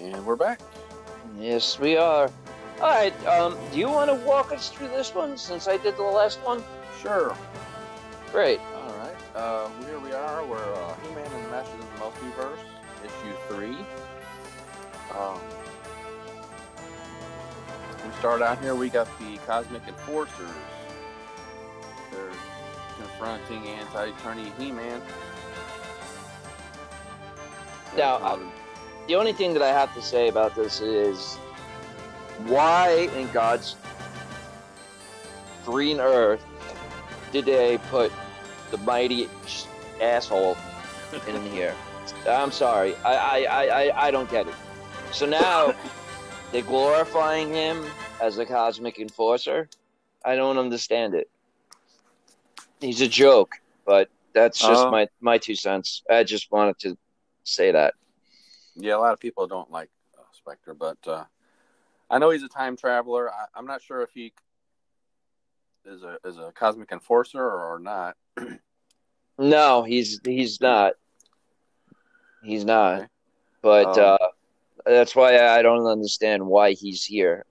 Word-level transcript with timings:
And 0.00 0.24
we're 0.24 0.36
back. 0.36 0.60
Yes, 1.40 1.78
we 1.78 1.96
are. 1.96 2.30
All 2.80 2.88
right. 2.88 3.26
Um, 3.26 3.56
do 3.72 3.78
you 3.78 3.88
want 3.88 4.08
to 4.10 4.14
walk 4.26 4.52
us 4.52 4.68
through 4.70 4.88
this 4.88 5.12
one 5.12 5.36
since 5.36 5.66
I 5.66 5.76
did 5.76 5.96
the 5.96 6.04
last 6.04 6.38
one? 6.44 6.62
Sure. 7.00 7.36
Great. 8.30 8.60
All 8.76 8.94
right. 8.98 9.16
Uh, 9.34 9.68
here 9.86 9.98
we 9.98 10.12
are. 10.12 10.44
We're 10.46 10.74
uh, 10.74 10.94
He-Man 11.02 11.26
and 11.26 11.44
the 11.46 11.50
Masters 11.50 11.80
of 11.80 11.92
the 11.92 12.04
Multiverse, 12.04 12.58
issue 13.04 13.34
three. 13.48 13.76
Um, 15.18 15.40
we 18.04 18.12
start 18.20 18.40
out 18.40 18.60
here. 18.60 18.76
We 18.76 18.90
got 18.90 19.08
the 19.18 19.36
Cosmic 19.38 19.82
Enforcers. 19.88 20.48
They're 22.12 22.30
confronting 22.98 23.66
anti-Eternia 23.66 24.56
He-Man. 24.58 25.02
Now, 27.96 28.38
the 29.08 29.16
only 29.16 29.32
thing 29.32 29.54
that 29.54 29.62
I 29.62 29.68
have 29.68 29.92
to 29.94 30.02
say 30.02 30.28
about 30.28 30.54
this 30.54 30.80
is 30.80 31.38
why 32.46 33.08
in 33.16 33.30
God's 33.32 33.74
green 35.64 35.98
earth 35.98 36.44
did 37.32 37.46
they 37.46 37.78
put 37.90 38.12
the 38.70 38.76
mighty 38.78 39.26
asshole 40.00 40.56
in 41.26 41.42
here? 41.52 41.74
I'm 42.28 42.52
sorry. 42.52 42.94
I, 43.04 43.44
I, 43.44 43.64
I, 43.64 44.06
I- 44.06 44.10
don't 44.10 44.30
get 44.30 44.46
it. 44.46 44.54
So 45.12 45.24
now 45.26 45.74
they're 46.52 46.62
glorifying 46.62 47.52
him 47.52 47.84
as 48.22 48.38
a 48.38 48.44
cosmic 48.44 48.98
enforcer. 48.98 49.68
I 50.24 50.36
don't 50.36 50.58
understand 50.58 51.14
it. 51.14 51.30
He's 52.80 53.00
a 53.00 53.08
joke, 53.08 53.52
but 53.86 54.08
that's 54.34 54.58
just 54.58 54.84
Uh. 54.86 54.90
my, 54.90 55.08
my 55.20 55.38
two 55.38 55.54
cents. 55.54 56.02
I 56.10 56.24
just 56.24 56.50
wanted 56.52 56.78
to 56.80 56.96
say 57.44 57.72
that. 57.72 57.94
Yeah, 58.78 58.96
a 58.96 58.98
lot 58.98 59.12
of 59.12 59.20
people 59.20 59.46
don't 59.46 59.70
like 59.70 59.90
uh, 60.16 60.22
Spector, 60.32 60.76
but 60.78 60.98
uh, 61.06 61.24
I 62.08 62.18
know 62.18 62.30
he's 62.30 62.44
a 62.44 62.48
time 62.48 62.76
traveler. 62.76 63.30
I, 63.30 63.46
I'm 63.54 63.66
not 63.66 63.82
sure 63.82 64.02
if 64.02 64.10
he 64.14 64.32
is 65.84 66.02
a 66.02 66.18
is 66.24 66.38
a 66.38 66.52
cosmic 66.54 66.92
enforcer 66.92 67.42
or, 67.42 67.74
or 67.74 67.78
not. 67.78 68.16
No, 69.40 69.84
he's 69.84 70.20
he's 70.24 70.60
not. 70.60 70.94
He's 72.42 72.64
not. 72.64 72.94
Okay. 72.98 73.06
But 73.62 73.96
Um, 73.96 74.16
uh, 74.20 74.28
that's 74.84 75.14
why 75.14 75.46
I 75.46 75.62
don't 75.62 75.86
understand 75.86 76.44
why 76.44 76.72
he's 76.72 77.04
here. 77.04 77.46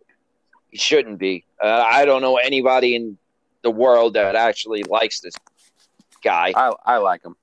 He 0.69 0.77
shouldn't 0.77 1.17
be. 1.17 1.45
Uh, 1.63 1.85
I 1.89 2.03
don't 2.03 2.21
know 2.21 2.35
anybody 2.35 2.95
in 2.95 3.17
the 3.61 3.71
world 3.71 4.15
that 4.15 4.35
actually 4.35 4.83
likes 4.83 5.21
this 5.21 5.35
guy. 6.21 6.52
I 6.57 6.73
I 6.85 6.97
like 6.97 7.23
him. 7.23 7.37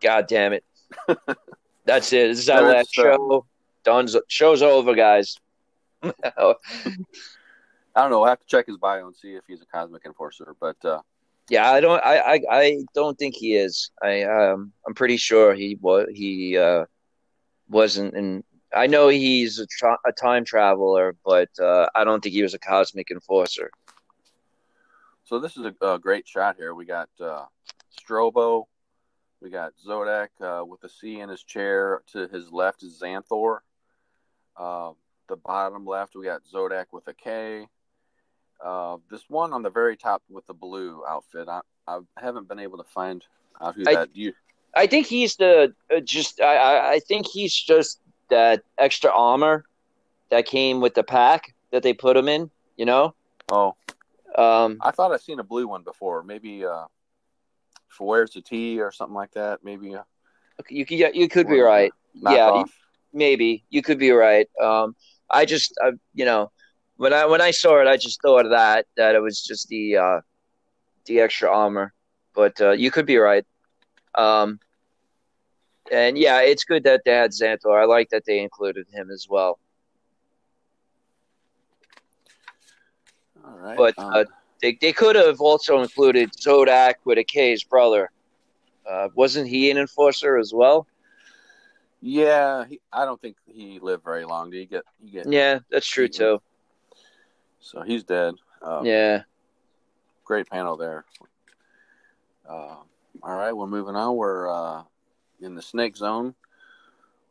God 0.00 0.28
damn 0.28 0.52
it! 0.52 0.64
That's 1.84 2.12
it. 2.12 2.28
This 2.28 2.38
is 2.38 2.48
our 2.48 2.62
last 2.62 2.96
uh, 2.98 3.02
show. 3.02 3.46
Don's 3.84 4.16
show's 4.28 4.62
over, 4.62 4.94
guys. 4.94 5.36
I 6.02 6.10
don't 8.00 8.10
know. 8.10 8.20
We'll 8.20 8.26
have 8.26 8.40
to 8.40 8.46
check 8.46 8.66
his 8.66 8.76
bio 8.78 9.06
and 9.06 9.16
see 9.16 9.34
if 9.34 9.44
he's 9.46 9.62
a 9.62 9.66
cosmic 9.66 10.04
enforcer. 10.06 10.54
But 10.60 10.82
uh, 10.84 11.00
Yeah, 11.50 11.70
I 11.70 11.80
don't. 11.80 12.02
I, 12.04 12.18
I, 12.18 12.40
I 12.50 12.84
don't 12.94 13.18
think 13.18 13.34
he 13.34 13.56
is. 13.56 13.90
I, 14.02 14.22
um, 14.22 14.72
I'm 14.86 14.94
pretty 14.94 15.16
sure 15.16 15.54
he 15.54 15.76
was. 15.80 16.06
He 16.12 16.56
uh, 16.56 16.86
wasn't. 17.68 18.14
And 18.14 18.44
I 18.74 18.86
know 18.86 19.08
he's 19.08 19.58
a, 19.58 19.66
tra- 19.66 19.98
a 20.06 20.12
time 20.12 20.44
traveler, 20.44 21.16
but 21.24 21.50
uh, 21.60 21.88
I 21.94 22.04
don't 22.04 22.22
think 22.22 22.34
he 22.34 22.42
was 22.42 22.54
a 22.54 22.58
cosmic 22.58 23.10
enforcer. 23.10 23.70
so 25.24 25.38
this 25.38 25.56
is 25.56 25.66
a, 25.66 25.86
a 25.86 25.98
great 25.98 26.26
shot 26.26 26.56
here. 26.56 26.74
We 26.74 26.86
got 26.86 27.08
uh, 27.20 27.44
Strobo. 28.00 28.64
We 29.42 29.50
got 29.50 29.72
Zodac 29.84 30.28
uh, 30.40 30.64
with 30.64 30.84
a 30.84 30.88
C 30.88 31.18
in 31.20 31.28
his 31.28 31.42
chair. 31.42 32.02
To 32.12 32.28
his 32.28 32.52
left 32.52 32.82
is 32.84 33.00
Xanthor. 33.02 33.58
Uh, 34.56 34.92
the 35.28 35.36
bottom 35.36 35.84
left, 35.84 36.14
we 36.14 36.24
got 36.26 36.42
Zodak 36.44 36.86
with 36.92 37.08
a 37.08 37.14
K. 37.14 37.66
Uh, 38.64 38.98
this 39.10 39.24
one 39.28 39.52
on 39.52 39.62
the 39.62 39.70
very 39.70 39.96
top 39.96 40.22
with 40.30 40.46
the 40.46 40.54
blue 40.54 41.02
outfit, 41.08 41.48
I, 41.48 41.60
I 41.88 41.98
haven't 42.18 42.46
been 42.48 42.60
able 42.60 42.78
to 42.78 42.84
find 42.84 43.24
out 43.60 43.74
who 43.74 43.82
I- 43.86 43.94
that. 43.94 44.14
You 44.14 44.32
I 44.74 44.86
think 44.86 45.06
he's 45.06 45.36
the 45.36 45.74
uh, 45.94 46.00
just. 46.00 46.40
I, 46.40 46.56
I, 46.56 46.90
I 46.92 46.98
think 47.00 47.26
he's 47.26 47.54
just 47.54 48.00
that 48.30 48.62
extra 48.78 49.10
armor 49.10 49.66
that 50.30 50.46
came 50.46 50.80
with 50.80 50.94
the 50.94 51.02
pack 51.02 51.54
that 51.72 51.82
they 51.82 51.92
put 51.92 52.16
him 52.16 52.26
in. 52.26 52.50
You 52.78 52.86
know. 52.86 53.14
oh, 53.50 53.74
Um, 54.38 54.78
I 54.80 54.90
thought 54.92 55.12
I'd 55.12 55.20
seen 55.20 55.40
a 55.40 55.44
blue 55.44 55.68
one 55.68 55.82
before. 55.82 56.22
Maybe 56.22 56.64
uh, 56.64 56.86
for 57.92 58.06
where's 58.08 58.32
the 58.32 58.40
T 58.40 58.80
or 58.80 58.90
something 58.90 59.14
like 59.14 59.32
that. 59.32 59.60
Maybe 59.62 59.94
uh, 59.94 60.02
you 60.68 60.84
could 60.86 61.14
you 61.14 61.28
could 61.28 61.48
be 61.48 61.60
right. 61.60 61.92
Yeah, 62.14 62.64
maybe 63.12 63.64
you 63.70 63.82
could 63.82 63.98
be 63.98 64.10
right. 64.10 64.48
Um, 64.60 64.94
I 65.30 65.44
just, 65.44 65.74
uh, 65.84 65.92
you 66.14 66.24
know, 66.24 66.50
when 66.96 67.12
I 67.12 67.26
when 67.26 67.40
I 67.40 67.50
saw 67.50 67.80
it, 67.80 67.86
I 67.86 67.96
just 67.96 68.20
thought 68.22 68.44
of 68.44 68.50
that 68.50 68.86
that 68.96 69.14
it 69.14 69.20
was 69.20 69.42
just 69.42 69.68
the 69.68 69.96
uh, 69.96 70.20
the 71.06 71.20
extra 71.20 71.50
armor. 71.50 71.92
But 72.34 72.60
uh, 72.60 72.70
you 72.72 72.90
could 72.90 73.06
be 73.06 73.18
right. 73.18 73.44
Um, 74.14 74.58
and 75.90 76.16
yeah, 76.16 76.40
it's 76.40 76.64
good 76.64 76.84
that 76.84 77.02
they 77.04 77.12
had 77.12 77.32
Xanthor. 77.32 77.80
I 77.80 77.84
like 77.84 78.08
that 78.10 78.24
they 78.26 78.40
included 78.40 78.86
him 78.92 79.10
as 79.10 79.26
well. 79.28 79.58
All 83.44 83.58
right. 83.58 83.76
But 83.76 83.98
um, 83.98 84.14
uh, 84.14 84.24
they 84.62 84.78
they 84.80 84.92
could 84.92 85.16
have 85.16 85.40
also 85.40 85.82
included 85.82 86.32
Zodak 86.32 86.94
with 87.04 87.18
a 87.18 87.24
K's 87.24 87.64
brother. 87.64 88.10
Uh, 88.88 89.08
wasn't 89.14 89.48
he 89.48 89.70
an 89.70 89.76
enforcer 89.78 90.38
as 90.38 90.52
well? 90.54 90.86
Yeah, 92.00 92.64
he, 92.68 92.80
I 92.92 93.04
don't 93.04 93.20
think 93.20 93.36
he 93.46 93.78
lived 93.80 94.02
very 94.02 94.24
long. 94.24 94.50
Did 94.50 94.58
he 94.58 94.66
get? 94.66 94.84
He 95.04 95.10
get? 95.10 95.30
Yeah, 95.30 95.60
that's 95.70 95.86
true 95.86 96.08
too. 96.08 96.40
So 97.60 97.82
he's 97.82 98.02
dead. 98.04 98.34
Uh, 98.60 98.82
Yeah. 98.84 99.22
Great 100.24 100.48
panel 100.48 100.76
there. 100.76 101.04
Uh, 102.48 102.76
all 103.22 103.36
right, 103.36 103.52
we're 103.52 103.66
moving 103.66 103.94
on. 103.94 104.16
We're 104.16 104.48
uh, 104.48 104.82
in 105.40 105.54
the 105.54 105.62
Snake 105.62 105.96
Zone. 105.96 106.34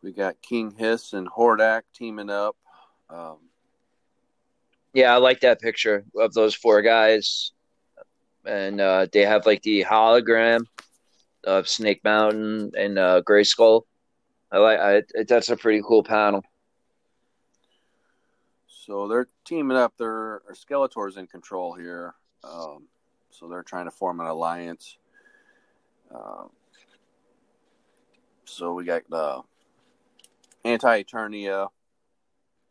We 0.02 0.12
got 0.13 0.42
King 0.42 0.72
Hiss 0.72 1.13
and 1.13 1.30
Hordak 1.30 1.81
teaming 1.94 2.30
up. 2.30 2.56
Um, 3.09 3.38
Yeah, 4.94 5.13
I 5.13 5.18
like 5.18 5.40
that 5.41 5.62
picture 5.62 6.03
of 6.18 6.34
those 6.34 6.53
four 6.53 6.81
guys, 6.81 7.52
and 8.46 8.81
uh, 8.81 9.07
they 9.12 9.22
have 9.22 9.46
like 9.46 9.62
the 9.62 9.85
hologram 9.85 10.66
of 11.46 11.69
Snake 11.69 12.02
Mountain 12.03 12.72
and 12.78 13.00
uh, 13.00 13.22
Grayskull. 13.22 13.84
I 14.51 14.57
like 14.57 14.80
I, 14.80 15.24
that's 15.28 15.50
a 15.50 15.56
pretty 15.56 15.81
cool 15.88 16.03
panel. 16.03 16.44
so 18.68 19.07
they're 19.07 19.28
teaming 19.46 19.78
up. 19.78 19.94
Their 19.97 20.41
Skeletor's 20.51 21.16
in 21.16 21.25
control 21.25 21.74
here. 21.74 22.13
Um, 22.44 22.88
so 23.30 23.47
they're 23.47 23.63
trying 23.63 23.85
to 23.85 23.91
form 23.91 24.19
an 24.19 24.28
alliance. 24.28 24.97
Uh, 26.13 26.47
so 28.44 28.74
we 28.74 28.84
got 28.84 29.03
the 29.09 29.41
anti 30.66 31.03
Eternia 31.03 31.69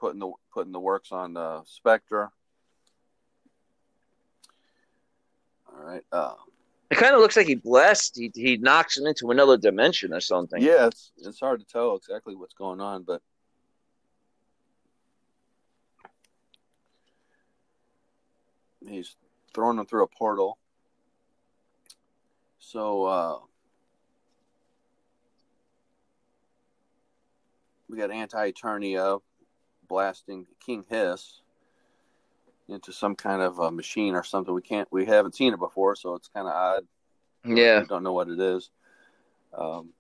putting 0.00 0.18
the 0.18 0.32
putting 0.52 0.72
the 0.72 0.80
works 0.80 1.12
on 1.12 1.36
uh, 1.36 1.60
Spector. 1.62 2.30
All 5.68 5.84
right. 5.84 6.02
Uh, 6.10 6.34
It 6.90 6.96
kind 6.96 7.14
of 7.14 7.20
looks 7.20 7.36
like 7.36 7.46
he 7.46 7.54
blessed. 7.54 8.16
He 8.16 8.32
he 8.34 8.56
knocks 8.56 8.96
him 8.98 9.06
into 9.06 9.30
another 9.30 9.56
dimension 9.56 10.12
or 10.12 10.20
something. 10.20 10.60
yeah, 10.60 10.86
it's 10.86 11.12
it's 11.18 11.38
hard 11.40 11.60
to 11.60 11.66
tell 11.66 11.94
exactly 11.96 12.34
what's 12.34 12.54
going 12.54 12.80
on, 12.80 13.04
but 13.04 13.22
he's 18.86 19.14
throwing 19.54 19.76
them 19.76 19.86
through 19.86 20.04
a 20.04 20.08
portal. 20.08 20.58
So 22.58 23.04
uh, 23.04 23.38
we 27.88 27.96
got 27.96 28.10
anti 28.10 28.50
Eternia 28.53 29.20
blasting 29.91 30.47
King 30.65 30.84
Hiss 30.89 31.41
into 32.69 32.92
some 32.92 33.16
kind 33.16 33.42
of 33.42 33.59
a 33.59 33.71
machine 33.71 34.15
or 34.15 34.22
something. 34.22 34.54
We 34.54 34.63
can't, 34.63 34.89
we 34.92 35.04
haven't 35.04 35.34
seen 35.34 35.53
it 35.53 35.59
before, 35.59 35.97
so 35.97 36.15
it's 36.15 36.28
kind 36.28 36.47
of 36.47 36.54
odd. 36.54 36.87
Yeah. 37.45 37.81
We 37.81 37.87
don't 37.87 38.04
know 38.04 38.13
what 38.13 38.28
it 38.28 38.39
is. 38.39 38.71
Um, 39.53 39.91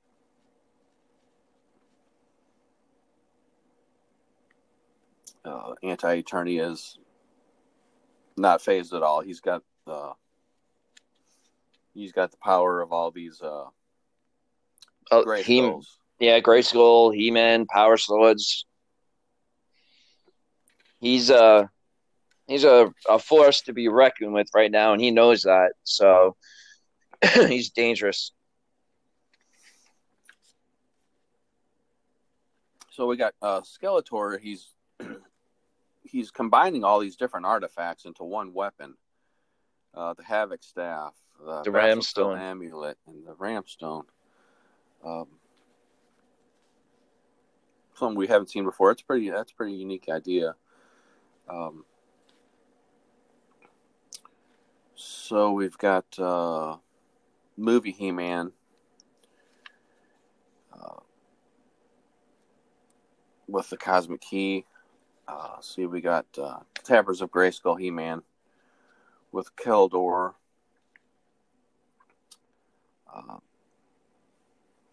uh, 5.44 5.74
Anti 5.82 6.22
Eternia 6.22 6.70
is 6.70 6.98
not 8.36 8.62
phased 8.62 8.94
at 8.94 9.02
all. 9.02 9.20
He's 9.20 9.40
got 9.40 9.62
uh, 9.88 10.12
he's 11.94 12.12
got 12.12 12.30
the 12.30 12.36
power 12.36 12.80
of 12.80 12.92
all 12.92 13.10
these 13.10 13.42
uh, 13.42 13.64
Oh, 15.10 15.32
he, 15.32 15.58
skulls. 15.58 15.98
yeah, 16.20 16.38
Grayskull, 16.38 17.12
He 17.12 17.32
Man, 17.32 17.66
Power 17.66 17.96
Swords. 17.96 18.64
He's 21.00 21.30
uh 21.30 21.66
he's 22.46 22.64
a, 22.64 22.92
a 23.08 23.18
force 23.18 23.62
to 23.62 23.72
be 23.72 23.88
reckoned 23.88 24.32
with 24.32 24.48
right 24.54 24.70
now, 24.70 24.92
and 24.92 25.00
he 25.00 25.10
knows 25.10 25.42
that. 25.42 25.72
So 25.84 26.36
he's 27.34 27.70
dangerous. 27.70 28.32
So 32.90 33.06
we 33.06 33.16
got 33.16 33.34
uh, 33.40 33.62
Skeletor. 33.62 34.38
He's 34.38 34.68
he's 36.02 36.30
combining 36.30 36.84
all 36.84 36.98
these 36.98 37.16
different 37.16 37.46
artifacts 37.46 38.04
into 38.04 38.24
one 38.24 38.52
weapon. 38.52 38.94
Uh, 39.94 40.14
the 40.14 40.22
Havoc 40.22 40.62
Staff, 40.62 41.14
the, 41.44 41.62
The 41.62 41.70
Ramstone. 41.70 42.02
Stone 42.02 42.38
Amulet, 42.38 42.98
and 43.06 43.26
the 43.26 43.34
Ramstone. 43.34 44.04
Um, 45.04 45.26
something 47.94 48.16
we 48.16 48.26
haven't 48.26 48.50
seen 48.50 48.64
before. 48.64 48.90
It's 48.90 49.02
pretty. 49.02 49.30
That's 49.30 49.52
a 49.52 49.54
pretty 49.54 49.74
unique 49.74 50.08
idea. 50.10 50.56
Um, 51.50 51.84
so 54.94 55.52
we've 55.52 55.76
got 55.78 56.06
uh, 56.18 56.76
movie 57.56 57.90
He-Man. 57.90 58.52
Uh, 60.72 61.00
with 63.48 63.68
the 63.70 63.76
Cosmic 63.76 64.20
Key. 64.20 64.64
Uh, 65.26 65.60
see, 65.60 65.86
we 65.86 66.00
got 66.00 66.26
uh, 66.40 66.60
Tappers 66.84 67.20
of 67.20 67.30
Grayskull 67.30 67.78
He-Man 67.78 68.22
with 69.32 69.54
Keldor. 69.56 70.34
Uh, 73.12 73.38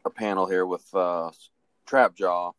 a 0.05 0.09
panel 0.09 0.47
here 0.47 0.65
with 0.65 0.87
uh, 0.95 1.29
Trapjaw. 1.87 2.53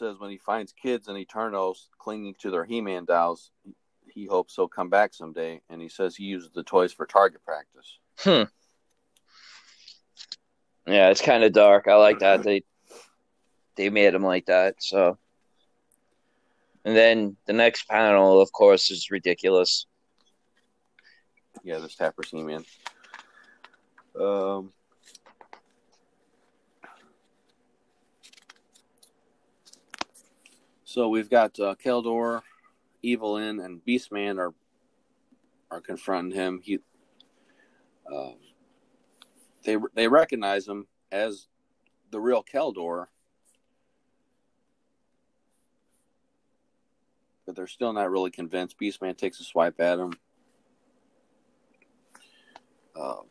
Says 0.00 0.18
when 0.18 0.30
he 0.30 0.38
finds 0.38 0.72
kids 0.72 1.06
in 1.06 1.16
Eternals 1.16 1.88
clinging 1.98 2.34
to 2.40 2.50
their 2.50 2.64
He-Man 2.64 3.04
dolls, 3.04 3.52
he 4.08 4.26
hopes 4.26 4.56
they'll 4.56 4.66
come 4.66 4.90
back 4.90 5.14
someday. 5.14 5.60
And 5.70 5.80
he 5.80 5.88
says 5.88 6.16
he 6.16 6.24
uses 6.24 6.50
the 6.52 6.64
toys 6.64 6.92
for 6.92 7.06
target 7.06 7.42
practice. 7.44 7.98
Hmm. 8.18 8.50
Yeah, 10.92 11.10
it's 11.10 11.20
kind 11.20 11.44
of 11.44 11.52
dark. 11.52 11.86
I 11.86 11.94
like 11.94 12.18
that 12.18 12.42
they 12.42 12.64
they 13.76 13.90
made 13.90 14.14
him 14.14 14.24
like 14.24 14.46
that. 14.46 14.82
So, 14.82 15.18
and 16.84 16.96
then 16.96 17.36
the 17.46 17.52
next 17.52 17.84
panel, 17.84 18.40
of 18.40 18.50
course, 18.50 18.90
is 18.90 19.10
ridiculous. 19.10 19.86
Yeah, 21.62 21.78
this 21.78 21.94
Tapper 21.94 22.22
He-Man. 22.28 22.64
Um, 24.18 24.72
so 30.90 31.08
we've 31.08 31.30
got 31.30 31.58
uh, 31.60 31.76
Keldor, 31.76 32.42
Evil-Lyn, 33.02 33.60
and 33.60 33.80
Beastman 33.86 34.40
are 34.40 34.52
are 35.70 35.80
confronting 35.80 36.36
him. 36.36 36.60
He, 36.60 36.80
um, 38.12 38.34
they 39.62 39.76
they 39.94 40.08
recognize 40.08 40.66
him 40.66 40.88
as 41.12 41.46
the 42.10 42.18
real 42.18 42.42
Keldor, 42.42 43.06
but 47.46 47.54
they're 47.54 47.68
still 47.68 47.92
not 47.92 48.10
really 48.10 48.32
convinced. 48.32 48.76
Beastman 48.76 49.16
takes 49.16 49.38
a 49.38 49.44
swipe 49.44 49.80
at 49.80 50.00
him. 50.00 50.12
Um, 53.00 53.26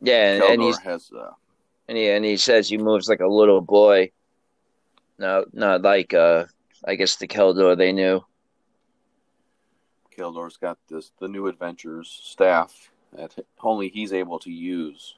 Yeah, 0.00 0.50
and, 0.50 0.62
he's 0.62 0.78
has 0.78 1.10
uh, 1.12 1.32
and 1.88 1.98
he 1.98 2.08
and 2.08 2.24
he 2.24 2.38
says 2.38 2.70
he 2.70 2.78
moves 2.78 3.06
like 3.06 3.20
a 3.20 3.28
little 3.28 3.60
boy. 3.60 4.12
No, 5.18 5.44
not 5.52 5.82
like 5.82 6.12
uh, 6.12 6.46
I 6.86 6.94
guess 6.96 7.16
the 7.16 7.26
Keldor 7.26 7.76
they 7.76 7.92
knew. 7.92 8.24
Keldor's 10.16 10.56
got 10.56 10.78
this 10.88 11.10
the 11.18 11.28
new 11.28 11.46
adventures 11.48 12.20
staff 12.22 12.90
that 13.12 13.34
only 13.62 13.88
he's 13.88 14.12
able 14.12 14.38
to 14.40 14.50
use. 14.50 15.16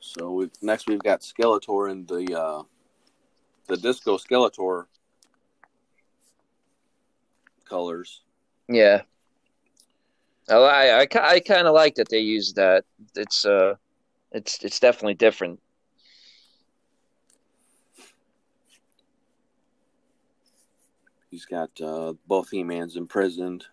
So 0.00 0.30
we 0.32 0.50
next 0.62 0.88
we've 0.88 1.02
got 1.02 1.20
Skeletor 1.20 1.90
and 1.90 2.06
the 2.06 2.40
uh, 2.40 2.62
the 3.66 3.76
Disco 3.76 4.16
Skeletor 4.16 4.86
colors. 7.68 8.22
Yeah. 8.68 9.02
I 10.48 10.54
I 10.54 11.06
I, 11.14 11.40
kind 11.40 11.66
of 11.66 11.74
like 11.74 11.96
that 11.96 12.08
they 12.10 12.18
use 12.18 12.52
that. 12.52 12.84
It's 13.16 13.44
uh, 13.44 13.74
it's 14.34 14.62
it's 14.62 14.80
definitely 14.80 15.14
different. 15.14 15.60
He's 21.30 21.46
got 21.46 21.70
uh, 21.80 22.12
both 22.28 22.50
He-Mans 22.50 22.96
imprisoned 22.96 23.64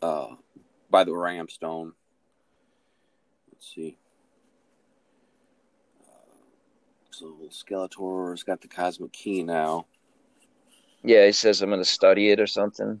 uh, 0.00 0.28
by 0.88 1.04
the 1.04 1.12
Ramstone. 1.12 1.92
Let's 3.52 3.74
see. 3.74 3.98
Uh, 6.00 6.32
so 7.10 7.36
Skeletor's 7.50 8.44
got 8.44 8.62
the 8.62 8.68
Cosmic 8.68 9.12
Key 9.12 9.42
now. 9.42 9.86
Yeah, 11.02 11.26
he 11.26 11.32
says 11.32 11.60
I'm 11.60 11.70
gonna 11.70 11.84
study 11.84 12.30
it 12.30 12.40
or 12.40 12.46
something. 12.46 13.00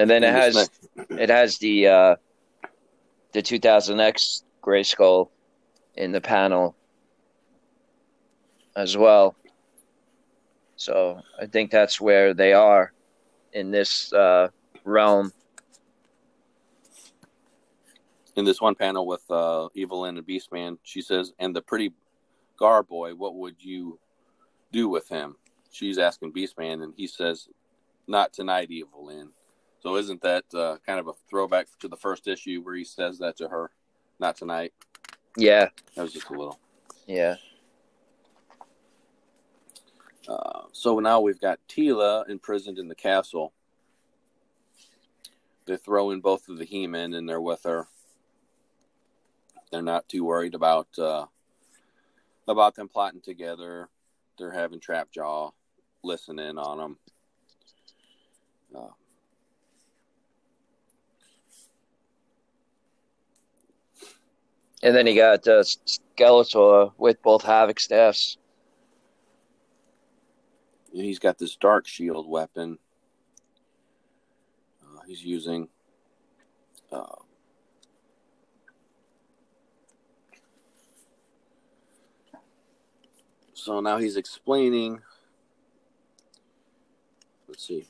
And 0.00 0.08
then 0.08 0.24
it 0.24 0.32
has 0.32 0.70
it 1.10 1.28
has 1.28 1.58
the 1.58 1.86
uh 1.86 2.16
the 3.32 3.42
2000X 3.42 4.44
Grayskull 4.62 5.28
in 5.94 6.10
the 6.10 6.22
panel 6.22 6.74
as 8.74 8.96
well. 8.96 9.36
So 10.76 11.20
I 11.38 11.44
think 11.44 11.70
that's 11.70 12.00
where 12.00 12.32
they 12.32 12.54
are 12.54 12.94
in 13.52 13.70
this 13.70 14.10
uh 14.14 14.48
realm. 14.84 15.34
in 18.36 18.46
this 18.46 18.60
one 18.60 18.74
panel 18.74 19.06
with 19.06 19.28
uh, 19.30 19.68
Evil-Lyn 19.74 20.16
and 20.16 20.26
Beastman, 20.26 20.78
she 20.82 21.02
says, 21.02 21.34
"And 21.38 21.54
the 21.54 21.60
pretty 21.60 21.92
Gar 22.58 22.82
boy, 22.82 23.14
what 23.14 23.34
would 23.34 23.56
you 23.58 23.98
do 24.72 24.88
with 24.88 25.08
him?" 25.08 25.36
She's 25.70 25.98
asking 25.98 26.32
Beastman, 26.32 26.82
and 26.82 26.94
he 26.96 27.06
says, 27.06 27.48
"Not 28.06 28.32
tonight, 28.32 28.70
Evil-Lyn." 28.70 29.32
So 29.82 29.96
isn't 29.96 30.20
that 30.22 30.44
uh, 30.54 30.76
kind 30.86 31.00
of 31.00 31.08
a 31.08 31.12
throwback 31.28 31.66
to 31.80 31.88
the 31.88 31.96
first 31.96 32.28
issue 32.28 32.60
where 32.62 32.74
he 32.74 32.84
says 32.84 33.18
that 33.18 33.36
to 33.38 33.48
her? 33.48 33.70
Not 34.18 34.36
tonight. 34.36 34.72
Yeah, 35.36 35.68
That 35.94 36.02
was 36.02 36.12
just 36.12 36.28
a 36.28 36.32
little. 36.32 36.58
yeah. 37.06 37.36
Uh, 40.28 40.64
so 40.72 40.98
now 41.00 41.20
we've 41.20 41.40
got 41.40 41.58
Teela 41.68 42.28
imprisoned 42.28 42.78
in 42.78 42.88
the 42.88 42.94
castle. 42.94 43.52
They 45.66 45.76
throw 45.76 46.10
in 46.10 46.20
both 46.20 46.48
of 46.48 46.58
the 46.58 46.64
He-Men, 46.64 47.14
and 47.14 47.28
they're 47.28 47.40
with 47.40 47.62
her. 47.64 47.88
They're 49.72 49.82
not 49.82 50.08
too 50.08 50.24
worried 50.24 50.54
about 50.54 50.88
uh, 50.98 51.26
about 52.46 52.74
them 52.74 52.88
plotting 52.88 53.20
together. 53.22 53.88
They're 54.36 54.52
having 54.52 54.80
Trapjaw 54.80 55.52
listen 56.02 56.38
in 56.38 56.58
on 56.58 56.78
them. 56.78 56.98
Uh, 58.76 58.88
And 64.82 64.94
then 64.94 65.06
he 65.06 65.14
got 65.14 65.46
uh, 65.46 65.62
Skeletor 66.16 66.92
with 66.96 67.22
both 67.22 67.42
Havoc 67.42 67.78
staffs. 67.78 68.38
and 70.92 71.04
he's 71.04 71.18
got 71.18 71.38
this 71.38 71.56
Dark 71.56 71.86
Shield 71.86 72.28
weapon. 72.28 72.78
Uh, 74.82 75.00
he's 75.06 75.24
using. 75.24 75.68
Uh, 76.90 77.06
so 83.54 83.80
now 83.80 83.98
he's 83.98 84.16
explaining. 84.16 85.00
Let's 87.48 87.66
see. 87.66 87.86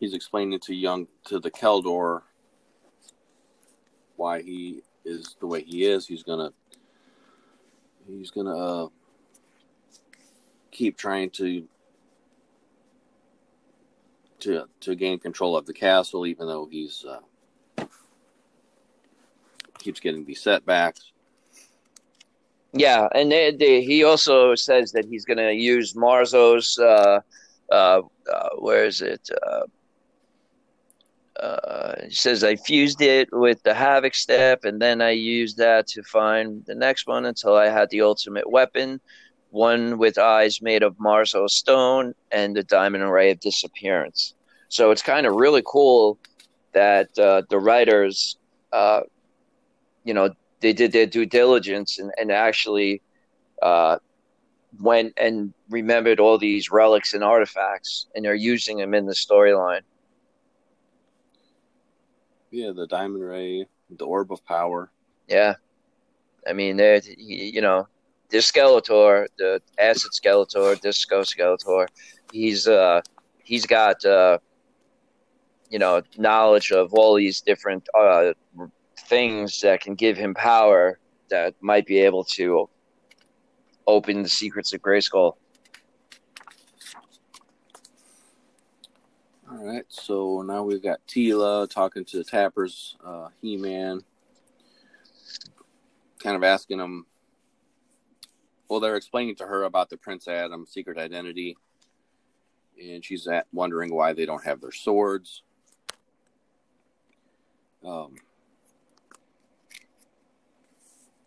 He's 0.00 0.14
explaining 0.14 0.58
to 0.60 0.74
young 0.74 1.06
to 1.24 1.38
the 1.38 1.50
Keldor 1.50 2.22
why 4.16 4.40
he 4.40 4.82
is 5.04 5.36
the 5.40 5.46
way 5.46 5.62
he 5.62 5.84
is. 5.84 6.06
He's 6.06 6.22
gonna 6.22 6.52
he's 8.08 8.30
gonna 8.30 8.56
uh, 8.56 8.88
keep 10.70 10.96
trying 10.96 11.28
to 11.30 11.68
to 14.40 14.64
to 14.80 14.94
gain 14.94 15.18
control 15.18 15.54
of 15.54 15.66
the 15.66 15.74
castle, 15.74 16.26
even 16.26 16.46
though 16.46 16.66
he's 16.70 17.04
uh, 17.04 17.84
keeps 19.78 20.00
getting 20.00 20.24
these 20.24 20.40
setbacks. 20.40 21.12
Yeah, 22.72 23.08
and 23.14 23.30
they, 23.32 23.50
they, 23.50 23.82
he 23.82 24.04
also 24.04 24.54
says 24.54 24.92
that 24.92 25.04
he's 25.04 25.24
going 25.24 25.38
to 25.38 25.52
use 25.52 25.94
Marzo's. 25.94 26.78
Uh, 26.78 27.20
uh, 27.68 28.02
uh, 28.32 28.48
where 28.58 28.84
is 28.84 29.02
it? 29.02 29.28
Uh, 31.38 31.94
says 32.10 32.42
I 32.42 32.56
fused 32.56 33.00
it 33.00 33.28
with 33.32 33.62
the 33.62 33.72
Havoc 33.72 34.14
step, 34.14 34.64
and 34.64 34.82
then 34.82 35.00
I 35.00 35.10
used 35.10 35.56
that 35.58 35.86
to 35.88 36.02
find 36.02 36.64
the 36.66 36.74
next 36.74 37.06
one 37.06 37.24
until 37.24 37.54
I 37.54 37.68
had 37.68 37.88
the 37.90 38.02
ultimate 38.02 38.50
weapon, 38.50 39.00
one 39.50 39.96
with 39.96 40.18
eyes 40.18 40.60
made 40.60 40.82
of 40.82 40.96
Marzo 40.98 41.46
stone 41.46 42.14
and 42.30 42.54
the 42.54 42.64
diamond 42.64 43.04
array 43.04 43.30
of 43.30 43.40
disappearance. 43.40 44.34
So 44.68 44.90
it's 44.90 45.02
kind 45.02 45.26
of 45.26 45.34
really 45.34 45.62
cool 45.64 46.18
that 46.72 47.16
uh, 47.18 47.42
the 47.48 47.58
writers, 47.58 48.36
uh, 48.72 49.02
you 50.04 50.14
know, 50.14 50.30
they 50.60 50.72
did 50.72 50.92
their 50.92 51.06
due 51.06 51.26
diligence 51.26 51.98
and, 51.98 52.12
and 52.18 52.30
actually 52.30 53.02
uh, 53.62 53.98
went 54.78 55.14
and 55.16 55.54
remembered 55.70 56.20
all 56.20 56.38
these 56.38 56.70
relics 56.70 57.14
and 57.14 57.24
artifacts, 57.24 58.06
and 58.14 58.24
they're 58.24 58.34
using 58.34 58.78
them 58.78 58.94
in 58.94 59.06
the 59.06 59.14
storyline. 59.14 59.82
Yeah, 62.50 62.72
the 62.74 62.86
diamond 62.86 63.22
ray, 63.22 63.66
the 63.90 64.04
orb 64.04 64.32
of 64.32 64.44
power. 64.44 64.90
Yeah, 65.28 65.54
I 66.46 66.52
mean, 66.52 66.76
they 66.76 67.00
you 67.16 67.60
know, 67.60 67.86
this 68.30 68.50
Skeletor, 68.50 69.26
the 69.38 69.60
acid 69.78 70.12
Skeletor, 70.12 70.80
Disco 70.80 71.22
Skeletor, 71.22 71.86
he's 72.32 72.66
uh 72.66 73.00
he's 73.42 73.66
got 73.66 74.04
uh 74.04 74.38
you 75.68 75.78
know 75.78 76.02
knowledge 76.18 76.72
of 76.72 76.92
all 76.94 77.14
these 77.14 77.40
different 77.40 77.88
uh 77.98 78.32
things 78.98 79.60
that 79.60 79.80
can 79.80 79.94
give 79.94 80.16
him 80.16 80.34
power 80.34 80.98
that 81.30 81.54
might 81.60 81.86
be 81.86 81.98
able 82.00 82.24
to 82.24 82.68
open 83.86 84.22
the 84.22 84.28
secrets 84.28 84.72
of 84.72 84.80
Grayskull. 84.80 85.34
All 89.52 89.66
right, 89.66 89.84
so 89.88 90.42
now 90.42 90.62
we've 90.62 90.82
got 90.82 91.04
Teela 91.08 91.68
talking 91.68 92.04
to 92.04 92.18
the 92.18 92.24
Tappers, 92.24 92.96
uh, 93.04 93.30
He 93.42 93.56
Man, 93.56 94.00
kind 96.20 96.36
of 96.36 96.44
asking 96.44 96.78
him. 96.78 97.04
Well, 98.68 98.78
they're 98.78 98.94
explaining 98.94 99.34
to 99.36 99.46
her 99.46 99.64
about 99.64 99.90
the 99.90 99.96
Prince 99.96 100.28
Adam 100.28 100.66
secret 100.66 100.98
identity, 100.98 101.56
and 102.80 103.04
she's 103.04 103.26
at, 103.26 103.48
wondering 103.52 103.92
why 103.92 104.12
they 104.12 104.24
don't 104.24 104.44
have 104.44 104.60
their 104.60 104.70
swords. 104.70 105.42
Um, 107.84 108.14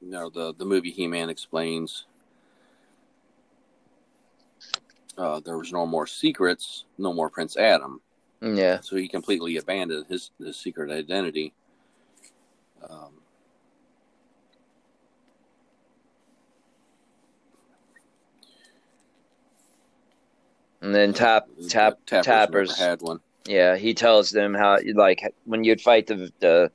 you 0.01 0.11
know, 0.11 0.29
the 0.29 0.53
the 0.53 0.65
movie 0.65 0.91
He 0.91 1.07
Man 1.07 1.29
explains 1.29 2.05
uh, 5.17 5.41
there 5.41 5.57
was 5.57 5.73
no 5.73 5.85
more 5.85 6.07
secrets, 6.07 6.85
no 6.97 7.11
more 7.11 7.29
Prince 7.29 7.57
Adam. 7.57 7.99
Yeah. 8.43 8.81
So 8.81 8.97
he 8.97 9.07
completely 9.07 9.57
abandoned 9.57 10.05
his, 10.07 10.31
his 10.38 10.57
secret 10.57 10.91
identity. 10.91 11.53
Um, 12.88 13.13
and 20.81 20.93
then 20.93 21.13
tap 21.13 21.47
tap 21.69 21.97
tappers, 22.05 22.25
tappers 22.25 22.77
had 22.77 23.01
one. 23.01 23.21
Yeah, 23.45 23.77
he 23.77 23.93
tells 23.93 24.31
them 24.31 24.53
how 24.53 24.77
like 24.93 25.33
when 25.45 25.63
you'd 25.63 25.79
fight 25.79 26.07
the 26.07 26.31
the 26.39 26.71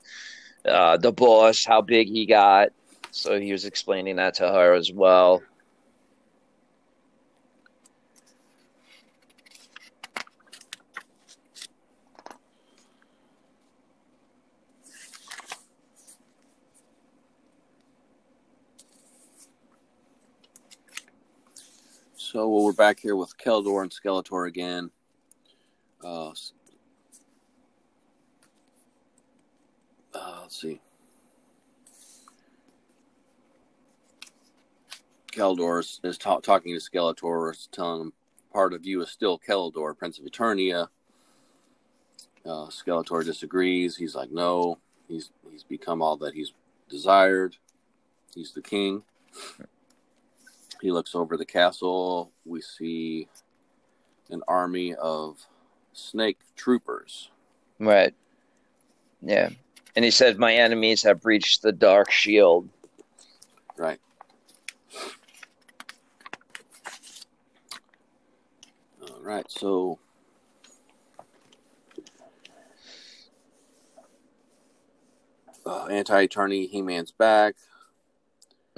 uh, 0.64 0.96
the 0.96 1.12
boss, 1.12 1.64
how 1.64 1.82
big 1.82 2.08
he 2.08 2.25
got. 2.25 2.70
So 3.10 3.38
he 3.38 3.52
was 3.52 3.66
explaining 3.66 4.16
that 4.16 4.34
to 4.34 4.48
her 4.48 4.72
as 4.72 4.90
well. 4.90 5.42
So 22.30 22.47
we're 22.47 22.75
back 22.75 23.00
here 23.00 23.16
with 23.16 23.38
Keldor 23.38 23.80
and 23.80 23.90
Skeletor 23.90 24.47
again. 24.47 24.90
Uh, 26.04 26.28
uh, 30.12 30.40
let's 30.42 30.61
see. 30.61 30.78
Keldor 35.32 35.80
is, 35.80 36.00
is 36.04 36.18
ta- 36.18 36.40
talking 36.40 36.75
to 36.75 36.80
Skeletor, 36.80 37.50
is 37.50 37.66
telling 37.73 38.02
him 38.02 38.12
part 38.52 38.75
of 38.75 38.85
you 38.85 39.00
is 39.00 39.11
still 39.11 39.38
Keldor, 39.38 39.97
Prince 39.97 40.18
of 40.18 40.26
Eternia. 40.26 40.88
Uh, 42.44 42.66
Skeletor 42.66 43.25
disagrees. 43.25 43.97
He's 43.97 44.14
like, 44.14 44.30
no, 44.30 44.76
he's 45.08 45.30
he's 45.50 45.64
become 45.64 46.02
all 46.02 46.18
that 46.18 46.35
he's 46.35 46.52
desired. 46.90 47.56
He's 48.35 48.52
the 48.52 48.61
king. 48.61 49.02
He 50.80 50.92
looks 50.92 51.14
over 51.14 51.37
the 51.37 51.47
castle. 51.47 52.32
We 52.44 52.61
see 52.61 53.28
an 54.30 54.42
army 54.47 54.94
of 54.94 55.38
snake 55.92 56.38
troopers. 56.56 57.30
Right. 57.78 58.14
Yeah. 59.20 59.50
And 59.97 60.04
he 60.04 60.11
said, 60.11 60.38
My 60.38 60.54
enemies 60.54 61.02
have 61.02 61.20
breached 61.20 61.62
the 61.62 61.73
dark 61.73 62.11
shield. 62.11 62.68
Right. 63.76 64.00
All 69.02 69.20
right. 69.23 69.50
So. 69.50 69.99
Uh, 75.66 75.87
Anti 75.87 76.26
Eternia 76.26 76.68
He 76.70 76.80
Man's 76.80 77.11
back. 77.11 77.56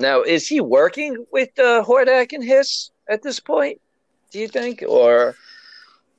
Now, 0.00 0.22
is 0.22 0.48
he 0.48 0.62
working 0.62 1.26
with 1.30 1.50
uh, 1.58 1.84
Hordak 1.84 2.32
and 2.32 2.42
Hiss 2.42 2.90
at 3.06 3.22
this 3.22 3.38
point? 3.38 3.82
Do 4.30 4.38
you 4.38 4.48
think, 4.48 4.82
or 4.88 5.36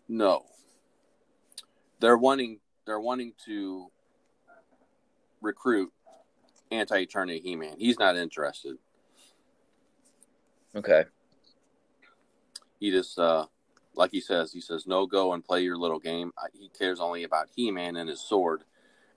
no? 0.07 0.43
They're 1.99 2.17
wanting 2.17 2.59
they're 2.85 2.99
wanting 2.99 3.33
to 3.45 3.87
recruit 5.41 5.91
Anti 6.69 7.05
Eternia 7.05 7.41
He 7.41 7.55
Man. 7.55 7.75
He's 7.79 7.97
not 7.97 8.15
interested. 8.15 8.77
Okay. 10.75 11.05
He 12.79 12.91
just 12.91 13.17
uh, 13.17 13.47
like 13.95 14.11
he 14.11 14.21
says, 14.21 14.51
he 14.53 14.61
says, 14.61 14.85
"No, 14.85 15.07
go 15.07 15.33
and 15.33 15.43
play 15.43 15.63
your 15.63 15.77
little 15.77 15.99
game." 15.99 16.31
He 16.53 16.69
cares 16.69 16.99
only 16.99 17.23
about 17.23 17.49
He 17.55 17.71
Man 17.71 17.95
and 17.95 18.09
his 18.09 18.21
sword. 18.21 18.63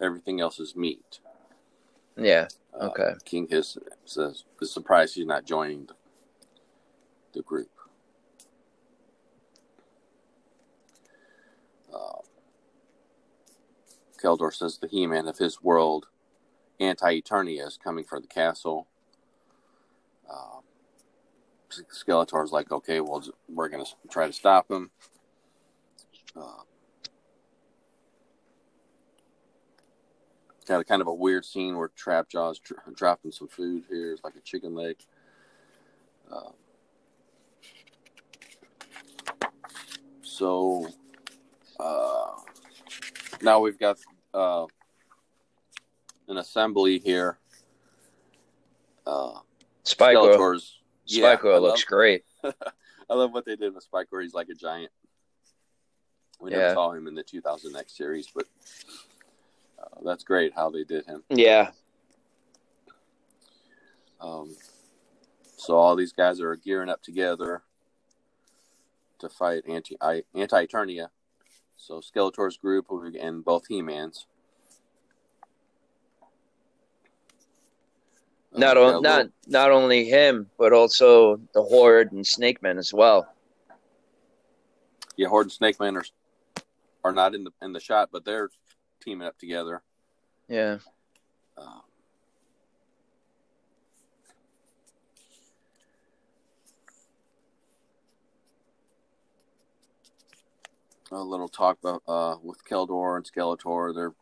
Everything 0.00 0.40
else 0.40 0.58
is 0.58 0.74
meat. 0.74 1.20
Yeah. 2.16 2.48
Okay. 2.80 3.02
Uh, 3.02 3.14
King 3.24 3.46
Hiss 3.48 3.78
says 4.04 4.44
is 4.60 4.72
surprised 4.72 5.14
he's 5.14 5.26
not 5.26 5.44
joining 5.44 5.86
the, 5.86 5.94
the 7.32 7.42
group. 7.42 7.70
Uh, 11.94 12.18
Keldor 14.22 14.52
says 14.52 14.78
the 14.78 14.88
He-Man 14.88 15.28
of 15.28 15.38
his 15.38 15.62
world, 15.62 16.06
Anti-Eternia, 16.80 17.66
is 17.66 17.78
coming 17.82 18.04
for 18.04 18.18
the 18.20 18.26
castle. 18.26 18.88
Uh, 20.28 20.60
Skeletor's 21.70 22.50
like, 22.50 22.72
okay, 22.72 23.00
well, 23.00 23.22
we're 23.48 23.68
gonna 23.68 23.84
try 24.10 24.26
to 24.26 24.32
stop 24.32 24.70
him. 24.70 24.90
Uh, 26.36 26.63
got 30.66 30.80
a 30.80 30.84
kind 30.84 31.02
of 31.02 31.08
a 31.08 31.14
weird 31.14 31.44
scene 31.44 31.76
where 31.76 31.88
Trapjaw's 31.88 32.58
tra- 32.58 32.76
dropping 32.94 33.32
some 33.32 33.48
food 33.48 33.84
here. 33.88 34.12
It's 34.12 34.24
like 34.24 34.36
a 34.36 34.40
chicken 34.40 34.74
leg. 34.74 34.96
Uh, 36.30 36.50
so 40.22 40.88
uh, 41.78 42.30
now 43.42 43.60
we've 43.60 43.78
got 43.78 43.98
uh, 44.32 44.66
an 46.28 46.38
assembly 46.38 46.98
here. 46.98 47.38
Uh, 49.06 49.38
Spike 49.84 50.14
yeah, 50.14 51.58
looks 51.58 51.84
great. 51.84 52.24
I 53.10 53.14
love 53.14 53.32
what 53.32 53.44
they 53.44 53.56
did 53.56 53.74
with 53.74 53.84
Spike 53.84 54.08
He's 54.20 54.34
like 54.34 54.48
a 54.48 54.54
giant. 54.54 54.90
We 56.40 56.50
yeah. 56.50 56.58
never 56.58 56.74
saw 56.74 56.92
him 56.92 57.06
in 57.06 57.14
the 57.14 57.22
2000 57.22 57.76
X 57.76 57.96
series, 57.96 58.28
but 58.34 58.46
uh, 59.78 60.00
that's 60.04 60.24
great 60.24 60.52
how 60.54 60.70
they 60.70 60.84
did 60.84 61.06
him. 61.06 61.22
Yeah. 61.28 61.70
Um, 64.20 64.54
so 65.56 65.76
all 65.76 65.96
these 65.96 66.12
guys 66.12 66.40
are 66.40 66.56
gearing 66.56 66.88
up 66.88 67.02
together 67.02 67.62
to 69.18 69.28
fight 69.28 69.64
anti 69.68 69.96
anti 70.34 70.66
Eternia. 70.66 71.08
So 71.76 72.00
Skeletor's 72.00 72.56
group 72.56 72.86
and 73.20 73.44
both 73.44 73.66
He 73.68 73.82
Mans. 73.82 74.26
Not 78.56 78.76
on, 78.76 79.02
not 79.02 79.16
little- 79.16 79.32
not 79.48 79.70
only 79.72 80.04
him, 80.04 80.48
but 80.58 80.72
also 80.72 81.40
the 81.54 81.62
Horde 81.62 82.12
and 82.12 82.24
Snake 82.26 82.62
Man 82.62 82.78
as 82.78 82.94
well. 82.94 83.28
yeah, 85.16 85.28
Horde 85.28 85.46
and 85.46 85.52
Snake 85.52 85.80
Man 85.80 85.96
are 85.96 86.04
are 87.02 87.12
not 87.12 87.34
in 87.34 87.44
the 87.44 87.50
in 87.62 87.72
the 87.72 87.80
shot, 87.80 88.10
but 88.12 88.24
they're 88.24 88.50
teaming 89.04 89.28
up 89.28 89.38
together. 89.38 89.82
Yeah. 90.48 90.78
Uh, 91.56 91.80
a 101.12 101.22
little 101.22 101.48
talk 101.48 101.78
about, 101.82 102.02
uh, 102.08 102.36
with 102.42 102.64
Keldor 102.64 103.16
and 103.16 103.24
Skeletor. 103.24 103.94
They're 103.94 104.14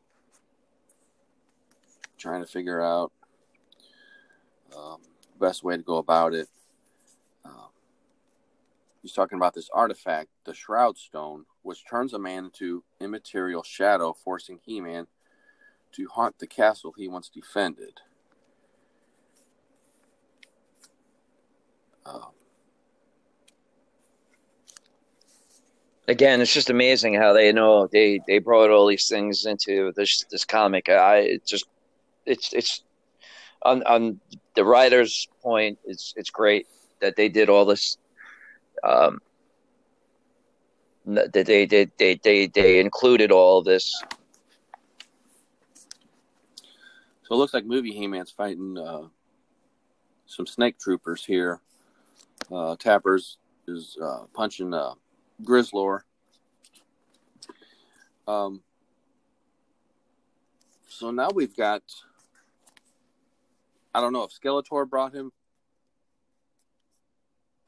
trying 2.19 2.45
to 2.45 2.47
figure 2.47 2.83
out 2.83 3.13
um, 4.77 5.01
best 5.41 5.65
way 5.65 5.77
to 5.77 5.83
go 5.83 5.97
about 5.97 6.35
it. 6.35 6.49
He's 9.03 9.13
talking 9.13 9.37
about 9.37 9.55
this 9.55 9.69
artifact, 9.75 10.31
the 10.45 10.55
Shroud 10.55 10.97
Stone, 10.97 11.47
which 11.63 11.85
turns 11.89 12.13
a 12.13 12.19
man 12.19 12.47
into 12.47 12.85
immaterial 13.01 13.65
shadow, 13.65 14.13
forcing 14.13 14.61
He-Man 14.63 15.09
to 15.93 16.09
haunt 16.09 16.39
the 16.39 16.47
castle 16.47 16.95
he 16.97 17.09
once 17.09 17.29
defended. 17.29 18.01
Um, 22.07 22.31
Again, 26.09 26.41
it's 26.41 26.53
just 26.53 26.69
amazing 26.69 27.15
how 27.15 27.33
they 27.33 27.53
know 27.53 27.87
they 27.87 28.21
they 28.27 28.39
brought 28.39 28.71
all 28.71 28.89
these 28.89 29.09
things 29.09 29.47
into 29.47 29.93
this 29.95 30.25
this 30.31 30.45
comic. 30.45 30.89
I 30.89 31.19
it 31.19 31.47
just 31.47 31.67
it's 32.27 32.53
it's 32.53 32.83
on 33.63 33.85
on 33.85 34.21
the 34.57 34.65
writer's 34.65 35.29
point. 35.43 35.79
It's 35.85 36.13
it's 36.17 36.31
great 36.31 36.67
that 37.01 37.15
they 37.15 37.29
did 37.29 37.49
all 37.49 37.65
this. 37.65 37.99
Um, 38.83 39.21
they 41.07 41.43
they 41.43 41.67
they 41.67 42.15
they 42.23 42.47
they 42.47 42.81
included 42.81 43.31
all 43.33 43.63
this. 43.63 44.03
So 47.23 47.35
it 47.35 47.39
looks 47.39 47.55
like 47.55 47.65
movie 47.65 47.93
He-Man's 47.93 48.31
fighting 48.31 48.77
uh, 48.77 49.09
some 50.27 50.47
snake 50.47 50.79
troopers 50.79 51.25
here. 51.25 51.61
Uh, 52.51 52.77
Tappers 52.77 53.39
is 53.67 53.97
uh, 54.03 54.25
punching 54.35 54.75
uh, 54.75 54.95
Grizzlor. 55.43 56.01
Um, 58.29 58.61
so 60.89 61.11
now 61.11 61.31
we've 61.35 61.57
got. 61.57 61.83
I 63.95 64.01
don't 64.01 64.13
know 64.13 64.25
if 64.25 64.31
Skeletor 64.31 64.89
brought 64.89 65.15
him. 65.15 65.33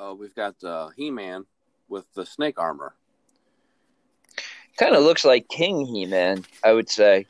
Uh, 0.01 0.15
we've 0.19 0.35
got 0.35 0.63
uh, 0.65 0.89
He-Man 0.97 1.45
with 1.89 2.13
the 2.15 2.27
snake 2.27 2.59
armor. 2.59 2.95
Kind 4.77 4.97
of 4.97 5.05
looks 5.05 5.25
like 5.25 5.49
King 5.49 5.87
He 5.87 6.05
Man, 6.05 6.45
I 6.65 6.73
would 6.73 6.91
say. 6.91 7.27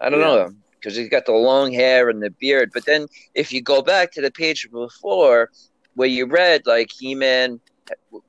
I 0.00 0.10
don't 0.10 0.20
Yeah. 0.20 0.26
know 0.26 0.54
because 0.72 0.96
he's 0.96 1.08
got 1.08 1.24
the 1.24 1.32
long 1.32 1.72
hair 1.72 2.08
and 2.10 2.20
the 2.22 2.30
beard. 2.30 2.70
But 2.74 2.84
then 2.84 3.06
if 3.34 3.52
you 3.52 3.62
go 3.62 3.80
back 3.80 4.10
to 4.12 4.20
the 4.20 4.30
page 4.30 4.68
before 4.70 5.50
where 5.94 6.08
you 6.08 6.26
read 6.26 6.66
like 6.66 6.90
He 6.90 7.14
Man, 7.14 7.60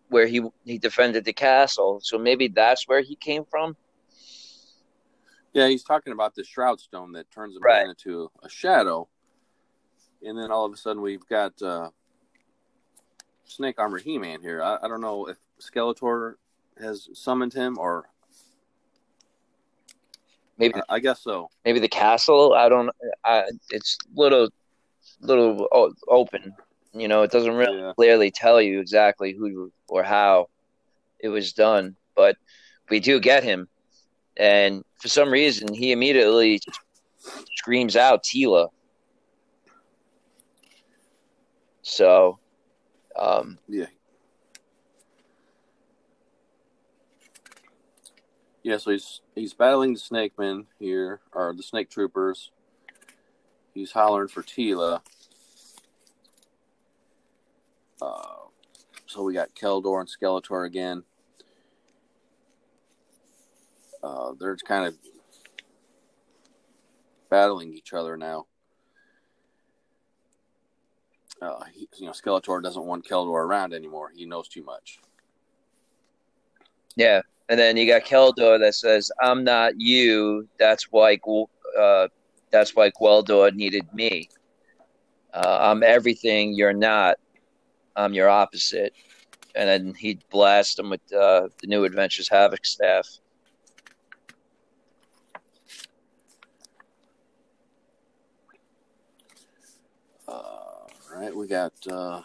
where 0.10 0.28
he 0.28 0.48
he 0.64 0.78
defended 0.78 1.26
the 1.26 1.34
castle, 1.34 2.00
so 2.04 2.20
maybe 2.20 2.48
that's 2.48 2.88
where 2.88 3.02
he 3.02 3.16
came 3.16 3.46
from. 3.46 3.76
Yeah, 5.54 5.68
he's 5.68 5.84
talking 5.84 6.14
about 6.14 6.36
the 6.36 6.44
shroud 6.44 6.80
stone 6.80 7.14
that 7.14 7.32
turns 7.32 7.56
a 7.56 7.60
Right. 7.60 7.82
man 7.82 7.90
into 7.90 8.30
a 8.44 8.50
shadow, 8.50 9.08
and 10.22 10.38
then 10.38 10.52
all 10.52 10.66
of 10.66 10.74
a 10.74 10.78
sudden 10.78 11.02
we've 11.02 11.26
got 11.28 11.60
uh, 11.62 11.90
Snake 13.46 13.80
Armor 13.80 14.00
He-Man 14.00 14.42
here. 14.42 14.62
I, 14.62 14.78
I 14.84 14.88
don't 14.88 15.02
know 15.02 15.28
if 15.28 15.38
Skeletor 15.60 16.36
has 16.80 17.10
summoned 17.14 17.54
him, 17.54 17.78
or 17.78 18.10
Maybe 20.58 20.76
I, 20.90 20.96
I 20.96 21.00
guess 21.00 21.22
so. 21.22 21.50
maybe 21.66 21.80
the 21.80 21.90
castle. 21.90 22.54
I 22.54 22.70
don't. 22.70 22.90
I, 23.26 23.44
it's 23.72 23.98
little 24.14 24.48
little 25.20 25.68
open. 26.08 26.54
You 26.94 27.10
know, 27.10 27.24
it 27.24 27.32
doesn't 27.32 27.54
really 27.54 27.78
Yeah. 27.78 27.92
clearly 27.96 28.32
tell 28.32 28.62
you 28.62 28.80
exactly 28.80 29.34
who 29.34 29.72
or 29.90 30.02
how 30.02 30.48
it 31.20 31.28
was 31.28 31.52
done, 31.52 31.98
but 32.16 32.38
we 32.90 33.02
do 33.02 33.20
get 33.20 33.44
him, 33.44 33.68
and 34.38 34.84
for 35.02 35.10
some 35.10 35.30
reason, 35.30 35.74
he 35.74 35.92
immediately 35.92 36.62
screams 37.58 37.98
out 37.98 38.24
Teela. 38.24 38.70
So, 41.82 42.40
um, 43.18 43.58
Yeah. 43.68 43.88
Yeah, 48.64 48.78
so 48.78 48.90
he's 48.90 49.22
he's 49.36 49.54
battling 49.54 49.94
the 49.94 50.00
Snake 50.00 50.34
Men 50.40 50.66
here, 50.80 51.20
or 51.34 51.54
the 51.54 51.62
Snake 51.62 51.88
Troopers. 51.88 52.50
He's 53.76 53.92
hollering 53.92 54.28
for 54.28 54.42
Teela. 54.42 55.02
Uh, 58.02 58.46
so 59.06 59.22
we 59.22 59.36
got 59.36 59.54
Keldor 59.54 60.00
and 60.00 60.10
Skeletor 60.10 60.66
again. 60.66 61.04
Uh, 64.02 64.34
they're 64.40 64.56
kind 64.58 64.88
of 64.88 64.96
battling 67.30 67.72
each 67.72 67.94
other 67.94 68.18
now. 68.18 68.48
Uh, 71.42 71.64
he, 71.74 71.88
you 71.98 72.06
know, 72.06 72.12
Skeletor 72.12 72.62
doesn't 72.64 72.86
want 72.86 73.06
Keldor 73.06 73.44
around 73.46 73.74
anymore. 73.74 74.12
He 74.16 74.26
knows 74.26 74.48
too 74.48 74.64
much. 74.64 75.00
yeah, 76.96 77.22
and 77.50 77.60
then 77.60 77.78
you 77.78 77.86
got 77.88 78.04
Keldor 78.04 78.60
that 78.60 78.76
says, 78.76 79.12
"I'm 79.22 79.44
not 79.44 79.74
you. 79.78 80.48
That's 80.58 80.92
why, 80.92 81.20
uh, 81.78 82.08
that's 82.52 82.76
why 82.76 82.90
Gweldor 82.92 83.54
needed 83.54 83.94
me. 83.94 84.30
Uh, 85.34 85.58
I'm 85.62 85.84
everything 85.84 86.54
you're 86.54 86.74
not. 86.74 87.18
I'm 87.96 88.14
your 88.14 88.30
opposite." 88.30 88.94
And 89.56 89.70
then 89.70 89.94
he'd 89.94 90.24
blast 90.30 90.80
him 90.80 90.90
with 90.90 91.02
uh, 91.14 91.48
the 91.62 91.68
New 91.68 91.86
Adventures 91.86 92.28
Havoc 92.30 92.66
staff. 92.66 93.08
Uh, 100.28 100.88
all 101.16 101.22
right, 101.22 101.36
we 101.36 101.48
got 101.48 101.72
uh, 101.90 102.22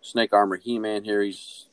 Snake 0.00 0.32
Armor 0.32 0.56
He-Man 0.56 1.04
here. 1.04 1.20
He's 1.22 1.66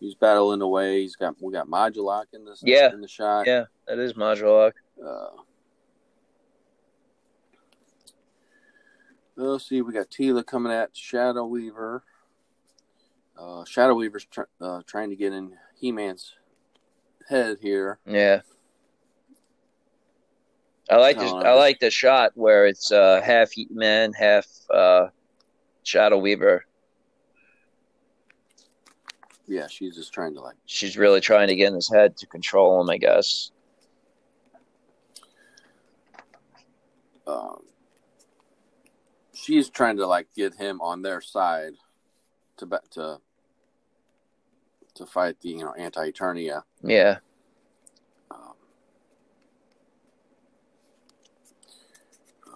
he's 0.00 0.14
battling 0.14 0.62
away. 0.62 1.02
He's 1.02 1.16
got 1.16 1.34
we 1.42 1.52
got 1.52 1.68
Modulok 1.68 2.26
in 2.32 2.44
this 2.46 2.62
Yeah. 2.64 2.90
in 2.92 3.00
the 3.02 3.08
shot. 3.08 3.46
Yeah, 3.46 3.64
that 3.86 3.98
is 3.98 4.14
Modulok. 4.14 4.72
Uh, 5.04 5.26
let's 9.36 9.68
see. 9.68 9.82
We 9.82 9.92
got 9.92 10.08
Teela 10.10 10.44
coming 10.46 10.72
at 10.72 10.96
Shadow 10.96 11.44
Weaver. 11.44 12.02
Uh, 13.38 13.64
Shadow 13.64 13.94
Weaver's 13.96 14.24
tr- 14.26 14.42
uh, 14.60 14.82
trying 14.86 15.10
to 15.10 15.16
get 15.16 15.32
in 15.32 15.52
He-Man's 15.74 16.34
head 17.28 17.58
here. 17.60 17.98
Yeah. 18.06 18.40
I 20.90 20.96
like 20.96 21.18
this. 21.18 21.30
Oh, 21.32 21.38
I 21.38 21.52
like 21.54 21.78
the 21.80 21.90
shot 21.90 22.32
where 22.34 22.66
it's 22.66 22.92
uh, 22.92 23.20
half 23.22 23.50
Heat 23.52 23.70
Man, 23.70 24.12
half 24.12 24.46
uh, 24.72 25.06
Shadow 25.82 26.18
Weaver. 26.18 26.64
Yeah, 29.46 29.66
she's 29.66 29.94
just 29.94 30.12
trying 30.12 30.34
to 30.34 30.40
like 30.40 30.56
She's 30.66 30.96
really 30.96 31.20
trying 31.20 31.48
to 31.48 31.56
get 31.56 31.68
in 31.68 31.74
his 31.74 31.90
head 31.92 32.16
to 32.18 32.26
control 32.26 32.80
him, 32.80 32.90
I 32.90 32.98
guess. 32.98 33.50
um, 37.26 37.62
she's 39.32 39.68
trying 39.70 39.96
to 39.96 40.06
like 40.06 40.28
get 40.36 40.54
him 40.54 40.80
on 40.80 41.00
their 41.02 41.20
side 41.20 41.72
to 42.58 42.68
to 42.92 43.18
to 44.94 45.06
fight 45.06 45.40
the 45.40 45.48
you 45.50 45.58
know 45.64 45.72
anti 45.72 46.10
Eternia. 46.10 46.62
Yeah, 46.82 47.18
Um, 48.30 48.38
uh, 52.46 52.52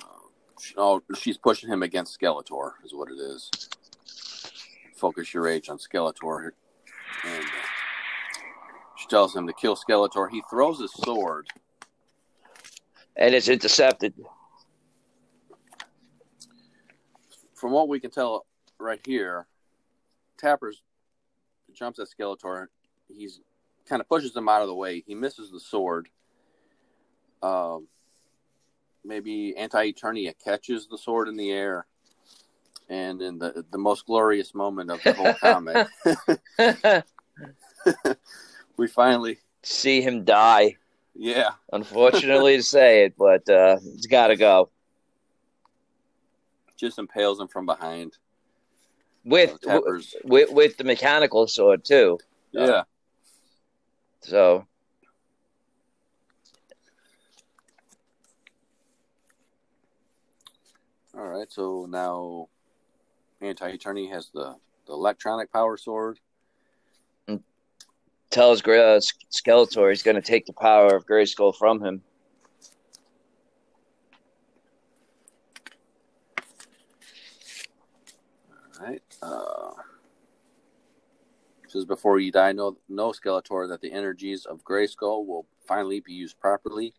she- 0.57 0.57
oh, 0.76 1.02
she's 1.16 1.38
pushing 1.38 1.68
him 1.70 1.82
against 1.82 2.18
Skeletor, 2.18 2.72
is 2.84 2.94
what 2.94 3.10
it 3.10 3.18
is. 3.18 3.50
Focus 4.96 5.32
your 5.32 5.44
rage 5.44 5.68
on 5.68 5.78
Skeletor, 5.78 6.50
and 7.24 7.44
uh, 7.44 7.48
she 8.96 9.06
tells 9.06 9.34
him 9.34 9.46
to 9.46 9.52
kill 9.52 9.76
Skeletor. 9.76 10.30
He 10.30 10.42
throws 10.50 10.80
his 10.80 10.92
sword. 10.92 11.48
and 13.16 13.34
it's 13.34 13.48
intercepted. 13.48 14.14
From 17.54 17.72
what 17.72 17.88
we 17.88 17.98
can 18.00 18.10
tell 18.10 18.46
right 18.78 19.00
here, 19.04 19.46
Tappers 20.38 20.82
jumps 21.74 21.98
at 21.98 22.06
Skeletor. 22.08 22.66
He's 23.08 23.40
kind 23.88 24.00
of 24.00 24.08
pushes 24.08 24.36
him 24.36 24.48
out 24.48 24.62
of 24.62 24.68
the 24.68 24.74
way. 24.74 25.02
He 25.06 25.14
misses 25.14 25.50
the 25.50 25.60
sword. 25.60 26.08
Um, 27.42 27.88
maybe 29.04 29.56
Anti 29.56 29.92
Eternia 29.92 30.34
catches 30.42 30.88
the 30.88 30.98
sword 30.98 31.28
in 31.28 31.36
the 31.36 31.50
air, 31.50 31.86
and 32.88 33.20
in 33.22 33.38
the 33.38 33.64
the 33.70 33.78
most 33.78 34.06
glorious 34.06 34.54
moment 34.54 34.90
of 34.90 35.02
the 35.02 35.12
whole 35.14 35.34
comic, 35.40 35.86
we 38.76 38.86
finally 38.86 39.38
See 39.62 40.00
him 40.00 40.24
die. 40.24 40.76
yeah 41.14 41.50
Unfortunately 41.72 42.56
to 42.56 42.62
say 42.62 43.04
it, 43.04 43.14
but 43.18 43.48
uh, 43.48 43.78
it's 43.94 44.06
got 44.06 44.28
to 44.28 44.36
go. 44.36 44.70
just 46.76 46.98
impales 46.98 47.40
him 47.40 47.48
from 47.48 47.66
behind. 47.66 48.16
With, 49.24 49.58
Uh, 49.66 49.80
with 50.24 50.50
with 50.52 50.76
the 50.76 50.84
mechanical 50.84 51.46
sword 51.48 51.84
too. 51.84 52.18
Yeah. 52.52 52.84
So 54.22 54.66
All 61.18 61.26
right. 61.26 61.50
So 61.50 61.86
now 61.88 62.48
Anti 63.40 63.76
Eternia 63.76 64.10
has 64.10 64.30
the 64.32 64.54
the 64.86 64.92
electronic 64.92 65.52
power 65.52 65.76
sword. 65.76 66.20
tells 68.30 68.62
Gra- 68.62 68.96
uh, 68.96 69.00
Skeletor 69.32 69.90
he's 69.90 70.02
going 70.02 70.14
to 70.14 70.22
take 70.22 70.46
the 70.46 70.52
power 70.52 70.94
of 70.94 71.06
Grayskull 71.06 71.54
from 71.56 71.82
him. 71.82 72.02
All 78.80 78.86
right. 78.86 79.02
Uh, 79.20 79.70
says 81.66 81.84
before 81.84 82.18
you 82.18 82.32
die, 82.32 82.52
know, 82.52 82.78
know 82.88 83.10
Skeletor 83.10 83.68
that 83.68 83.80
the 83.80 83.92
energies 83.92 84.46
of 84.46 84.64
Grayskull 84.64 85.26
will 85.26 85.46
finally 85.66 86.00
be 86.00 86.12
used 86.12 86.38
properly. 86.40 86.94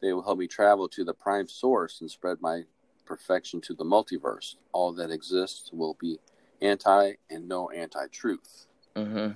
They 0.00 0.12
will 0.12 0.22
help 0.22 0.38
me 0.38 0.48
travel 0.48 0.88
to 0.88 1.04
the 1.04 1.14
prime 1.14 1.46
source 1.46 2.00
and 2.00 2.10
spread 2.10 2.38
my 2.40 2.62
perfection 3.04 3.60
to 3.62 3.74
the 3.74 3.84
multiverse. 3.84 4.56
All 4.72 4.92
that 4.92 5.10
exists 5.10 5.70
will 5.72 5.96
be 6.00 6.18
anti 6.60 7.12
and 7.30 7.48
no 7.48 7.70
anti 7.70 8.06
truth. 8.08 8.66
Mm-hmm. 8.96 9.32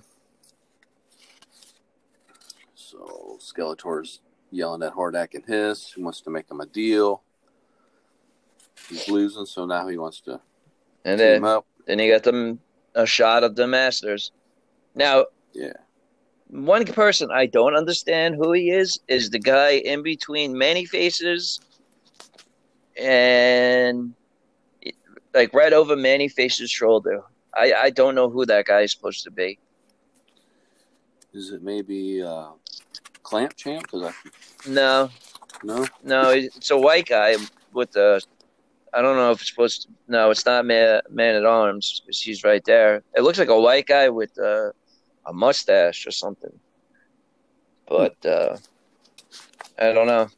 So 2.75 3.39
Skeletor's 3.41 4.21
yelling 4.51 4.83
at 4.83 4.95
Hordak 4.95 5.35
and 5.35 5.45
Hiss. 5.45 5.93
He 5.95 6.03
wants 6.03 6.21
to 6.23 6.31
make 6.31 6.51
him 6.51 6.61
a 6.61 6.67
deal. 6.67 7.23
He's 8.89 9.09
losing, 9.09 9.47
so 9.47 9.67
now 9.67 9.89
he 9.89 9.99
wants 9.99 10.21
to 10.23 10.41
And 11.05 11.19
team 11.19 11.43
then 11.43 11.45
up. 11.45 11.67
then 11.87 11.99
you 11.99 12.13
got 12.13 12.23
them 12.23 12.61
a 12.95 13.07
shot 13.07 13.43
of 13.45 13.57
the 13.57 13.67
Masters. 13.67 14.31
Now 14.95 15.27
Yeah. 15.53 15.73
one 16.49 16.85
person 16.85 17.31
I 17.33 17.47
don't 17.47 17.75
understand 17.75 18.37
who 18.37 18.53
he 18.53 18.71
is 18.71 19.01
is 19.09 19.31
the 19.31 19.39
guy 19.41 19.73
in 19.73 20.03
between 20.03 20.57
Man-E-Faces 20.57 21.61
and 22.99 24.15
like 25.35 25.53
right 25.53 25.73
over 25.73 25.97
Man-E-Face's 25.97 26.71
shoulder. 26.71 27.23
I, 27.55 27.73
I 27.73 27.91
don't 27.91 28.15
know 28.15 28.29
who 28.29 28.45
that 28.47 28.67
guy 28.67 28.83
is 28.83 28.93
supposed 28.93 29.25
to 29.25 29.31
be. 29.31 29.59
Is 31.33 31.51
it 31.51 31.63
maybe 31.63 32.23
uh, 32.23 32.49
Clamp 33.23 33.55
Champ? 33.57 33.83
Because 33.83 34.15
I 34.15 34.71
No, 34.71 35.11
no. 35.63 35.87
no, 36.03 36.31
it's 36.31 36.71
a 36.71 36.79
white 36.79 37.07
guy 37.07 37.37
with 37.73 37.93
the. 37.93 38.23
I 38.95 39.03
don't 39.03 39.17
know 39.17 39.33
if 39.33 39.41
it's 39.41 39.51
supposed 39.51 39.83
to. 39.83 39.89
No, 40.09 40.31
it's 40.31 40.47
not 40.47 40.65
man, 40.65 41.03
man 41.11 41.35
at 41.35 41.45
arms. 41.45 42.03
He's 42.09 42.45
right 42.45 42.65
there. 42.65 43.03
It 43.15 43.23
looks 43.23 43.39
like 43.39 43.49
a 43.49 43.61
white 43.61 43.87
guy 43.87 44.09
with 44.09 44.39
uh, 44.39 44.71
a 45.27 45.33
mustache 45.33 46.07
or 46.07 46.11
something. 46.11 46.59
But 47.87 48.25
uh, 48.25 48.57
I 49.79 49.93
don't 49.93 50.07
know. 50.07 50.29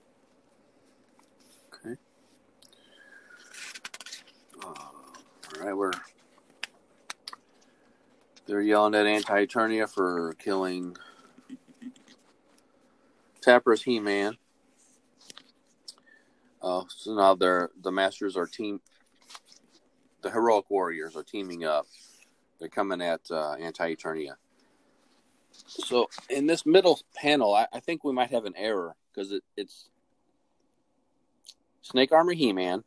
Okay. 1.72 1.96
Uh, 4.60 4.66
all 4.66 5.47
right, 5.60 5.76
we're 5.76 5.92
they're 8.46 8.62
yelling 8.62 8.94
at 8.94 9.06
Anti 9.06 9.46
Eternia 9.46 9.88
for 9.88 10.34
killing 10.38 10.96
Tapper's 13.42 13.82
He 13.82 14.00
Man. 14.00 14.36
Uh, 16.62 16.84
so 16.88 17.14
now 17.14 17.34
they're 17.34 17.70
the 17.82 17.92
Masters 17.92 18.36
are 18.36 18.46
team. 18.46 18.80
The 20.22 20.30
heroic 20.30 20.70
warriors 20.70 21.14
are 21.14 21.22
teaming 21.22 21.64
up. 21.64 21.86
They're 22.58 22.68
coming 22.68 23.00
at 23.00 23.20
uh, 23.30 23.52
Anti 23.54 23.94
Eternia. 23.94 24.34
So 25.52 26.08
in 26.30 26.46
this 26.46 26.64
middle 26.64 27.00
panel, 27.14 27.54
I, 27.54 27.66
I 27.72 27.80
think 27.80 28.02
we 28.02 28.12
might 28.12 28.30
have 28.30 28.46
an 28.46 28.54
error 28.56 28.96
because 29.12 29.32
it, 29.32 29.44
it's 29.56 29.90
Snake 31.82 32.12
Armor 32.12 32.32
He 32.32 32.52
Man. 32.52 32.84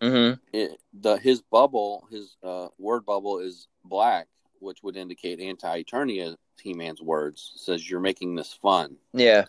Hmm 0.00 0.32
it, 0.52 0.78
the 0.92 1.16
his 1.16 1.42
bubble, 1.42 2.06
his 2.10 2.36
uh, 2.42 2.68
word 2.78 3.04
bubble 3.06 3.38
is 3.38 3.68
black, 3.84 4.26
which 4.58 4.82
would 4.82 4.96
indicate 4.96 5.40
anti 5.40 5.82
Eternia 5.82 6.36
He 6.60 6.74
Man's 6.74 7.00
words. 7.00 7.52
It 7.54 7.60
says 7.60 7.88
you're 7.88 8.00
making 8.00 8.34
this 8.34 8.52
fun. 8.52 8.96
Yeah, 9.12 9.44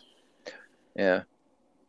yeah. 0.96 1.24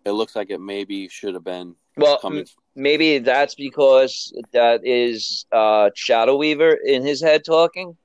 It 0.05 0.13
looks 0.13 0.35
like 0.35 0.51
it 0.51 0.61
maybe 0.61 1.09
should 1.09 1.35
have 1.35 1.45
been 1.45 1.77
Well, 1.97 2.19
coming. 2.19 2.47
maybe 2.75 3.19
that's 3.19 3.55
because 3.55 4.33
that 4.53 4.81
is 4.85 5.47
uh, 5.53 5.91
Shadow 5.95 6.37
Weaver 6.37 6.73
in 6.73 7.05
his 7.05 7.23
head 7.23 7.45
talking. 7.45 7.97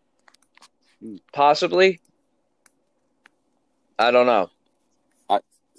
Hmm. 1.02 1.16
Possibly. 1.34 2.00
I 4.00 4.12
don't 4.12 4.28
know. 4.28 4.52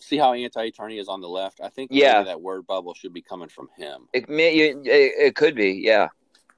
See 0.01 0.17
how 0.17 0.33
anti-Eternia 0.33 1.01
is 1.01 1.09
on 1.09 1.21
the 1.21 1.29
left? 1.29 1.61
I 1.61 1.69
think 1.69 1.91
Yeah. 1.93 2.23
that 2.23 2.41
word 2.41 2.67
bubble 2.67 2.95
should 2.95 3.13
be 3.13 3.23
coming 3.23 3.49
from 3.49 3.69
him. 3.77 4.09
It 4.13 4.29
may 4.29 4.55
it, 4.57 4.77
it 4.85 5.35
could 5.35 5.55
be, 5.55 5.73
yeah. 5.73 6.09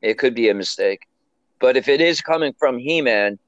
It 0.03 0.19
could 0.19 0.35
be 0.35 0.49
a 0.51 0.55
mistake. 0.55 1.07
But 1.59 1.77
if 1.77 1.89
it 1.89 2.01
is 2.01 2.21
coming 2.21 2.53
from 2.59 2.79
He-Man, 2.79 3.39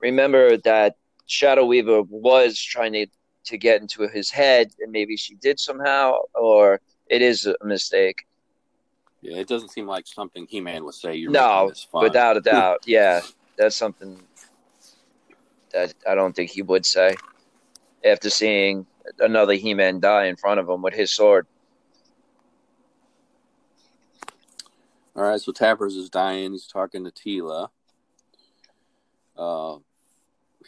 remember 0.00 0.56
that 0.58 0.96
Shadow 1.26 1.64
Weaver 1.64 2.02
was 2.02 2.60
trying 2.60 2.92
to 2.94 3.06
to 3.46 3.56
get 3.56 3.80
into 3.80 4.06
his 4.06 4.30
head 4.30 4.70
and 4.80 4.92
maybe 4.92 5.16
she 5.16 5.34
did 5.36 5.58
somehow 5.58 6.12
or 6.34 6.80
it 7.08 7.22
is 7.22 7.46
a 7.46 7.56
mistake. 7.64 8.26
Yeah, 9.22 9.36
it 9.38 9.48
doesn't 9.48 9.70
seem 9.70 9.86
like 9.86 10.06
something 10.06 10.46
He 10.48 10.60
Man 10.60 10.84
would 10.84 10.94
say. 10.94 11.14
You're 11.14 11.30
No. 11.30 11.72
Without 11.94 12.36
a 12.36 12.40
doubt. 12.40 12.80
Yeah. 12.86 13.20
That's 13.56 13.76
something 13.76 14.20
that 15.72 15.94
I 16.08 16.14
don't 16.14 16.34
think 16.34 16.50
he 16.50 16.62
would 16.62 16.86
say 16.86 17.16
after 18.04 18.30
seeing 18.30 18.86
another 19.18 19.54
He-Man 19.54 20.00
die 20.00 20.26
in 20.26 20.36
front 20.36 20.60
of 20.60 20.68
him 20.68 20.82
with 20.82 20.94
his 20.94 21.10
sword. 21.10 21.46
All 25.16 25.24
right, 25.24 25.40
so 25.40 25.52
Tappers 25.52 25.96
is 25.96 26.08
dying. 26.08 26.52
He's 26.52 26.66
talking 26.66 27.04
to 27.04 27.10
Teela. 27.10 27.68
Uh, 29.36 29.78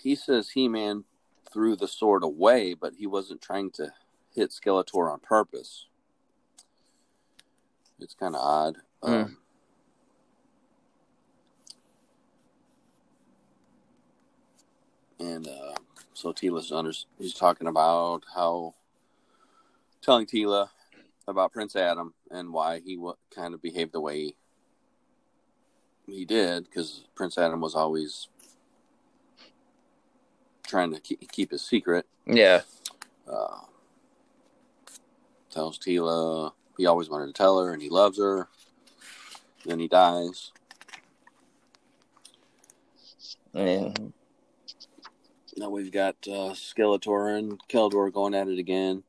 he 0.01 0.15
says 0.15 0.51
He 0.51 0.69
Man 0.69 1.05
threw 1.53 1.77
the 1.77 1.89
sword 1.89 2.25
away, 2.25 2.75
but 2.75 2.95
he 2.99 3.07
wasn't 3.07 3.41
trying 3.41 3.71
to 3.73 3.93
hit 4.35 4.51
Skeletor 4.51 5.13
on 5.13 5.21
purpose. 5.21 5.87
It's 8.01 8.15
kind 8.15 8.35
of 8.35 8.41
odd. 8.41 8.77
Hmm. 9.03 9.13
Um, 9.13 9.37
and 15.21 15.47
uh, 15.47 15.75
so 16.23 16.33
Teela's 16.33 16.71
under. 16.71 16.93
He's 17.19 17.35
talking 17.35 17.67
about 17.67 18.23
how 18.33 18.75
telling 20.03 20.25
Teela 20.25 20.69
about 21.27 21.53
Prince 21.53 21.75
Adam 21.75 22.15
and 22.31 22.53
why 22.53 22.79
he 22.79 22.95
w- 22.95 23.17
kind 23.35 23.55
of 23.55 23.61
behaved 23.61 23.93
the 23.93 24.01
way 24.01 24.35
he, 26.07 26.25
did 26.25 26.65
because 26.65 27.05
Prince 27.17 27.39
Adam 27.39 27.61
was 27.61 27.75
always 27.75 28.29
trying 30.65 30.95
to 30.95 31.01
keep, 31.01 31.29
keep 31.33 31.51
his 31.51 31.63
secret. 31.63 32.07
Yeah. 32.25 32.61
Uh, 33.29 33.59
tells 35.51 35.77
Teela 35.77 36.53
he 36.79 36.87
always 36.87 37.11
wanted 37.11 37.27
to 37.27 37.33
tell 37.33 37.61
her 37.61 37.73
and 37.73 37.83
he 37.83 37.89
loves 37.89 38.19
her. 38.19 38.47
Then 39.65 39.81
he 39.81 39.89
dies. 39.89 40.53
And 43.55 44.13
Now 45.57 45.69
we've 45.69 45.93
got 45.93 46.17
uh, 46.27 46.55
Skeletor 46.55 47.39
and 47.39 47.61
Keldor 47.69 48.13
going 48.13 48.35
at 48.35 48.49
it 48.49 48.59
again. 48.59 49.03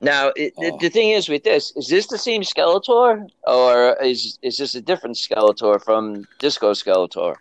Now, 0.00 0.32
it, 0.36 0.52
Oh. 0.58 0.78
the, 0.78 0.90
thing 0.90 1.10
is 1.10 1.28
with 1.28 1.42
this, 1.42 1.74
is 1.76 1.88
this 1.88 2.06
the 2.06 2.18
same 2.18 2.42
Skeletor, 2.42 3.28
or 3.46 3.96
is 4.02 4.38
is 4.42 4.58
this 4.58 4.74
a 4.74 4.80
different 4.80 5.16
Skeletor 5.16 5.82
from 5.82 6.26
Disco 6.38 6.72
Skeletor? 6.72 7.36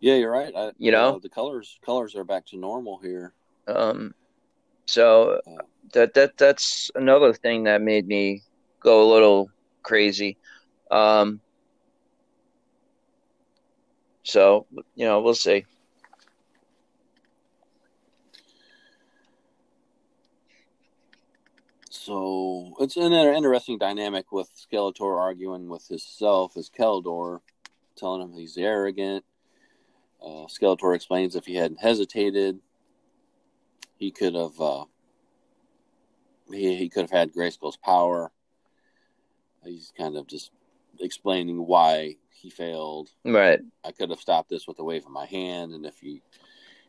Yeah, 0.00 0.14
you're 0.14 0.30
right. 0.30 0.54
I, 0.54 0.72
You 0.78 0.92
know? 0.92 1.16
uh, 1.16 1.18
the 1.18 1.28
colors 1.28 1.78
colors 1.84 2.14
are 2.14 2.24
back 2.24 2.46
to 2.46 2.56
normal 2.56 2.98
here. 2.98 3.32
Um, 3.66 4.14
so 4.86 5.40
Oh. 5.46 5.58
that 5.92 6.14
that 6.14 6.36
that's 6.36 6.90
another 6.94 7.32
thing 7.32 7.64
that 7.64 7.80
made 7.82 8.06
me 8.06 8.42
go 8.80 9.02
a 9.02 9.08
little 9.12 9.50
crazy. 9.82 10.36
Um, 10.90 11.40
so 14.22 14.66
you 14.94 15.04
know, 15.06 15.20
we'll 15.20 15.34
see. 15.34 15.64
So 22.04 22.74
it's 22.80 22.98
an 22.98 23.14
interesting 23.14 23.78
dynamic 23.78 24.30
with 24.30 24.50
Skeletor 24.54 25.18
arguing 25.18 25.70
with 25.70 25.88
himself 25.88 26.54
as 26.58 26.68
Keldor, 26.68 27.40
telling 27.96 28.20
him 28.20 28.34
he's 28.34 28.58
arrogant. 28.58 29.24
Uh, 30.22 30.44
Skeletor 30.44 30.94
explains 30.94 31.34
if 31.34 31.46
he 31.46 31.54
hadn't 31.54 31.80
hesitated, 31.80 32.60
he 33.96 34.10
could 34.10 34.34
have 34.34 34.60
uh, 34.60 34.84
he, 36.50 36.76
he 36.76 36.90
could 36.90 37.04
have 37.04 37.10
had 37.10 37.32
Grayskull's 37.32 37.78
power. 37.78 38.30
He's 39.64 39.90
kind 39.96 40.18
of 40.18 40.26
just 40.26 40.50
explaining 41.00 41.66
why 41.66 42.16
he 42.28 42.50
failed. 42.50 43.08
Right. 43.24 43.60
I 43.82 43.92
could 43.92 44.10
have 44.10 44.20
stopped 44.20 44.50
this 44.50 44.68
with 44.68 44.78
a 44.78 44.84
wave 44.84 45.06
of 45.06 45.10
my 45.10 45.24
hand, 45.24 45.72
and 45.72 45.86
if 45.86 46.02
you 46.02 46.20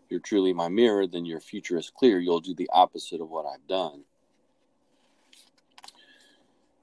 you're 0.09 0.19
truly 0.19 0.51
my 0.51 0.67
mirror, 0.67 1.07
then 1.07 1.23
your 1.23 1.39
future 1.39 1.77
is 1.77 1.89
clear. 1.89 2.19
You'll 2.19 2.41
do 2.41 2.53
the 2.53 2.69
opposite 2.73 3.21
of 3.21 3.29
what 3.29 3.45
I've 3.45 3.65
done. 3.65 4.03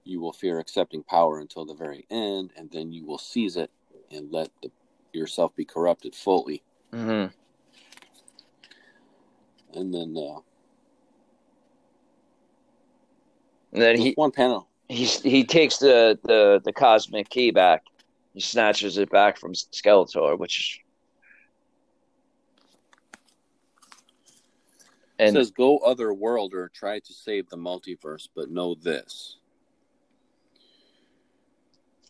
You 0.04 0.20
will 0.20 0.32
fear 0.32 0.58
accepting 0.58 1.02
power 1.04 1.38
until 1.38 1.64
the 1.64 1.74
very 1.74 2.06
end, 2.10 2.52
and 2.56 2.70
then 2.70 2.92
you 2.92 3.06
will 3.06 3.18
seize 3.18 3.56
it 3.56 3.70
and 4.10 4.30
let 4.32 4.50
the, 4.62 4.70
yourself 5.12 5.54
be 5.54 5.64
corrupted 5.64 6.14
fully. 6.14 6.62
hmm 6.92 7.26
And 9.74 9.94
then 9.94 10.14
uh, 10.16 10.40
And 13.72 13.82
then 13.82 13.96
he 13.98 14.12
one 14.14 14.32
panel. 14.32 14.68
he 14.88 15.04
he 15.04 15.44
takes 15.44 15.78
the 15.78 16.18
the 16.24 16.60
the 16.64 16.72
cosmic 16.72 17.28
key 17.30 17.50
back. 17.50 17.82
He 18.34 18.40
snatches 18.40 18.98
it 18.98 19.10
back 19.10 19.38
from 19.38 19.54
Skeletor, 19.54 20.38
which 20.38 20.80
It 25.18 25.26
and 25.26 25.36
says, 25.36 25.50
"Go 25.50 25.78
other 25.78 26.12
world 26.12 26.52
or 26.54 26.68
try 26.68 26.98
to 26.98 27.12
save 27.12 27.48
the 27.48 27.56
multiverse, 27.56 28.28
but 28.34 28.50
know 28.50 28.74
this." 28.74 29.36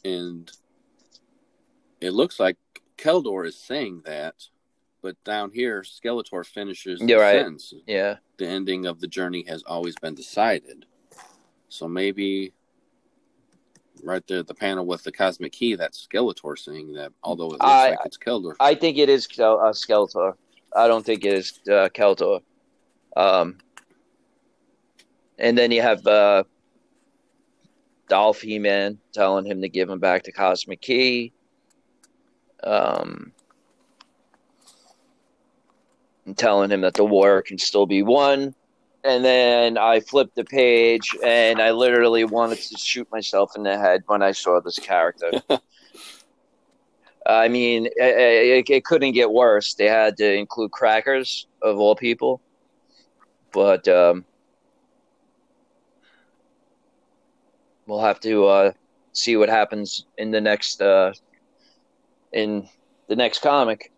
And 0.04 0.50
it 2.00 2.10
looks 2.10 2.40
like 2.40 2.56
Keldor 2.98 3.46
is 3.46 3.56
saying 3.58 4.02
that, 4.04 4.34
but 5.00 5.22
down 5.24 5.50
here, 5.52 5.82
Skeletor 5.82 6.44
finishes 6.46 7.00
the 7.00 7.14
right. 7.14 7.32
sentence. 7.36 7.74
yeah, 7.86 8.16
The 8.38 8.46
ending 8.46 8.86
of 8.86 9.00
the 9.00 9.08
journey 9.08 9.44
has 9.48 9.62
always 9.64 9.94
been 9.96 10.14
decided. 10.14 10.86
So 11.68 11.88
maybe 11.88 12.52
right 14.02 14.26
there, 14.26 14.42
the 14.42 14.54
panel 14.54 14.84
with 14.86 15.02
the 15.04 15.12
cosmic 15.12 15.52
key, 15.52 15.74
that's 15.74 16.06
Skeletor 16.06 16.58
saying 16.58 16.92
that. 16.94 17.12
Although 17.22 17.46
it 17.46 17.52
looks 17.52 17.62
I- 17.64 17.90
like 17.90 17.98
it's 18.04 18.18
Keldor. 18.18 18.54
I 18.60 18.74
think 18.74 18.98
it 18.98 19.08
is 19.08 19.26
Kel- 19.26 19.60
uh, 19.60 19.72
Skeletor. 19.72 20.34
I 20.74 20.88
don't 20.88 21.04
think 21.04 21.24
it 21.24 21.34
is 21.34 21.60
uh, 21.68 21.88
Keldor. 21.94 22.40
Um, 23.16 23.58
and 25.38 25.56
then 25.56 25.70
you 25.70 25.82
have 25.82 26.06
uh, 26.06 26.44
Dolph 28.12 28.42
He-Man 28.42 28.98
telling 29.14 29.46
him 29.46 29.62
to 29.62 29.70
give 29.70 29.88
him 29.88 29.98
back 29.98 30.24
to 30.24 30.32
cosmic 30.32 30.82
key. 30.82 31.32
Um, 32.62 33.32
and 36.26 36.36
telling 36.36 36.70
him 36.70 36.82
that 36.82 36.92
the 36.92 37.06
war 37.06 37.40
can 37.40 37.56
still 37.56 37.86
be 37.86 38.02
won. 38.02 38.54
And 39.02 39.24
then 39.24 39.78
I 39.78 40.00
flipped 40.00 40.34
the 40.34 40.44
page, 40.44 41.16
and 41.24 41.58
I 41.58 41.70
literally 41.70 42.24
wanted 42.24 42.58
to 42.58 42.76
shoot 42.76 43.10
myself 43.10 43.56
in 43.56 43.62
the 43.62 43.78
head 43.78 44.02
when 44.04 44.20
I 44.20 44.32
saw 44.32 44.60
this 44.60 44.78
character. 44.78 45.30
I 47.26 47.48
mean, 47.48 47.86
it, 47.86 47.94
it, 47.96 48.70
it 48.70 48.84
couldn't 48.84 49.12
get 49.12 49.32
worse. 49.32 49.72
They 49.72 49.88
had 49.88 50.18
to 50.18 50.34
include 50.34 50.70
crackers 50.70 51.46
of 51.62 51.78
all 51.78 51.96
people, 51.96 52.42
but 53.54 53.88
um, 53.88 54.26
we'll 57.92 58.00
have 58.00 58.20
to 58.20 58.46
uh, 58.46 58.72
see 59.12 59.36
what 59.36 59.50
happens 59.50 60.06
in 60.16 60.30
the 60.30 60.40
next 60.40 60.80
uh, 60.80 61.12
in 62.32 62.66
the 63.08 63.16
next 63.16 63.40
comic. 63.42 63.92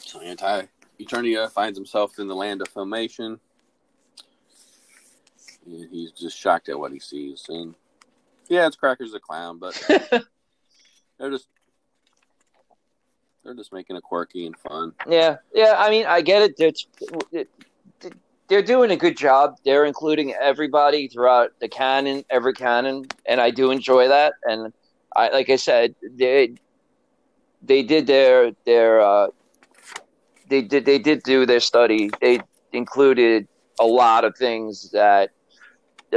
So 0.00 0.20
anti 0.20 0.62
Eternia 0.98 1.50
finds 1.50 1.76
himself 1.76 2.18
in 2.18 2.26
the 2.26 2.34
land 2.34 2.62
of 2.62 2.72
filmation. 2.72 3.38
And 5.66 5.90
he's 5.90 6.12
just 6.12 6.38
shocked 6.38 6.70
at 6.70 6.78
what 6.78 6.92
he 6.92 6.98
sees. 6.98 7.44
And 7.50 7.74
yeah, 8.48 8.66
it's 8.66 8.76
Crackers 8.76 9.12
the 9.12 9.20
Clown, 9.20 9.58
but 9.58 9.74
they're 11.18 11.30
just 11.30 11.48
they're 13.44 13.54
just 13.54 13.74
making 13.74 13.96
it 13.96 14.02
quirky 14.02 14.46
and 14.46 14.56
fun. 14.56 14.94
Yeah, 15.06 15.36
yeah. 15.54 15.74
I 15.76 15.90
mean, 15.90 16.06
I 16.06 16.22
get 16.22 16.42
it. 16.42 16.56
They're, 16.56 17.44
they're 18.48 18.62
doing 18.62 18.90
a 18.90 18.96
good 18.96 19.16
job. 19.16 19.56
They're 19.64 19.84
including 19.84 20.34
everybody 20.34 21.08
throughout 21.08 21.52
the 21.60 21.68
canon, 21.68 22.24
every 22.30 22.54
canon, 22.54 23.06
and 23.26 23.40
I 23.40 23.50
do 23.50 23.70
enjoy 23.70 24.08
that. 24.08 24.34
And 24.44 24.72
I, 25.14 25.28
like 25.28 25.50
I 25.50 25.56
said, 25.56 25.94
they 26.02 26.54
they 27.62 27.82
did 27.82 28.06
their 28.06 28.52
their 28.64 29.00
uh, 29.00 29.28
they 30.48 30.62
did 30.62 30.84
they 30.86 30.98
did 30.98 31.22
do 31.22 31.44
their 31.46 31.60
study. 31.60 32.10
They 32.20 32.40
included 32.72 33.46
a 33.78 33.86
lot 33.86 34.24
of 34.24 34.36
things 34.36 34.90
that 34.90 35.30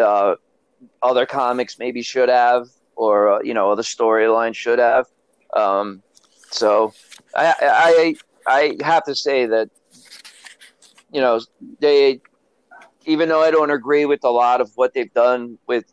uh, 0.01 0.35
other 1.01 1.25
comics 1.25 1.77
maybe 1.79 2.01
should 2.01 2.29
have, 2.29 2.67
or 2.95 3.33
uh, 3.33 3.41
you 3.41 3.53
know, 3.53 3.71
other 3.71 3.83
storylines 3.83 4.55
should 4.55 4.79
have. 4.79 5.05
Um, 5.53 6.01
so 6.49 6.93
I, 7.35 8.15
I 8.47 8.75
I 8.79 8.83
have 8.83 9.03
to 9.03 9.15
say 9.15 9.45
that 9.47 9.69
you 11.11 11.21
know 11.21 11.39
they 11.79 12.21
even 13.05 13.29
though 13.29 13.41
I 13.41 13.51
don't 13.51 13.71
agree 13.71 14.05
with 14.05 14.23
a 14.23 14.29
lot 14.29 14.61
of 14.61 14.71
what 14.75 14.93
they've 14.93 15.13
done 15.13 15.57
with 15.67 15.85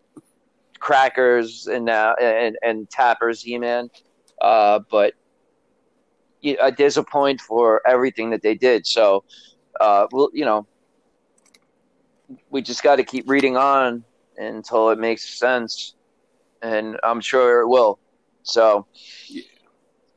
crackers 0.79 1.67
and 1.67 1.85
now 1.85 2.15
and 2.15 2.57
and 2.63 2.89
tappers 2.91 3.43
He-Man, 3.43 3.91
uh, 4.41 4.81
but 4.91 5.15
you 6.41 6.57
there's 6.77 6.97
a 6.97 7.03
point 7.03 7.41
for 7.41 7.83
everything 7.87 8.31
that 8.31 8.43
they 8.43 8.55
did. 8.55 8.87
So, 8.87 9.25
uh, 9.81 10.07
well, 10.13 10.31
you 10.33 10.45
know, 10.45 10.67
we 12.51 12.63
just 12.63 12.83
got 12.83 12.97
to 12.97 13.05
keep 13.05 13.29
reading 13.29 13.57
on 13.57 14.05
until 14.37 14.91
it 14.91 14.99
makes 14.99 15.39
sense, 15.39 15.95
and 16.63 16.99
I'm 17.03 17.21
sure 17.21 17.63
it 17.63 17.69
will. 17.69 17.99
So, 18.43 18.87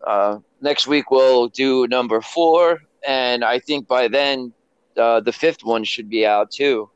uh, 0.05 0.39
next 0.61 0.87
week 0.87 1.09
we'll 1.09 1.47
do 1.47 1.87
number 1.87 2.21
four, 2.21 2.81
and 3.07 3.43
I 3.43 3.59
think 3.59 3.87
by 3.87 4.07
then 4.07 4.53
uh, 4.97 5.19
the 5.21 5.31
fifth 5.33 5.63
one 5.63 5.83
should 5.83 6.09
be 6.09 6.25
out 6.25 6.51
too. 6.51 6.89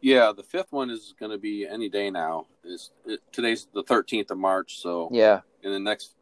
Yeah, 0.00 0.32
the 0.36 0.42
fifth 0.42 0.72
one 0.72 0.90
is 0.90 1.14
going 1.18 1.30
to 1.30 1.38
be 1.38 1.66
any 1.66 1.88
day 1.88 2.10
now. 2.10 2.46
Is 2.64 2.90
it, 3.06 3.20
today's 3.32 3.68
the 3.72 3.82
thirteenth 3.84 4.30
of 4.30 4.38
March, 4.38 4.80
so 4.80 5.08
Yeah, 5.12 5.40
in 5.62 5.70
the 5.72 5.78
next 5.78 6.12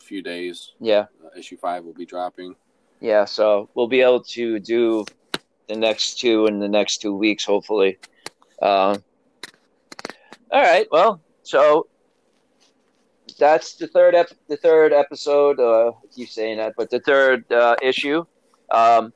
few 0.00 0.22
days, 0.22 0.72
yeah, 0.80 1.06
uh, 1.24 1.28
issue 1.38 1.56
five 1.56 1.84
will 1.84 1.92
be 1.94 2.06
dropping. 2.06 2.54
yeah. 3.00 3.24
So 3.26 3.68
we'll 3.74 3.88
be 3.88 4.00
able 4.00 4.20
to 4.22 4.58
do 4.60 5.04
the 5.68 5.76
next 5.76 6.18
two 6.20 6.46
in 6.46 6.58
the 6.60 6.68
next 6.68 6.98
two 7.02 7.14
weeks, 7.16 7.44
hopefully. 7.44 7.98
Uh, 8.60 8.96
all 10.50 10.62
right. 10.62 10.86
Well, 10.90 11.20
so 11.42 11.86
that's 13.38 13.74
the 13.74 13.86
third 13.88 14.14
ep- 14.14 14.32
the 14.48 14.56
third 14.56 14.92
episode. 14.92 15.58
Uh, 15.60 15.88
I 15.88 15.92
keep 16.14 16.28
saying 16.28 16.58
that, 16.58 16.74
but 16.76 16.88
the 16.90 17.00
third 17.00 17.50
uh, 17.52 17.76
issue. 17.82 18.24
Um, 18.70 19.12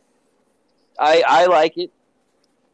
I 0.99 1.23
I 1.27 1.47
like 1.47 1.77
it. 1.79 1.91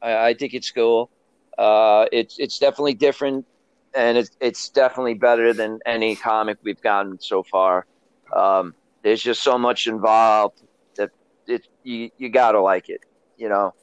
I, 0.03 0.29
I 0.29 0.35
think 0.35 0.55
it's 0.55 0.71
cool. 0.71 1.11
Uh, 1.59 2.07
it's 2.13 2.39
it's 2.39 2.59
definitely 2.59 2.95
different, 2.95 3.47
and 3.95 4.19
it's 4.19 4.37
it's 4.41 4.69
definitely 4.69 5.15
better 5.15 5.53
than 5.53 5.79
any 5.87 6.17
comic 6.17 6.59
we've 6.63 6.81
gotten 6.81 7.19
so 7.21 7.43
far. 7.43 7.87
Um, 8.35 8.75
there's 9.03 9.23
just 9.23 9.43
so 9.43 9.59
much 9.59 9.87
involved 9.87 10.63
that 10.97 11.11
it 11.47 11.69
you 11.83 12.11
you 12.19 12.29
gotta 12.29 12.61
like 12.61 12.89
it. 12.89 13.01
You 13.37 13.49
know, 13.49 13.75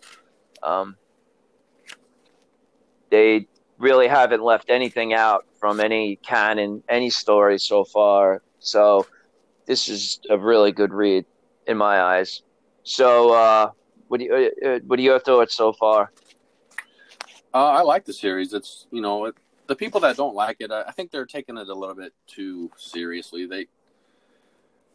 um, 0.64 0.96
they 3.10 3.48
really 3.78 4.08
haven't 4.08 4.44
left 4.44 4.70
anything 4.70 5.14
out 5.14 5.46
from 5.60 5.80
any 5.80 6.16
canon, 6.18 6.84
any 6.90 7.10
story 7.10 7.58
so 7.60 7.84
far. 7.84 8.42
So 8.60 9.06
this 9.66 9.90
is 9.90 10.20
a 10.30 10.38
really 10.38 10.72
good 10.72 10.94
read 10.94 11.26
in 11.68 11.78
my 11.78 12.02
eyes. 12.02 12.44
So, 12.84 13.34
uh, 13.34 13.72
what 14.12 14.20
do 14.20 14.26
you, 14.26 14.52
uh, 14.66 14.80
what 14.88 15.00
are 15.00 15.02
your 15.02 15.20
thoughts 15.20 15.56
so 15.56 15.72
far? 15.72 16.12
Uh, 17.54 17.72
I 17.72 17.82
like 17.82 18.04
the 18.04 18.12
series. 18.12 18.54
It's 18.54 18.88
you 18.92 19.02
know 19.02 19.24
it, 19.26 19.36
the 19.68 19.76
people 19.76 20.02
that 20.02 20.18
don't 20.18 20.36
like 20.36 20.58
it, 20.60 20.70
I, 20.70 20.82
I 20.82 20.92
think 20.92 21.12
they're 21.12 21.26
taking 21.26 21.58
it 21.58 21.70
a 21.70 21.74
little 21.74 21.96
bit 21.96 22.14
too 22.28 22.70
seriously. 22.76 23.46
They 23.46 23.68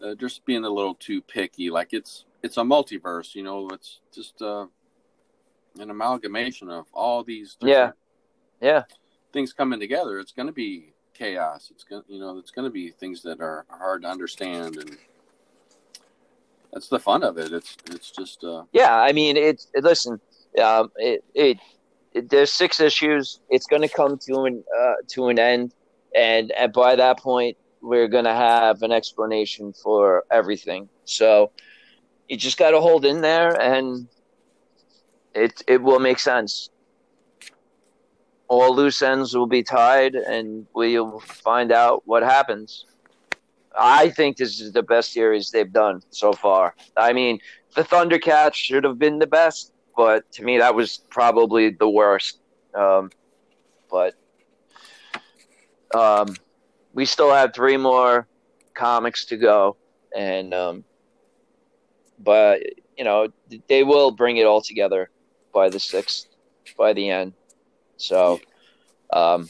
uh, 0.04 0.16
just 0.16 0.44
being 0.44 0.64
a 0.64 0.68
little 0.68 0.94
too 0.94 1.22
picky. 1.22 1.70
Like 1.70 1.94
it's 1.94 2.26
it's 2.42 2.58
a 2.58 2.60
multiverse. 2.60 3.34
You 3.34 3.44
know, 3.44 3.70
it's 3.70 4.00
just 4.14 4.42
uh, 4.42 4.66
an 5.78 5.88
amalgamation 5.88 6.68
of 6.68 6.84
all 6.92 7.24
these 7.24 7.56
Yeah. 7.62 7.92
Yeah, 8.60 8.82
things 9.32 9.54
coming 9.54 9.80
together. 9.80 10.18
It's 10.18 10.32
going 10.32 10.46
to 10.46 10.52
be 10.52 10.92
chaos. 11.14 11.70
It's 11.70 11.84
going 11.84 12.02
you 12.06 12.20
know 12.20 12.36
it's 12.36 12.50
going 12.50 12.66
to 12.66 12.70
be 12.70 12.90
things 12.90 13.22
that 13.22 13.40
are 13.40 13.64
hard 13.70 14.02
to 14.02 14.08
understand 14.08 14.76
and. 14.76 14.98
That's 16.76 16.88
the 16.88 16.98
fun 16.98 17.22
of 17.22 17.38
it. 17.38 17.54
It's 17.54 17.74
it's 17.86 18.10
just 18.10 18.44
uh 18.44 18.64
yeah. 18.70 18.94
I 18.94 19.12
mean, 19.12 19.38
it's 19.38 19.66
it, 19.72 19.82
listen. 19.82 20.20
um, 20.62 20.92
it, 20.96 21.24
it, 21.34 21.58
it 22.12 22.28
there's 22.28 22.52
six 22.52 22.80
issues. 22.80 23.40
It's 23.48 23.66
going 23.66 23.80
to 23.80 23.88
come 23.88 24.18
to 24.28 24.44
an 24.44 24.62
uh, 24.78 24.96
to 25.12 25.28
an 25.28 25.38
end, 25.38 25.72
and 26.14 26.52
and 26.52 26.74
by 26.74 26.94
that 26.96 27.18
point, 27.18 27.56
we're 27.80 28.08
going 28.08 28.26
to 28.26 28.34
have 28.34 28.82
an 28.82 28.92
explanation 28.92 29.72
for 29.72 30.24
everything. 30.30 30.90
So 31.06 31.50
you 32.28 32.36
just 32.36 32.58
got 32.58 32.72
to 32.72 32.80
hold 32.82 33.06
in 33.06 33.22
there, 33.22 33.58
and 33.58 34.06
it 35.34 35.62
it 35.66 35.80
will 35.80 35.98
make 35.98 36.18
sense. 36.18 36.68
All 38.48 38.76
loose 38.76 39.00
ends 39.00 39.34
will 39.34 39.46
be 39.46 39.62
tied, 39.62 40.14
and 40.14 40.66
we'll 40.74 41.20
find 41.20 41.72
out 41.72 42.02
what 42.04 42.22
happens. 42.22 42.84
I 43.76 44.08
think 44.10 44.36
this 44.36 44.60
is 44.60 44.72
the 44.72 44.82
best 44.82 45.12
series 45.12 45.50
they've 45.50 45.72
done 45.72 46.02
so 46.10 46.32
far. 46.32 46.74
I 46.96 47.12
mean, 47.12 47.40
the 47.74 47.82
Thundercats 47.82 48.54
should 48.54 48.84
have 48.84 48.98
been 48.98 49.18
the 49.18 49.26
best, 49.26 49.72
but 49.96 50.30
to 50.32 50.42
me, 50.44 50.58
that 50.58 50.74
was 50.74 50.98
probably 51.10 51.70
the 51.70 51.88
worst. 51.88 52.40
Um, 52.74 53.10
but 53.90 54.14
um, 55.94 56.34
we 56.94 57.04
still 57.04 57.30
have 57.32 57.54
three 57.54 57.76
more 57.76 58.26
comics 58.74 59.26
to 59.26 59.36
go, 59.36 59.76
and 60.16 60.52
um, 60.54 60.84
but 62.18 62.62
you 62.96 63.04
know 63.04 63.28
they 63.68 63.82
will 63.84 64.10
bring 64.10 64.38
it 64.38 64.44
all 64.46 64.60
together 64.60 65.10
by 65.52 65.68
the 65.68 65.80
sixth, 65.80 66.28
by 66.76 66.92
the 66.92 67.10
end. 67.10 67.32
So, 67.96 68.40
um, 69.12 69.48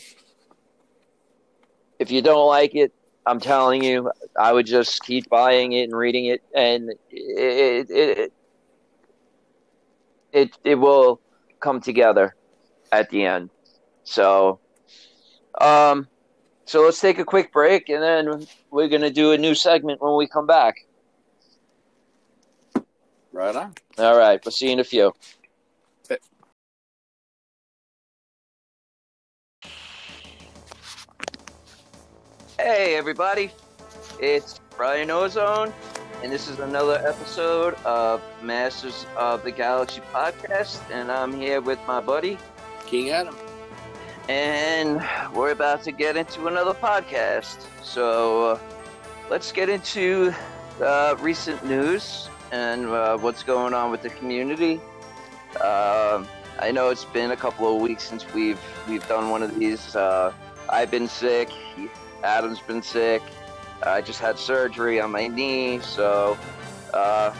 if 1.99 2.11
you 2.11 2.23
don't 2.23 2.47
like 2.47 2.75
it, 2.75 2.93
I'm 3.27 3.41
telling 3.41 3.83
you, 3.83 4.12
I 4.39 4.53
would 4.53 4.67
just 4.67 5.03
keep 5.03 5.29
buying 5.29 5.73
it 5.73 5.85
and 5.85 5.97
reading 5.97 6.27
it, 6.27 6.43
and 6.55 6.91
it 7.11 7.91
it 7.91 8.33
it, 10.33 10.59
it 10.62 10.75
will 10.77 11.21
come 11.59 11.81
together 11.81 12.37
at 12.93 13.11
the 13.11 13.25
end. 13.25 13.51
So, 14.05 14.61
um, 15.61 16.07
so 16.67 16.83
let's 16.83 17.01
take 17.01 17.19
a 17.19 17.25
quick 17.25 17.53
break, 17.53 17.89
and 17.89 18.03
then 18.03 18.47
we're 18.71 18.89
gonna 18.89 19.11
do 19.11 19.33
a 19.33 19.39
new 19.39 19.55
segment 19.57 20.01
when 20.01 20.17
we 20.17 20.29
come 20.29 20.47
back. 20.47 20.77
Right 23.33 23.57
on. 23.57 23.75
All 23.99 24.17
right, 24.17 24.41
we'll 24.45 24.53
see 24.53 24.67
you 24.67 24.73
in 24.73 24.81
a 24.81 24.85
few. 24.85 25.12
Hey, 32.59 32.97
everybody. 32.97 33.53
It's 34.21 34.61
Brian 34.77 35.11
Ozone, 35.11 35.73
and 36.23 36.33
this 36.33 36.49
is 36.49 36.59
another 36.59 36.95
episode 37.07 37.75
of 37.85 38.23
Masters 38.42 39.07
of 39.16 39.42
the 39.45 39.51
Galaxy 39.51 40.01
podcast. 40.12 40.81
And 40.90 41.11
I'm 41.12 41.35
here 41.35 41.61
with 41.61 41.79
my 41.87 42.01
buddy, 42.01 42.38
King 42.87 43.11
Adam. 43.11 43.37
and 44.29 45.05
we're 45.35 45.51
about 45.51 45.83
to 45.85 45.92
get 45.92 46.16
into 46.16 46.47
another 46.47 46.75
podcast. 46.75 47.66
So 47.83 48.53
uh, 48.53 48.59
let's 49.31 49.53
get 49.53 49.69
into 49.69 50.33
uh, 50.83 51.16
recent 51.21 51.64
news 51.64 52.29
and 52.53 52.87
uh, 52.87 53.19
what's 53.19 53.42
going 53.42 53.75
on 53.75 53.90
with 53.90 54.03
the 54.03 54.11
community. 54.11 54.81
Um 55.62 56.27
I 56.59 56.71
know 56.73 56.88
it's 56.88 57.05
been 57.05 57.33
a 57.33 57.37
couple 57.37 57.75
of 57.75 57.83
weeks 57.83 58.03
since 58.05 58.25
we've 58.33 58.59
we've 58.88 59.07
done 59.09 59.29
one 59.31 59.42
of 59.42 59.59
these. 59.59 59.95
Uh, 59.95 60.33
I've 60.71 60.90
been 60.90 61.07
sick. 61.07 61.51
Adam's 62.22 62.61
been 62.61 62.83
sick. 62.83 63.22
I 63.83 64.00
just 64.00 64.20
had 64.20 64.38
surgery 64.38 65.00
on 65.00 65.11
my 65.11 65.29
knee, 65.29 65.81
so 65.81 66.38
uh, 66.94 67.35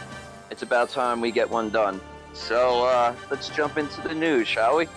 it's 0.51 0.61
about 0.61 0.89
time 0.89 1.19
we 1.21 1.31
get 1.31 1.49
one 1.49 1.69
done. 1.69 1.99
So 2.33 2.85
uh, 2.85 3.15
let's 3.31 3.49
jump 3.49 3.77
into 3.77 4.01
the 4.01 4.13
news, 4.13 4.47
shall 4.47 4.77
we? 4.77 4.87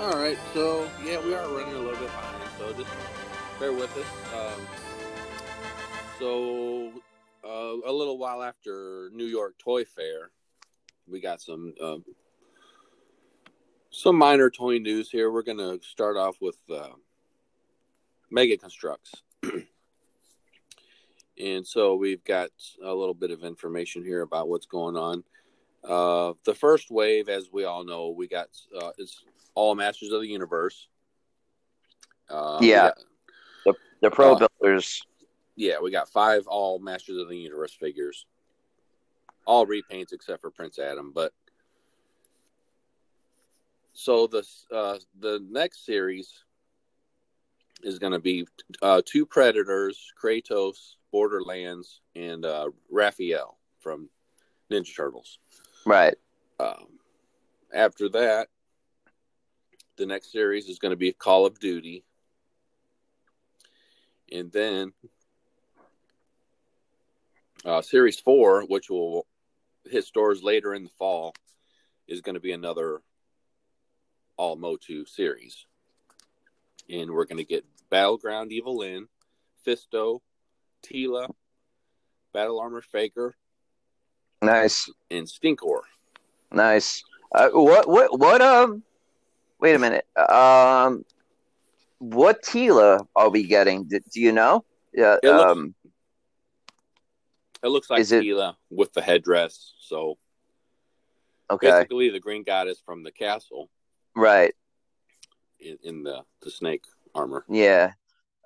All 0.00 0.16
right, 0.16 0.38
so 0.54 0.88
yeah, 1.04 1.22
we 1.24 1.34
are 1.34 1.46
running 1.48 1.74
a 1.74 1.78
little 1.78 1.92
bit 1.92 2.00
behind, 2.00 2.42
so 2.58 2.72
just 2.72 2.90
bear 3.58 3.72
with 3.72 3.94
us. 3.96 4.06
Um, 4.34 4.66
so 6.18 6.92
uh, 7.44 7.88
a 7.88 7.92
little 7.92 8.18
while 8.18 8.42
after 8.42 9.10
New 9.12 9.26
York 9.26 9.56
Toy 9.58 9.84
Fair, 9.84 10.30
we 11.06 11.20
got 11.20 11.40
some 11.40 11.74
um, 11.82 12.04
some 13.90 14.16
minor 14.16 14.50
toy 14.50 14.78
news 14.78 15.10
here. 15.10 15.30
We're 15.30 15.42
gonna 15.42 15.78
start 15.82 16.16
off 16.16 16.36
with 16.40 16.56
uh, 16.72 16.88
Mega 18.30 18.56
Construx. 18.56 18.98
and 21.38 21.66
so 21.66 21.94
we've 21.96 22.22
got 22.24 22.50
a 22.84 22.92
little 22.94 23.14
bit 23.14 23.30
of 23.30 23.44
information 23.44 24.04
here 24.04 24.22
about 24.22 24.48
what's 24.48 24.66
going 24.66 24.96
on. 24.96 25.24
Uh, 25.82 26.34
the 26.44 26.54
first 26.54 26.90
wave, 26.90 27.28
as 27.28 27.48
we 27.52 27.64
all 27.64 27.84
know, 27.84 28.10
we 28.10 28.28
got 28.28 28.48
uh, 28.80 28.90
is 28.98 29.22
all 29.54 29.74
Masters 29.74 30.12
of 30.12 30.20
the 30.20 30.28
Universe. 30.28 30.88
Uh, 32.28 32.58
Yeah. 32.60 32.92
got- 33.64 33.76
The 34.02 34.10
Pro 34.10 34.34
Uh, 34.34 34.48
Builders. 34.60 35.02
yeah, 35.56 35.78
we 35.80 35.90
got 35.90 36.08
five 36.08 36.46
all 36.46 36.78
Masters 36.78 37.18
of 37.18 37.28
the 37.28 37.36
Universe 37.36 37.74
figures, 37.74 38.24
all 39.46 39.66
repaints 39.66 40.12
except 40.12 40.40
for 40.40 40.50
Prince 40.50 40.78
Adam. 40.78 41.12
But 41.12 41.32
so 44.00 44.26
the 44.26 44.46
uh, 44.74 44.98
the 45.18 45.44
next 45.50 45.84
series 45.84 46.32
is 47.82 47.98
going 47.98 48.12
to 48.12 48.18
be 48.18 48.46
uh, 48.80 49.02
two 49.04 49.26
Predators, 49.26 50.12
Kratos, 50.22 50.94
Borderlands, 51.12 52.00
and 52.16 52.44
uh, 52.46 52.70
Raphael 52.90 53.58
from 53.78 54.08
Ninja 54.70 54.96
Turtles. 54.96 55.38
Right. 55.84 56.14
Um, 56.58 56.98
after 57.74 58.08
that, 58.10 58.48
the 59.96 60.06
next 60.06 60.32
series 60.32 60.68
is 60.68 60.78
going 60.78 60.90
to 60.90 60.96
be 60.96 61.12
Call 61.12 61.44
of 61.44 61.58
Duty. 61.58 62.04
And 64.32 64.50
then 64.52 64.92
uh, 67.64 67.82
Series 67.82 68.18
4, 68.20 68.64
which 68.66 68.88
will 68.88 69.26
hit 69.84 70.04
stores 70.04 70.42
later 70.42 70.74
in 70.74 70.84
the 70.84 70.90
fall, 70.98 71.34
is 72.06 72.20
going 72.20 72.34
to 72.34 72.40
be 72.40 72.52
another 72.52 73.02
all 74.40 74.56
Motu 74.56 75.04
series. 75.04 75.66
And 76.88 77.10
we're 77.10 77.26
going 77.26 77.36
to 77.36 77.44
get 77.44 77.64
Battleground 77.90 78.52
Evil 78.52 78.78
Lyn, 78.78 79.06
Fisto, 79.66 80.20
Teela, 80.82 81.28
Battle 82.32 82.58
Armor 82.58 82.80
Faker, 82.80 83.34
Nice. 84.40 84.88
and 85.10 85.26
Stinkor. 85.26 85.80
Nice. 86.50 87.04
Uh, 87.32 87.50
what? 87.50 87.86
What? 87.86 88.18
What? 88.18 88.40
Um. 88.40 88.82
Wait 89.60 89.74
a 89.74 89.78
minute. 89.78 90.06
Um. 90.16 91.04
What 91.98 92.42
Teela 92.42 93.06
are 93.14 93.28
we 93.28 93.42
getting? 93.46 93.84
Do, 93.84 94.00
do 94.10 94.20
you 94.22 94.32
know? 94.32 94.64
Yeah. 94.94 95.16
It 95.22 95.28
looks- 95.28 95.50
um. 95.52 95.74
It 97.62 97.68
looks 97.68 97.90
like 97.90 98.00
Is 98.00 98.10
it- 98.10 98.24
Teela 98.24 98.56
with 98.70 98.94
the 98.94 99.02
headdress. 99.02 99.74
So 99.80 100.16
Okay. 101.50 101.70
basically, 101.70 102.08
the 102.08 102.20
green 102.20 102.42
goddess 102.42 102.80
from 102.84 103.02
the 103.02 103.12
castle 103.12 103.68
Right. 104.20 104.54
in, 105.60 105.78
in 105.82 106.02
the, 106.02 106.22
the 106.42 106.50
snake 106.50 106.84
armor. 107.14 107.44
Yeah. 107.48 107.92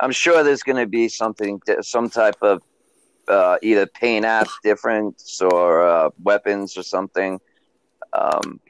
I'm 0.00 0.12
sure 0.12 0.42
there's 0.42 0.62
going 0.62 0.76
to 0.76 0.86
be 0.86 1.08
something, 1.08 1.60
some 1.80 2.10
type 2.10 2.36
of 2.42 2.62
uh, 3.28 3.58
either 3.62 3.86
paint 3.86 4.24
app 4.24 4.48
difference 4.62 5.40
or 5.40 5.86
uh, 5.86 6.10
weapons 6.22 6.76
or 6.76 6.82
something. 6.82 7.40
Um, 8.12 8.60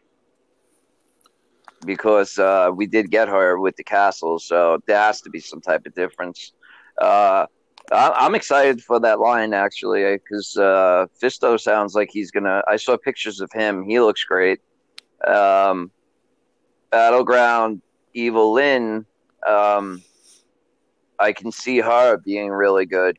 because 1.85 2.39
uh, 2.39 2.71
we 2.75 2.87
did 2.87 3.11
get 3.11 3.29
her 3.29 3.59
with 3.59 3.77
the 3.77 3.85
castle, 3.85 4.39
so 4.39 4.79
there 4.87 4.99
has 4.99 5.21
to 5.23 5.31
be 5.31 5.41
some 5.41 5.61
type 5.61 5.85
of 5.87 5.95
difference. 5.95 6.53
Uh, 7.01 7.47
I- 7.93 8.17
I'm 8.21 8.35
excited 8.35 8.83
for 8.83 8.99
that 9.01 9.21
line 9.21 9.53
actually, 9.53 10.17
because 10.17 10.57
uh, 10.57 11.07
Fisto 11.23 11.61
sounds 11.61 11.95
like 11.95 12.09
he's 12.11 12.31
gonna. 12.31 12.63
I 12.67 12.77
saw 12.77 12.97
pictures 12.97 13.41
of 13.41 13.51
him; 13.53 13.85
he 13.85 14.01
looks 14.01 14.25
great. 14.25 14.61
Um, 15.27 15.91
Battleground 16.95 17.83
Evil 18.13 18.53
Lyn, 18.53 19.05
um, 19.45 20.01
I 21.19 21.33
can 21.33 21.51
see 21.51 21.81
her 21.81 22.19
being 22.19 22.51
really 22.51 22.87
good. 22.87 23.19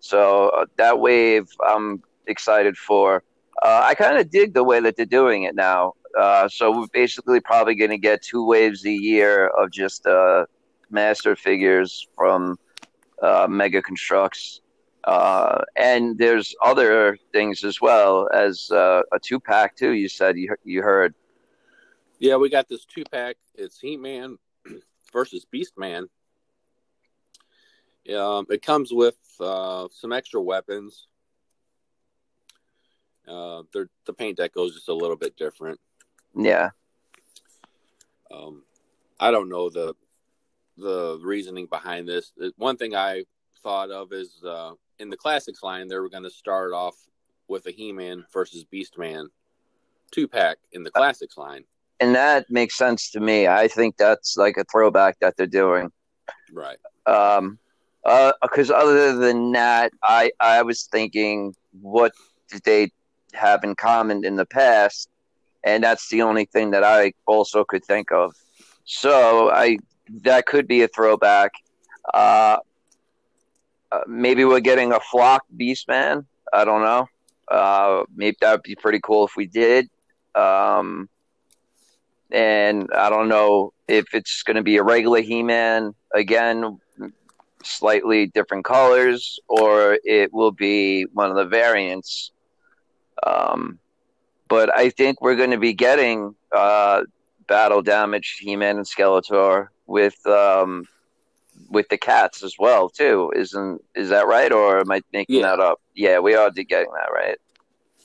So 0.00 0.48
uh, 0.48 0.64
that 0.78 0.98
wave, 0.98 1.46
I'm 1.62 2.02
excited 2.26 2.74
for. 2.78 3.22
Uh, 3.60 3.82
I 3.84 3.94
kind 3.96 4.16
of 4.16 4.30
dig 4.30 4.54
the 4.54 4.64
way 4.64 4.80
that 4.80 4.96
they're 4.96 5.04
doing 5.04 5.42
it 5.42 5.54
now. 5.54 5.92
Uh, 6.18 6.48
so 6.48 6.74
we're 6.74 6.86
basically 6.94 7.38
probably 7.38 7.74
going 7.74 7.90
to 7.90 7.98
get 7.98 8.22
two 8.22 8.46
waves 8.46 8.86
a 8.86 8.90
year 8.90 9.48
of 9.58 9.70
just 9.70 10.06
uh, 10.06 10.46
master 10.88 11.36
figures 11.36 12.08
from 12.16 12.56
uh, 13.22 13.46
Mega 13.46 13.82
Construx. 13.82 14.60
Uh, 15.04 15.58
and 15.76 16.16
there's 16.16 16.54
other 16.64 17.18
things 17.30 17.62
as 17.62 17.78
well 17.78 18.26
as 18.32 18.70
a 18.70 19.02
two 19.20 19.38
pack 19.38 19.76
too. 19.76 19.92
You 19.92 20.08
said 20.08 20.38
you 20.38 20.56
you 20.64 20.80
heard. 20.80 21.14
Yeah, 22.22 22.36
we 22.36 22.50
got 22.50 22.68
this 22.68 22.84
two 22.84 23.02
pack. 23.10 23.34
It's 23.56 23.80
He 23.80 23.96
Man 23.96 24.38
versus 25.12 25.44
Beast 25.44 25.72
Man. 25.76 26.08
Um, 28.16 28.46
it 28.48 28.62
comes 28.62 28.92
with 28.92 29.16
uh, 29.40 29.88
some 29.90 30.12
extra 30.12 30.40
weapons. 30.40 31.08
Uh, 33.26 33.62
the 33.72 34.12
paint 34.16 34.38
deco 34.38 34.68
is 34.68 34.74
just 34.74 34.88
a 34.88 34.94
little 34.94 35.16
bit 35.16 35.36
different. 35.36 35.80
Yeah. 36.36 36.70
Um, 38.32 38.62
I 39.18 39.32
don't 39.32 39.48
know 39.48 39.68
the 39.68 39.96
the 40.76 41.18
reasoning 41.24 41.66
behind 41.66 42.06
this. 42.06 42.32
One 42.56 42.76
thing 42.76 42.94
I 42.94 43.24
thought 43.64 43.90
of 43.90 44.12
is 44.12 44.40
uh, 44.46 44.74
in 45.00 45.10
the 45.10 45.16
classics 45.16 45.64
line, 45.64 45.88
they 45.88 45.98
were 45.98 46.08
going 46.08 46.22
to 46.22 46.30
start 46.30 46.72
off 46.72 46.94
with 47.48 47.66
a 47.66 47.72
He-Man 47.72 48.24
versus 48.32 48.62
Beast 48.62 48.96
Man 48.96 49.28
two 50.12 50.28
pack 50.28 50.58
in 50.70 50.84
the 50.84 50.90
classics 50.90 51.36
line, 51.36 51.64
and 52.02 52.16
that 52.16 52.50
makes 52.50 52.76
sense 52.76 53.10
to 53.12 53.20
me. 53.20 53.46
I 53.46 53.68
think 53.68 53.96
that's 53.96 54.36
like 54.36 54.56
a 54.56 54.64
throwback 54.64 55.20
that 55.20 55.36
they're 55.36 55.46
doing. 55.46 55.90
Right. 56.52 56.78
Um. 57.06 57.58
Uh. 58.04 58.32
Because 58.42 58.70
other 58.70 59.14
than 59.14 59.52
that, 59.52 59.92
I 60.02 60.32
I 60.40 60.62
was 60.62 60.88
thinking, 60.90 61.54
what 61.80 62.12
did 62.50 62.62
they 62.64 62.90
have 63.34 63.62
in 63.62 63.76
common 63.76 64.24
in 64.24 64.34
the 64.36 64.46
past? 64.46 65.08
And 65.64 65.84
that's 65.84 66.08
the 66.08 66.22
only 66.22 66.46
thing 66.46 66.72
that 66.72 66.82
I 66.82 67.12
also 67.26 67.64
could 67.64 67.84
think 67.84 68.10
of. 68.10 68.34
So 68.84 69.50
I 69.50 69.78
that 70.22 70.46
could 70.46 70.66
be 70.66 70.82
a 70.82 70.88
throwback. 70.88 71.52
Uh, 72.12 72.58
uh, 73.92 74.00
maybe 74.08 74.44
we're 74.44 74.60
getting 74.60 74.92
a 74.92 74.98
flock 74.98 75.44
Beastman. 75.56 76.26
I 76.52 76.64
don't 76.64 76.82
know. 76.82 77.06
Uh, 77.46 78.04
maybe 78.14 78.36
that 78.40 78.52
would 78.52 78.62
be 78.62 78.74
pretty 78.74 78.98
cool 79.00 79.24
if 79.26 79.36
we 79.36 79.46
did. 79.46 79.88
Um, 80.34 81.08
and 82.32 82.88
I 82.96 83.10
don't 83.10 83.28
know 83.28 83.72
if 83.86 84.14
it's 84.14 84.42
going 84.42 84.56
to 84.56 84.62
be 84.62 84.78
a 84.78 84.82
regular 84.82 85.20
He-Man 85.20 85.94
again, 86.14 86.80
slightly 87.62 88.26
different 88.26 88.64
colors, 88.64 89.38
or 89.48 89.98
it 90.02 90.32
will 90.32 90.50
be 90.50 91.04
one 91.12 91.30
of 91.30 91.36
the 91.36 91.44
variants. 91.44 92.32
Um, 93.24 93.78
but 94.48 94.74
I 94.74 94.88
think 94.88 95.20
we're 95.20 95.36
going 95.36 95.50
to 95.50 95.58
be 95.58 95.74
getting 95.74 96.34
uh, 96.50 97.02
battle 97.46 97.82
damaged 97.82 98.40
He-Man 98.40 98.78
and 98.78 98.86
Skeletor 98.86 99.68
with 99.86 100.26
um, 100.26 100.86
with 101.68 101.88
the 101.90 101.98
cats 101.98 102.42
as 102.42 102.56
well 102.58 102.88
too. 102.88 103.30
Isn't 103.36 103.82
is 103.94 104.08
that 104.08 104.26
right, 104.26 104.50
or 104.50 104.80
am 104.80 104.90
I 104.90 105.02
making 105.12 105.36
yeah. 105.36 105.42
that 105.42 105.60
up? 105.60 105.80
Yeah, 105.94 106.18
we 106.18 106.34
are 106.34 106.50
getting 106.50 106.92
that 106.92 107.12
right. 107.12 107.36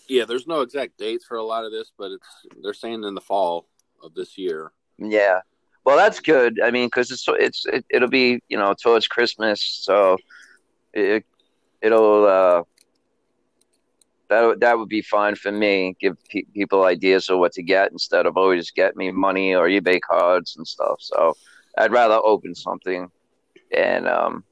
Yeah, 0.09 0.25
there's 0.25 0.47
no 0.47 0.61
exact 0.61 0.97
dates 0.97 1.25
for 1.25 1.37
a 1.37 1.43
lot 1.43 1.65
of 1.65 1.71
this, 1.71 1.91
but 1.97 2.11
it's 2.11 2.27
they're 2.61 2.73
saying 2.73 3.03
in 3.03 3.15
the 3.15 3.21
fall 3.21 3.67
of 4.03 4.13
this 4.13 4.37
year. 4.37 4.71
Yeah, 4.97 5.41
well, 5.85 5.97
that's 5.97 6.19
good. 6.19 6.59
I 6.61 6.71
mean, 6.71 6.87
because 6.87 7.11
it's 7.11 7.25
it's 7.27 7.65
it, 7.65 7.85
it'll 7.89 8.09
be 8.09 8.41
you 8.49 8.57
know 8.57 8.73
towards 8.73 9.07
Christmas, 9.07 9.61
so 9.61 10.17
it 10.93 11.25
it'll 11.81 12.25
uh, 12.25 12.63
that 14.29 14.59
that 14.59 14.77
would 14.77 14.89
be 14.89 15.01
fine 15.01 15.35
for 15.35 15.51
me. 15.51 15.95
Give 15.99 16.17
pe- 16.29 16.43
people 16.53 16.83
ideas 16.83 17.29
of 17.29 17.39
what 17.39 17.53
to 17.53 17.63
get 17.63 17.91
instead 17.91 18.25
of 18.25 18.37
always 18.37 18.71
get 18.71 18.95
me 18.95 19.11
money 19.11 19.55
or 19.55 19.67
eBay 19.67 19.99
cards 20.01 20.57
and 20.57 20.67
stuff. 20.67 20.97
So 20.99 21.35
I'd 21.77 21.91
rather 21.91 22.19
open 22.23 22.55
something, 22.55 23.09
and 23.71 24.07
um, 24.07 24.43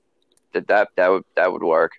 that 0.53 0.67
that 0.67 0.89
that 0.95 1.09
would 1.09 1.23
that 1.35 1.51
would 1.51 1.63
work. 1.63 1.91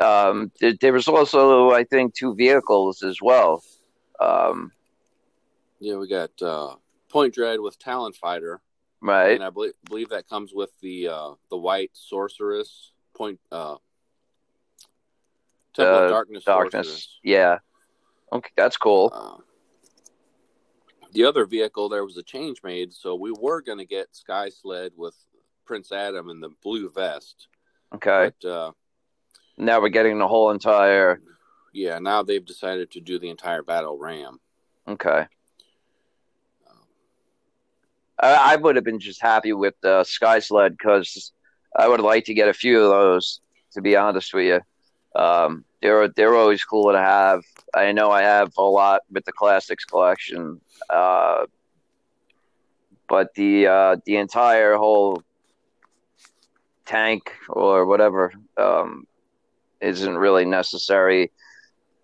Um, 0.00 0.50
there, 0.60 0.72
there, 0.80 0.92
was 0.92 1.08
also, 1.08 1.72
I 1.72 1.84
think, 1.84 2.14
two 2.14 2.34
vehicles 2.34 3.02
as 3.02 3.20
well. 3.20 3.62
Um, 4.18 4.72
yeah, 5.80 5.96
we 5.96 6.08
got 6.08 6.30
uh, 6.42 6.76
Point 7.08 7.34
Dread 7.34 7.60
with 7.60 7.78
Talon 7.78 8.12
Fighter, 8.12 8.60
right? 9.00 9.32
And 9.32 9.42
I 9.42 9.50
believe, 9.50 9.72
believe 9.84 10.10
that 10.10 10.28
comes 10.28 10.52
with 10.54 10.70
the 10.80 11.08
uh, 11.08 11.30
the 11.48 11.56
white 11.56 11.90
Sorceress 11.94 12.92
Point 13.16 13.40
uh, 13.50 13.76
Temple 15.74 15.94
uh, 15.94 16.02
of 16.04 16.10
Darkness. 16.10 16.44
Darkness, 16.44 16.86
Sorceress. 16.86 17.18
yeah. 17.24 17.58
Okay, 18.32 18.50
that's 18.56 18.76
cool. 18.76 19.10
Uh, 19.12 19.42
the 21.12 21.24
other 21.24 21.44
vehicle, 21.44 21.88
there 21.88 22.04
was 22.04 22.16
a 22.16 22.22
change 22.22 22.62
made, 22.62 22.92
so 22.92 23.16
we 23.16 23.32
were 23.32 23.60
going 23.60 23.78
to 23.78 23.84
get 23.84 24.14
Sky 24.14 24.48
Sled 24.48 24.92
with 24.96 25.16
Prince 25.64 25.90
Adam 25.90 26.30
in 26.30 26.40
the 26.40 26.50
blue 26.62 26.88
vest. 26.90 27.48
Okay. 27.92 28.30
But, 28.40 28.48
uh, 28.48 28.72
now 29.58 29.80
we're 29.80 29.88
getting 29.88 30.18
the 30.18 30.28
whole 30.28 30.50
entire. 30.50 31.20
Yeah, 31.72 31.98
now 31.98 32.22
they've 32.22 32.44
decided 32.44 32.92
to 32.92 33.00
do 33.00 33.18
the 33.18 33.30
entire 33.30 33.62
battle 33.62 33.98
ram. 33.98 34.38
Okay. 34.86 35.26
I, 38.20 38.52
I 38.52 38.56
would 38.56 38.76
have 38.76 38.84
been 38.84 39.00
just 39.00 39.20
happy 39.22 39.52
with 39.52 39.74
the 39.80 40.04
Sky 40.04 40.38
Sled 40.38 40.76
because 40.76 41.32
I 41.76 41.88
would 41.88 42.00
like 42.00 42.24
to 42.26 42.34
get 42.34 42.48
a 42.48 42.54
few 42.54 42.82
of 42.82 42.90
those. 42.90 43.40
To 43.74 43.80
be 43.80 43.94
honest 43.94 44.34
with 44.34 44.46
you, 44.46 45.20
um, 45.20 45.64
they're 45.80 46.08
they're 46.08 46.34
always 46.34 46.64
cool 46.64 46.90
to 46.90 46.98
have. 46.98 47.42
I 47.72 47.92
know 47.92 48.10
I 48.10 48.22
have 48.22 48.52
a 48.58 48.62
lot 48.62 49.02
with 49.10 49.24
the 49.24 49.32
classics 49.32 49.84
collection, 49.84 50.60
uh, 50.88 51.46
but 53.08 53.32
the 53.34 53.66
uh, 53.68 53.96
the 54.06 54.16
entire 54.16 54.74
whole 54.74 55.22
tank 56.84 57.32
or 57.48 57.86
whatever 57.86 58.32
um, 58.56 59.06
isn't 59.80 60.18
really 60.18 60.44
necessary. 60.44 61.30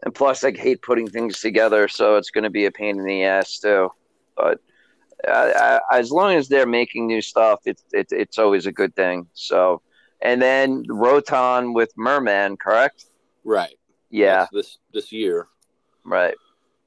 And 0.04 0.14
plus, 0.14 0.44
I 0.44 0.52
hate 0.52 0.82
putting 0.82 1.08
things 1.08 1.40
together, 1.40 1.88
so 1.88 2.16
it's 2.16 2.30
going 2.30 2.44
to 2.44 2.50
be 2.50 2.66
a 2.66 2.70
pain 2.70 2.98
in 2.98 3.04
the 3.04 3.24
ass 3.24 3.58
too. 3.58 3.90
But 4.36 4.60
uh, 5.26 5.80
as 5.92 6.10
long 6.10 6.34
as 6.34 6.48
they're 6.48 6.66
making 6.66 7.06
new 7.06 7.20
stuff, 7.20 7.60
it's 7.64 7.84
it's 7.92 8.12
it's 8.12 8.38
always 8.38 8.66
a 8.66 8.72
good 8.72 8.94
thing. 8.94 9.26
So, 9.34 9.82
and 10.22 10.40
then 10.40 10.84
Roton 10.88 11.72
with 11.72 11.92
Merman, 11.96 12.56
correct? 12.56 13.06
Right. 13.44 13.76
Yeah. 14.10 14.40
That's 14.40 14.52
this 14.52 14.78
this 14.92 15.12
year. 15.12 15.48
Right. 16.04 16.34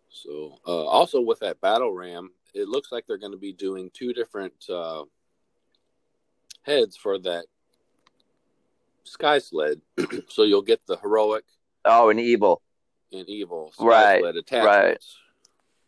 So, 0.10 0.58
uh, 0.68 0.86
also 0.86 1.22
with 1.22 1.40
that 1.40 1.62
battle 1.62 1.94
ram, 1.94 2.32
it 2.54 2.68
looks 2.68 2.92
like 2.92 3.06
they're 3.06 3.18
going 3.18 3.32
to 3.32 3.38
be 3.38 3.54
doing 3.54 3.92
two 3.94 4.14
different 4.14 4.54
uh, 4.70 5.04
heads 6.64 6.98
for 6.98 7.20
that 7.20 7.46
sky 9.04 9.40
sled. 9.40 9.82
so 10.30 10.44
you'll 10.44 10.62
get 10.62 10.86
the 10.88 10.98
heroic. 10.98 11.46
Oh, 11.86 12.10
and 12.10 12.20
evil. 12.20 12.62
And 13.12 13.28
evil. 13.30 13.74
right. 13.80 14.22
Right. 14.52 14.98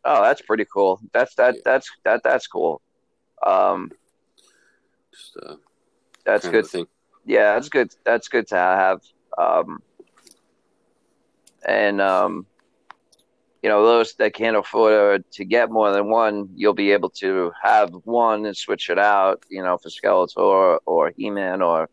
Oh, 0.04 0.24
that's 0.24 0.42
pretty 0.42 0.66
cool. 0.66 1.00
That's 1.14 1.36
that. 1.36 1.56
Yeah. 1.56 1.62
That's 1.66 1.92
that. 2.04 2.22
That's 2.24 2.48
cool. 2.48 2.82
Um, 3.46 3.92
Just, 5.14 5.38
uh, 5.38 5.56
that's 6.26 6.48
good. 6.48 6.66
Yeah, 7.26 7.54
that's 7.54 7.70
good. 7.70 7.94
That's 8.04 8.28
good 8.28 8.48
to 8.48 8.56
have. 8.56 9.02
Um, 9.38 9.82
and 11.66 12.02
um, 12.02 12.46
you 13.62 13.70
know 13.70 13.86
those 13.86 14.16
that 14.16 14.34
can't 14.34 14.58
afford 14.58 15.30
to 15.34 15.46
get 15.46 15.70
more 15.70 15.92
than 15.92 16.10
one, 16.10 16.50
you'll 16.56 16.74
be 16.74 16.92
able 16.92 17.10
to 17.10 17.52
have 17.62 17.92
one 18.04 18.46
and 18.46 18.58
switch 18.58 18.90
it 18.90 18.98
out. 18.98 19.44
You 19.50 19.62
know, 19.62 19.78
for 19.78 19.90
Skeletor 19.90 20.38
or, 20.38 20.80
or 20.86 21.14
He-Man 21.16 21.62
or 21.62 21.90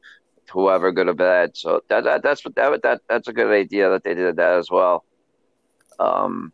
whoever 0.50 0.92
good 0.92 1.08
or 1.08 1.14
bad. 1.14 1.56
So 1.56 1.82
that, 1.88 2.04
that 2.04 2.22
that's 2.22 2.44
what 2.44 2.54
that 2.54 2.82
that 2.82 3.02
that's 3.08 3.28
a 3.28 3.32
good 3.34 3.50
idea 3.50 3.90
that 3.90 4.02
they 4.02 4.14
did 4.14 4.36
that 4.36 4.58
as 4.58 4.70
well. 4.70 5.04
Um, 5.98 6.52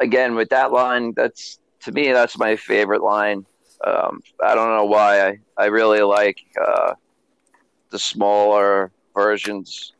again 0.00 0.34
with 0.34 0.50
that 0.50 0.72
line, 0.72 1.12
that's 1.16 1.58
to 1.80 1.92
me 1.92 2.12
that's 2.12 2.38
my 2.38 2.56
favorite 2.56 3.02
line. 3.02 3.46
Um, 3.84 4.22
I 4.42 4.54
don't 4.54 4.70
know 4.70 4.86
why 4.86 5.28
I 5.28 5.38
I 5.56 5.66
really 5.66 6.02
like 6.02 6.38
uh, 6.60 6.94
the 7.90 7.98
smaller 7.98 8.92
versions 9.14 9.94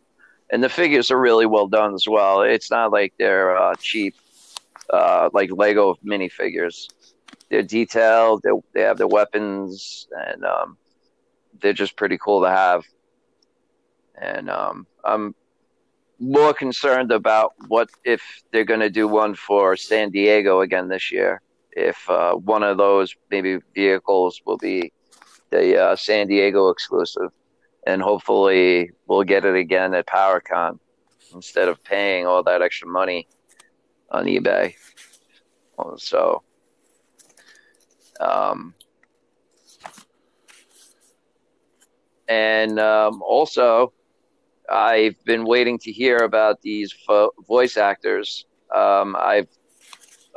and 0.51 0.62
the 0.62 0.68
figures 0.68 1.11
are 1.11 1.18
really 1.18 1.47
well 1.47 1.66
done 1.66 1.95
as 1.95 2.07
well. 2.07 2.43
It's 2.43 2.70
not 2.70 2.93
like 2.93 3.12
they're 3.18 3.57
uh, 3.57 3.74
cheap, 3.80 4.14
uh, 4.89 5.30
like 5.32 5.51
Lego 5.51 5.97
minifigures. 6.05 6.89
They're 7.51 7.62
detailed. 7.62 8.43
They 8.43 8.51
they 8.72 8.82
have 8.82 8.99
their 8.99 9.09
weapons, 9.09 10.07
and 10.28 10.45
um, 10.45 10.78
they're 11.61 11.72
just 11.72 11.97
pretty 11.97 12.18
cool 12.18 12.43
to 12.43 12.51
have. 12.51 12.85
And 14.16 14.49
um, 14.49 14.87
I'm 15.05 15.35
more 16.19 16.55
concerned 16.55 17.12
about 17.12 17.53
what 17.69 17.91
if 18.05 18.23
they're 18.53 18.65
going 18.65 18.81
to 18.81 18.91
do 18.91 19.09
one 19.09 19.35
for 19.35 19.77
San 19.77 20.11
Diego 20.11 20.61
again 20.61 20.89
this 20.89 21.11
year. 21.11 21.41
If 21.73 22.09
uh, 22.09 22.35
one 22.35 22.62
of 22.62 22.77
those 22.79 23.15
maybe 23.31 23.59
vehicles 23.75 24.41
will 24.47 24.59
be 24.59 24.93
the 25.51 25.77
uh, 25.77 25.97
San 25.97 26.29
Diego 26.29 26.69
exclusive 26.71 27.31
and 27.87 28.01
hopefully 28.01 28.91
we'll 29.07 29.25
get 29.25 29.45
it 29.45 29.55
again 29.55 29.95
at 29.95 30.07
PowerCon 30.07 30.79
instead 31.35 31.69
of 31.69 31.83
paying 31.85 32.27
all 32.27 32.43
that 32.43 32.62
extra 32.62 32.89
money 32.89 33.29
on 34.11 34.27
eBay. 34.27 34.75
So, 35.97 36.43
um, 38.21 38.75
and 42.29 42.79
um, 42.79 43.23
also, 43.23 43.93
I've 44.71 45.23
been 45.25 45.45
waiting 45.45 45.79
to 45.81 45.93
hear 45.93 46.19
about 46.19 46.62
these 46.62 46.95
vo- 47.07 47.33
voice 47.47 47.77
actors. 47.77 48.47
Um, 48.75 49.17
I've 49.19 49.49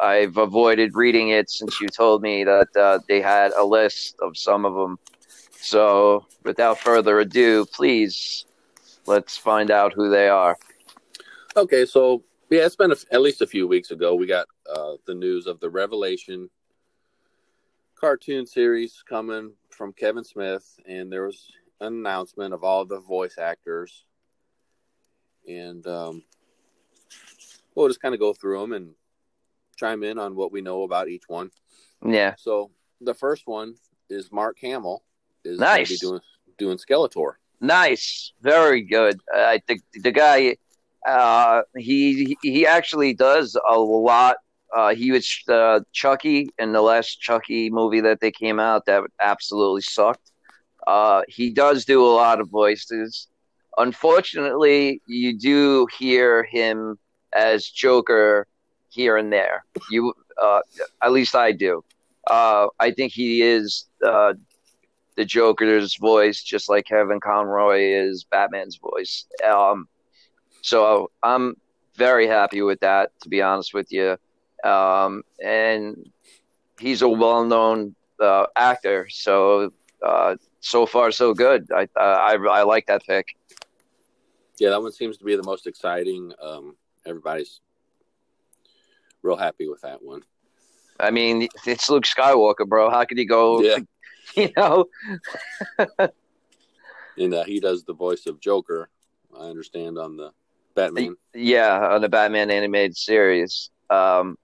I've 0.01 0.37
avoided 0.37 0.91
reading 0.93 1.29
it 1.29 1.49
since 1.49 1.81
you 1.81 1.87
told 1.87 2.21
me 2.21 2.43
that 2.43 2.67
uh, 2.75 2.99
they 3.07 3.19
had 3.19 3.51
a 3.53 3.65
list 3.65 4.15
of 4.21 4.37
some 4.37 4.63
of 4.63 4.75
them 4.75 4.99
so, 5.59 6.25
without 6.43 6.79
further 6.79 7.19
ado, 7.19 7.65
please 7.65 8.45
let's 9.05 9.37
find 9.37 9.71
out 9.71 9.93
who 9.93 10.09
they 10.09 10.29
are. 10.29 10.57
Okay, 11.55 11.85
so 11.85 12.23
Yeah, 12.49 12.65
it's 12.65 12.75
been 12.75 12.91
a, 12.91 12.95
at 13.11 13.21
least 13.21 13.41
a 13.41 13.47
few 13.47 13.67
weeks 13.67 13.91
ago. 13.91 14.15
We 14.15 14.27
got 14.27 14.47
uh, 14.73 14.93
the 15.05 15.15
news 15.15 15.47
of 15.47 15.59
the 15.59 15.69
Revelation 15.69 16.49
cartoon 17.95 18.45
series 18.45 19.03
coming 19.07 19.53
from 19.69 19.91
Kevin 19.93 20.23
Smith, 20.23 20.79
and 20.87 21.11
there 21.11 21.25
was 21.25 21.51
an 21.81 21.93
announcement 21.95 22.53
of 22.53 22.63
all 22.63 22.85
the 22.85 22.99
voice 22.99 23.37
actors, 23.37 24.05
and 25.47 25.85
um, 25.87 26.23
we'll 27.75 27.87
just 27.87 28.01
kind 28.01 28.13
of 28.13 28.19
go 28.19 28.33
through 28.33 28.59
them 28.59 28.73
and 28.73 28.91
chime 29.77 30.03
in 30.03 30.17
on 30.17 30.35
what 30.35 30.51
we 30.51 30.61
know 30.61 30.83
about 30.83 31.07
each 31.07 31.23
one. 31.27 31.51
Yeah. 32.05 32.35
So 32.37 32.71
the 33.01 33.13
first 33.13 33.43
one 33.47 33.75
is 34.09 34.31
Mark 34.31 34.57
Hamill 34.61 35.03
is 35.43 35.59
Nice. 35.59 35.89
be 35.89 35.97
doing 35.97 36.21
doing 36.57 36.77
Skeletor. 36.77 37.33
Nice, 37.59 38.33
very 38.41 38.81
good. 38.81 39.19
I 39.33 39.59
think 39.67 39.81
the 39.93 40.11
guy, 40.11 40.57
uh, 41.07 41.63
he 41.75 42.37
he 42.43 42.67
actually 42.67 43.13
does 43.13 43.57
a 43.67 43.79
lot. 43.79 44.37
Uh, 44.75 44.93
he 44.93 45.11
was 45.11 45.43
uh, 45.47 45.79
Chucky 45.93 46.49
in 46.59 46.71
the 46.73 46.81
last 46.81 47.19
Chucky 47.21 47.69
movie 47.69 48.01
that 48.01 48.19
they 48.19 48.31
came 48.31 48.59
out 48.59 48.85
that 48.85 49.03
absolutely 49.19 49.81
sucked. 49.81 50.31
Uh, 50.85 51.21
he 51.27 51.49
does 51.51 51.85
do 51.85 52.03
a 52.05 52.13
lot 52.13 52.39
of 52.39 52.49
voices. 52.49 53.27
Unfortunately, 53.77 55.01
you 55.07 55.37
do 55.37 55.87
hear 55.97 56.43
him 56.43 56.97
as 57.33 57.65
Joker 57.67 58.47
here 58.89 59.17
and 59.17 59.31
there. 59.31 59.65
You, 59.91 60.13
uh, 60.41 60.61
at 61.01 61.11
least 61.11 61.35
I 61.35 61.51
do. 61.51 61.83
Uh, 62.25 62.67
I 62.79 62.91
think 62.91 63.13
he 63.13 63.41
is 63.41 63.85
uh, 64.05 64.33
the 65.15 65.25
Joker's 65.25 65.95
voice, 65.95 66.43
just 66.43 66.69
like 66.69 66.85
Kevin 66.85 67.19
Conroy 67.19 67.81
is 67.81 68.23
Batman's 68.23 68.77
voice. 68.77 69.25
Um, 69.45 69.87
so 70.61 71.11
I'm 71.23 71.55
very 71.95 72.27
happy 72.27 72.61
with 72.61 72.79
that, 72.81 73.11
to 73.21 73.29
be 73.29 73.41
honest 73.41 73.73
with 73.73 73.91
you. 73.91 74.17
Um, 74.63 75.23
and 75.43 76.09
he's 76.79 77.01
a 77.01 77.09
well-known 77.09 77.95
uh, 78.19 78.47
actor, 78.55 79.07
so 79.09 79.71
uh, 80.03 80.35
so 80.59 80.85
far 80.85 81.11
so 81.11 81.33
good. 81.33 81.67
I, 81.71 81.87
I 81.95 82.35
I 82.35 82.63
like 82.63 82.87
that 82.87 83.03
pick. 83.05 83.27
Yeah, 84.59 84.69
that 84.69 84.81
one 84.81 84.91
seems 84.91 85.17
to 85.17 85.23
be 85.25 85.35
the 85.35 85.43
most 85.43 85.67
exciting. 85.67 86.33
Um, 86.41 86.75
everybody's 87.05 87.61
real 89.21 89.37
happy 89.37 89.67
with 89.67 89.81
that 89.81 90.01
one. 90.01 90.23
I 90.99 91.11
mean, 91.11 91.47
it's 91.65 91.89
Luke 91.89 92.05
Skywalker, 92.05 92.67
bro. 92.67 92.89
How 92.89 93.05
could 93.05 93.17
he 93.17 93.25
go? 93.25 93.61
Yeah. 93.61 93.77
You 94.35 94.51
know, 94.57 94.85
And 97.17 97.33
uh, 97.33 97.43
he 97.43 97.59
does 97.59 97.83
the 97.83 97.93
voice 97.93 98.25
of 98.27 98.39
Joker. 98.39 98.89
I 99.37 99.45
understand 99.45 99.97
on 99.97 100.17
the 100.17 100.31
Batman. 100.75 101.15
Yeah, 101.33 101.93
on 101.93 102.01
the 102.01 102.09
Batman 102.09 102.51
animated 102.51 102.95
series. 102.95 103.69
Um, 103.89 104.37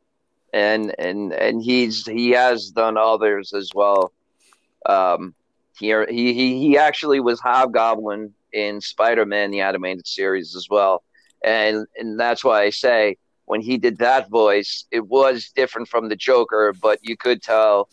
and 0.53 0.93
and 0.99 1.33
and 1.33 1.61
he's 1.61 2.05
he 2.05 2.31
has 2.31 2.71
done 2.71 2.97
others 2.97 3.53
as 3.53 3.71
well. 3.73 4.11
Um, 4.85 5.33
he 5.77 5.93
he 6.07 6.59
he 6.59 6.77
actually 6.77 7.19
was 7.19 7.39
Hobgoblin 7.39 8.33
in 8.51 8.81
Spider 8.81 9.25
Man 9.25 9.51
the 9.51 9.61
animated 9.61 10.07
series 10.07 10.55
as 10.55 10.67
well, 10.69 11.03
and 11.43 11.85
and 11.97 12.19
that's 12.19 12.43
why 12.43 12.63
I 12.63 12.69
say 12.69 13.17
when 13.45 13.61
he 13.61 13.77
did 13.77 13.97
that 13.97 14.29
voice, 14.29 14.85
it 14.91 15.05
was 15.05 15.51
different 15.55 15.87
from 15.87 16.09
the 16.09 16.15
Joker, 16.15 16.73
but 16.81 16.99
you 17.01 17.17
could 17.17 17.41
tell 17.41 17.89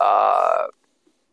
uh, 0.00 0.66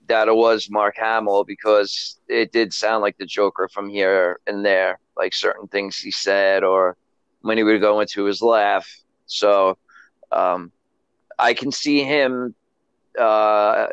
that 0.07 0.27
it 0.27 0.35
was 0.35 0.69
Mark 0.69 0.95
Hamill 0.97 1.43
because 1.43 2.19
it 2.27 2.51
did 2.51 2.73
sound 2.73 3.01
like 3.01 3.17
the 3.17 3.25
Joker 3.25 3.69
from 3.69 3.89
here 3.89 4.39
and 4.47 4.65
there, 4.65 4.99
like 5.15 5.33
certain 5.33 5.67
things 5.67 5.97
he 5.97 6.11
said 6.11 6.63
or 6.63 6.97
when 7.41 7.57
he 7.57 7.63
would 7.63 7.81
go 7.81 7.99
into 8.01 8.25
his 8.25 8.41
laugh. 8.41 8.87
So 9.27 9.77
um, 10.31 10.71
I 11.39 11.53
can 11.53 11.71
see 11.71 12.03
him 12.03 12.53
uh, 13.17 13.87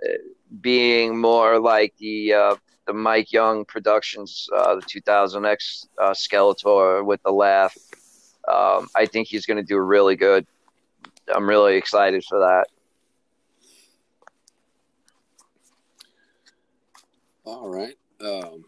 being 0.60 1.18
more 1.18 1.58
like 1.60 1.94
the 1.98 2.32
uh, 2.32 2.56
the 2.86 2.92
Mike 2.92 3.32
Young 3.32 3.64
Productions, 3.64 4.48
uh, 4.56 4.74
the 4.76 4.82
2000X 4.82 5.86
uh, 5.98 6.10
Skeletor 6.10 7.04
with 7.04 7.22
the 7.22 7.30
laugh. 7.30 7.76
Um, 8.48 8.88
I 8.96 9.06
think 9.06 9.28
he's 9.28 9.46
going 9.46 9.58
to 9.58 9.62
do 9.62 9.78
really 9.78 10.16
good. 10.16 10.46
I'm 11.32 11.48
really 11.48 11.76
excited 11.76 12.24
for 12.24 12.40
that. 12.40 12.66
All 17.44 17.68
right. 17.68 17.94
Um, 18.20 18.64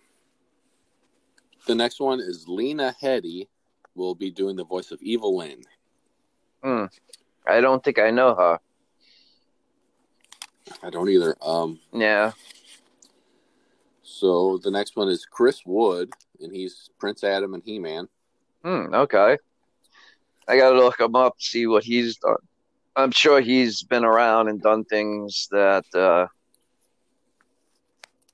the 1.67 1.75
next 1.75 2.01
one 2.01 2.21
is 2.21 2.47
Lena 2.49 2.95
Headey 3.03 3.49
will 3.95 4.15
be 4.15 4.31
doing 4.31 4.57
the 4.57 4.65
voice 4.65 4.91
of 4.91 5.01
Evil-Lyn. 5.03 5.63
Hmm. 6.63 6.85
I 7.47 7.61
don't 7.61 7.83
think 7.83 7.99
I 7.99 8.11
know 8.11 8.35
her. 8.35 8.59
I 10.83 10.91
don't 10.91 11.09
either. 11.09 11.37
Um, 11.43 11.81
Yeah. 11.93 12.33
so 14.03 14.59
the 14.59 14.71
next 14.71 14.97
one 14.97 15.09
is 15.09 15.25
Chris 15.25 15.63
Wood, 15.65 16.11
and 16.41 16.53
he's 16.55 16.91
Prince 16.99 17.25
Adam 17.25 17.55
and 17.55 17.63
He 17.65 17.79
Man. 17.79 18.09
Hmm, 18.65 18.95
okay. 18.95 19.39
I 20.49 20.57
gotta 20.57 20.77
look 20.79 21.01
him 21.01 21.15
up, 21.17 21.35
see 21.39 21.67
what 21.67 21.85
he's 21.85 22.17
done. 22.19 22.37
I'm 22.95 23.11
sure 23.11 23.41
he's 23.41 23.83
been 23.83 24.05
around 24.05 24.49
and 24.49 24.61
done 24.61 24.85
things 24.85 25.49
that, 25.51 25.85
uh, 25.95 26.27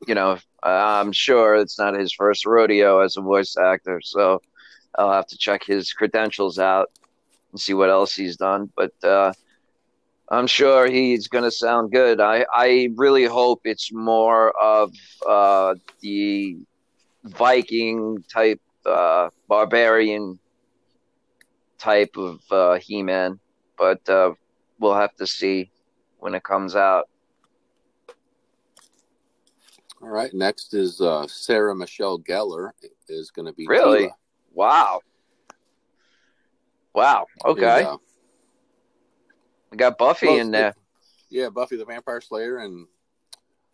you 0.07 0.15
know, 0.15 0.39
I'm 0.63 1.13
sure 1.13 1.55
it's 1.57 1.79
not 1.79 1.95
his 1.95 2.13
first 2.13 2.45
rodeo 2.45 3.01
as 3.01 3.17
a 3.17 3.21
voice 3.21 3.57
actor. 3.57 4.01
So 4.03 4.43
I'll 4.99 5.13
have 5.13 5.27
to 5.29 5.39
check 5.39 5.63
his 5.65 5.93
credentials 5.93 6.59
out 6.59 6.91
and 7.53 7.61
see 7.61 7.75
what 7.75 7.91
else 7.91 8.15
he's 8.15 8.37
done. 8.37 8.71
But 8.75 8.93
uh, 9.05 9.33
I'm 10.31 10.47
sure 10.47 10.91
he's 10.91 11.29
going 11.29 11.45
to 11.45 11.51
sound 11.51 11.91
good. 11.91 12.21
I, 12.21 12.45
I 12.53 12.91
really 12.97 13.25
hope 13.25 13.63
it's 13.65 13.93
more 13.93 14.51
of 14.61 14.93
uh, 15.27 15.75
the 16.01 16.59
Viking 17.25 18.23
type, 18.33 18.61
uh, 18.85 19.31
barbarian 19.49 20.39
type 21.79 22.15
of 22.17 22.41
uh, 22.51 22.75
He 22.75 23.03
Man. 23.03 23.41
But 23.79 24.07
uh, 24.09 24.33
we'll 24.79 24.95
have 24.95 25.15
to 25.17 25.27
see 25.27 25.71
when 26.19 26.35
it 26.35 26.43
comes 26.43 26.77
out. 26.77 27.09
All 30.03 30.09
right. 30.09 30.33
Next 30.35 30.75
is 30.75 31.01
uh, 31.01 31.27
Sarah 31.27 31.75
Michelle 31.75 32.19
Gellar 32.19 32.71
is 33.09 33.31
going 33.31 33.47
to 33.47 33.53
be 33.53 33.67
Really? 33.67 34.07
Teela. 34.07 34.13
Wow. 34.53 35.01
Wow. 36.95 37.27
Okay. 37.45 37.85
And, 37.85 37.99
we 39.71 39.77
got 39.77 39.99
Buffy 39.99 40.27
well, 40.27 40.39
in 40.39 40.51
there. 40.51 40.75
Yeah, 41.31 41.51
Buffy 41.51 41.77
the 41.77 41.85
Vampire 41.85 42.21
Slayer, 42.21 42.59
and 42.59 42.87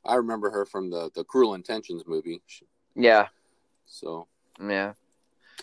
I 0.05 0.17
remember 0.17 0.51
her 0.51 0.65
from 0.67 0.91
the 0.91 1.11
the 1.15 1.25
Cruel 1.25 1.55
Intentions 1.55 2.05
movie. 2.07 2.43
Yeah. 2.95 3.29
So 3.87 4.27
Yeah. 4.61 4.95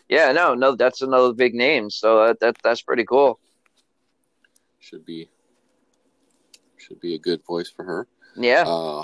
Yeah, 0.08 0.32
no, 0.32 0.54
no, 0.54 0.76
that's 0.76 1.02
another 1.02 1.34
big 1.34 1.54
name. 1.54 1.90
So 1.90 2.28
that, 2.28 2.40
that 2.40 2.58
that's 2.64 2.82
pretty 2.82 3.06
cool. 3.06 3.40
should 4.80 5.06
be 5.06 5.30
should 6.78 7.00
be 7.00 7.16
a 7.16 7.20
good 7.20 7.44
voice 7.46 7.70
for 7.70 7.84
her. 7.86 8.08
Yeah. 8.36 8.64
Uh, 8.66 9.04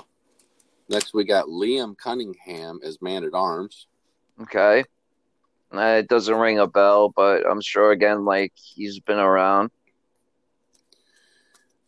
next, 0.88 1.14
we 1.14 1.24
got 1.24 1.46
Liam 1.46 1.96
Cunningham 1.96 2.80
as 2.82 3.00
Man 3.00 3.24
at 3.24 3.34
Arms. 3.34 3.86
Okay. 4.42 4.84
Uh, 5.72 5.98
it 5.98 6.08
doesn't 6.08 6.34
ring 6.34 6.58
a 6.58 6.66
bell, 6.66 7.10
but 7.10 7.48
I'm 7.48 7.60
sure 7.60 7.92
again, 7.92 8.24
like 8.24 8.52
he's 8.54 9.00
been 9.00 9.18
around. 9.18 9.70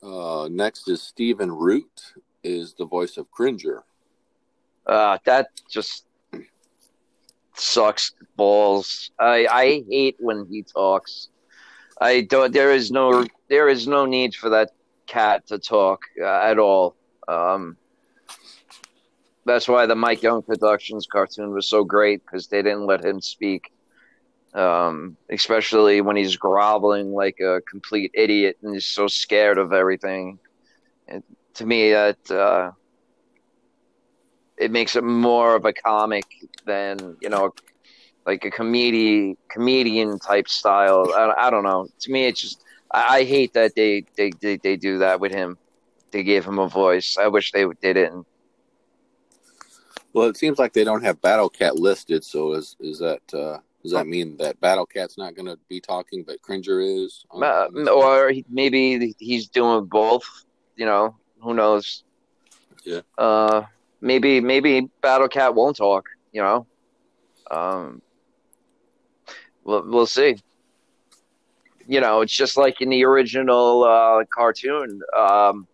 Uh, 0.02 0.48
next 0.50 0.88
is 0.88 1.02
Stephen 1.02 1.52
Root 1.52 2.14
is 2.42 2.74
the 2.74 2.86
voice 2.86 3.16
of 3.16 3.30
Cringer. 3.30 3.84
Uh, 4.86 5.18
that 5.24 5.48
just 5.68 6.06
sucks 7.54 8.12
balls. 8.36 9.10
I 9.18 9.46
I 9.46 9.84
hate 9.88 10.16
when 10.18 10.46
he 10.50 10.62
talks. 10.62 11.28
I 12.00 12.22
don't. 12.22 12.52
There 12.52 12.72
is 12.72 12.90
no. 12.90 13.26
There 13.48 13.68
is 13.68 13.86
no 13.86 14.06
need 14.06 14.34
for 14.34 14.48
that 14.50 14.70
cat 15.06 15.46
to 15.48 15.58
talk 15.58 16.02
uh, 16.20 16.24
at 16.24 16.58
all. 16.58 16.96
Um, 17.28 17.76
that's 19.44 19.68
why 19.68 19.86
the 19.86 19.96
Mike 19.96 20.22
Young 20.22 20.42
Productions 20.42 21.06
cartoon 21.06 21.50
was 21.50 21.68
so 21.68 21.84
great 21.84 22.24
because 22.24 22.46
they 22.46 22.62
didn't 22.62 22.86
let 22.86 23.04
him 23.04 23.20
speak. 23.20 23.72
Um, 24.52 25.16
especially 25.30 26.00
when 26.00 26.16
he's 26.16 26.36
groveling 26.36 27.12
like 27.12 27.38
a 27.38 27.60
complete 27.70 28.10
idiot 28.14 28.56
and 28.62 28.74
he's 28.74 28.84
so 28.84 29.06
scared 29.06 29.58
of 29.58 29.72
everything. 29.72 30.40
And 31.06 31.22
to 31.54 31.66
me, 31.66 31.92
that 31.92 32.30
uh, 32.30 32.72
it 34.56 34.70
makes 34.70 34.96
it 34.96 35.04
more 35.04 35.54
of 35.54 35.64
a 35.64 35.72
comic 35.72 36.24
than 36.66 37.16
you 37.20 37.28
know, 37.28 37.54
like 38.26 38.44
a 38.44 38.50
comedy 38.50 39.36
comedian 39.48 40.18
type 40.18 40.48
style. 40.48 41.12
I, 41.14 41.46
I 41.46 41.50
don't 41.50 41.64
know. 41.64 41.86
To 42.00 42.10
me, 42.10 42.26
it's 42.26 42.40
just 42.40 42.64
I, 42.90 43.18
I 43.18 43.24
hate 43.24 43.52
that 43.54 43.74
they, 43.74 44.04
they 44.16 44.30
they 44.40 44.56
they 44.56 44.76
do 44.76 44.98
that 44.98 45.20
with 45.20 45.32
him. 45.32 45.58
They 46.10 46.22
gave 46.22 46.44
him 46.44 46.58
a 46.58 46.68
voice. 46.68 47.16
I 47.18 47.28
wish 47.28 47.52
they 47.52 47.66
didn't. 47.80 48.26
Well, 50.12 50.28
it 50.28 50.36
seems 50.36 50.58
like 50.58 50.72
they 50.72 50.84
don't 50.84 51.04
have 51.04 51.22
Battle 51.22 51.48
Cat 51.48 51.76
listed. 51.76 52.24
So 52.24 52.52
is 52.52 52.76
is 52.80 52.98
that 52.98 53.22
uh, 53.32 53.58
Does 53.82 53.92
that 53.92 54.06
mean 54.06 54.36
that 54.36 54.60
Battle 54.60 54.84
Cat's 54.84 55.16
not 55.16 55.34
going 55.34 55.46
to 55.46 55.58
be 55.68 55.80
talking, 55.80 56.22
but 56.22 56.42
Cringer 56.42 56.80
is? 56.80 57.24
Uh, 57.32 57.68
or 57.90 58.30
he, 58.30 58.44
maybe 58.48 59.14
he's 59.18 59.48
doing 59.48 59.86
both. 59.86 60.24
You 60.76 60.86
know, 60.86 61.16
who 61.40 61.54
knows? 61.54 62.04
Yeah. 62.84 63.00
Uh, 63.16 63.62
maybe 64.00 64.40
maybe 64.40 64.90
Battle 65.00 65.28
Cat 65.28 65.54
won't 65.54 65.76
talk. 65.76 66.08
You 66.32 66.42
know. 66.42 66.66
Um. 67.50 68.02
We'll 69.64 69.84
we'll 69.86 70.06
see. 70.06 70.36
You 71.86 72.00
know, 72.00 72.20
it's 72.20 72.32
just 72.32 72.56
like 72.56 72.80
in 72.80 72.88
the 72.90 73.04
original 73.04 73.84
uh, 73.84 74.24
cartoon. 74.32 75.00
Um, 75.16 75.66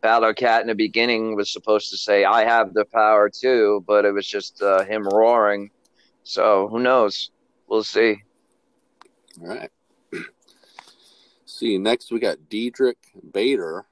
Battle 0.00 0.34
Cat 0.34 0.62
in 0.62 0.66
the 0.66 0.74
beginning 0.74 1.36
was 1.36 1.52
supposed 1.52 1.90
to 1.90 1.96
say, 1.96 2.24
"I 2.24 2.44
have 2.44 2.74
the 2.74 2.84
power 2.84 3.30
too," 3.30 3.84
but 3.86 4.04
it 4.04 4.12
was 4.12 4.26
just 4.26 4.60
uh, 4.62 4.84
him 4.84 5.06
roaring. 5.08 5.70
So 6.24 6.68
who 6.68 6.80
knows? 6.80 7.30
We'll 7.72 7.82
see. 7.82 8.22
All 9.40 9.48
right. 9.48 9.70
see, 11.46 11.78
next 11.78 12.12
we 12.12 12.20
got 12.20 12.50
Diedrich 12.50 12.98
Bader 13.32 13.86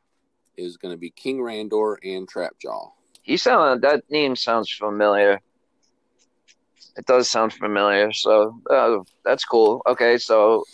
is 0.59 0.77
going 0.77 0.93
to 0.93 0.99
be 0.99 1.09
King 1.09 1.39
Randor 1.39 1.97
and 2.05 2.31
Trapjaw. 2.31 2.91
He 3.23 3.39
sound 3.39 3.81
that 3.81 4.03
name 4.11 4.37
sounds 4.37 4.71
familiar. 4.71 5.41
It 6.99 7.07
does 7.07 7.31
sound 7.31 7.55
familiar, 7.55 8.13
so 8.13 8.61
uh, 8.69 8.99
that's 9.25 9.47
cool. 9.47 9.81
Okay, 9.87 10.19
so 10.19 10.65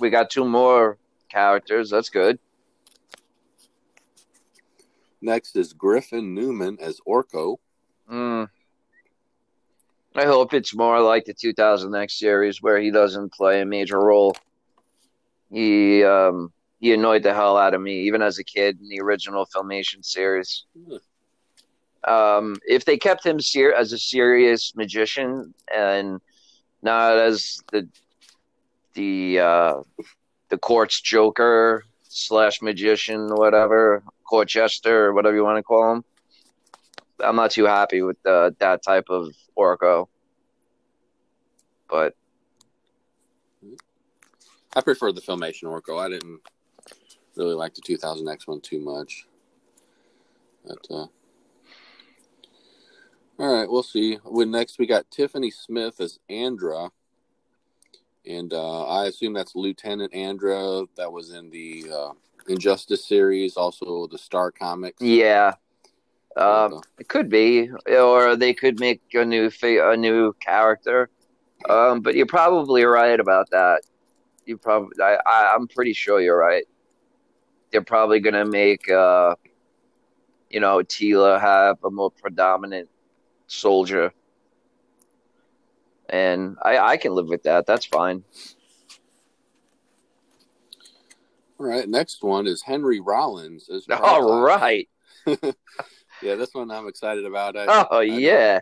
we 0.00 0.10
got 0.10 0.28
two 0.28 0.44
more 0.44 0.98
characters. 1.28 1.90
That's 1.90 2.10
good. 2.10 2.40
Next 5.22 5.54
is 5.54 5.72
Griffin 5.72 6.34
Newman 6.34 6.78
as 6.80 6.98
Orko. 7.06 7.58
Mm. 8.10 8.48
I 10.18 10.24
hope 10.24 10.52
it's 10.54 10.74
more 10.74 11.00
like 11.00 11.24
the 11.24 11.34
2000X 11.34 12.10
series 12.10 12.62
where 12.62 12.80
he 12.80 12.90
doesn't 12.90 13.32
play 13.32 13.60
a 13.60 13.66
major 13.66 14.00
role. 14.00 14.34
He 15.50 16.02
um, 16.04 16.52
he 16.80 16.92
annoyed 16.92 17.22
the 17.22 17.34
hell 17.34 17.56
out 17.56 17.74
of 17.74 17.80
me 17.80 18.00
even 18.00 18.22
as 18.22 18.38
a 18.38 18.44
kid 18.44 18.80
in 18.80 18.88
the 18.88 19.00
original 19.00 19.46
Filmation 19.46 20.04
series. 20.04 20.64
Um, 22.04 22.56
if 22.66 22.84
they 22.84 22.96
kept 22.96 23.24
him 23.24 23.40
ser- 23.40 23.74
as 23.74 23.92
a 23.92 23.98
serious 23.98 24.74
magician 24.76 25.52
and 25.74 26.20
not 26.82 27.16
as 27.16 27.60
the 27.72 27.88
the 28.94 29.40
uh, 29.40 29.74
the 30.48 30.58
court's 30.58 31.00
joker 31.00 31.84
slash 32.02 32.62
magician, 32.62 33.34
whatever, 33.34 34.02
court 34.28 34.48
jester, 34.48 35.12
whatever 35.12 35.36
you 35.36 35.44
want 35.44 35.58
to 35.58 35.62
call 35.62 35.92
him, 35.92 36.04
I'm 37.22 37.36
not 37.36 37.50
too 37.50 37.64
happy 37.64 38.02
with 38.02 38.16
uh, 38.26 38.50
that 38.58 38.82
type 38.82 39.06
of 39.08 39.34
Orko. 39.56 40.08
But 41.88 42.14
I 44.74 44.80
prefer 44.80 45.12
the 45.12 45.20
Filmation 45.20 45.64
Orko. 45.64 46.00
I 46.00 46.08
didn't 46.08 46.40
really 47.36 47.54
like 47.54 47.74
the 47.74 47.82
2000X 47.82 48.46
one 48.46 48.60
too 48.60 48.80
much. 48.80 49.26
But 50.66 50.86
uh, 50.90 51.06
all 53.38 53.54
right, 53.54 53.70
we'll 53.70 53.82
see. 53.82 54.16
When 54.24 54.50
next 54.50 54.78
we 54.78 54.86
got 54.86 55.10
Tiffany 55.10 55.50
Smith 55.50 56.00
as 56.00 56.18
Andra, 56.28 56.90
and 58.26 58.52
uh, 58.52 58.84
I 58.84 59.06
assume 59.06 59.32
that's 59.32 59.54
Lieutenant 59.54 60.12
Andra 60.12 60.84
that 60.96 61.10
was 61.10 61.32
in 61.32 61.48
the 61.50 61.86
uh, 61.90 62.12
Injustice 62.48 63.06
series, 63.06 63.56
also 63.56 64.06
the 64.06 64.18
Star 64.18 64.50
Comics. 64.50 65.00
Yeah, 65.00 65.54
um, 66.38 66.80
it 66.98 67.08
could 67.08 67.28
be, 67.28 67.68
or 67.88 68.36
they 68.36 68.54
could 68.54 68.78
make 68.78 69.02
a 69.12 69.24
new 69.24 69.50
fa- 69.50 69.90
a 69.90 69.96
new 69.96 70.32
character. 70.34 71.10
Um, 71.68 72.00
but 72.00 72.14
you're 72.14 72.26
probably 72.26 72.84
right 72.84 73.18
about 73.18 73.50
that. 73.50 73.82
You 74.46 74.56
probably, 74.56 75.02
I, 75.02 75.18
I, 75.26 75.54
am 75.54 75.66
pretty 75.66 75.92
sure 75.92 76.20
you're 76.20 76.38
right. 76.38 76.64
They're 77.70 77.82
probably 77.82 78.20
gonna 78.20 78.44
make, 78.44 78.88
uh, 78.88 79.34
you 80.48 80.60
know, 80.60 80.78
Teela 80.78 81.40
have 81.40 81.78
a 81.82 81.90
more 81.90 82.12
predominant 82.12 82.88
soldier, 83.48 84.12
and 86.08 86.56
I, 86.62 86.78
I 86.78 86.96
can 86.96 87.14
live 87.14 87.28
with 87.28 87.42
that. 87.42 87.66
That's 87.66 87.84
fine. 87.84 88.22
All 91.58 91.66
right, 91.66 91.88
next 91.88 92.22
one 92.22 92.46
is 92.46 92.62
Henry 92.62 93.00
Rollins. 93.00 93.68
As 93.68 93.86
All 93.90 94.40
right. 94.40 94.88
yeah, 96.22 96.34
this 96.34 96.50
one 96.52 96.70
I'm 96.70 96.88
excited 96.88 97.24
about. 97.24 97.56
I, 97.56 97.64
oh 97.68 97.98
I 97.98 98.02
yeah, 98.02 98.60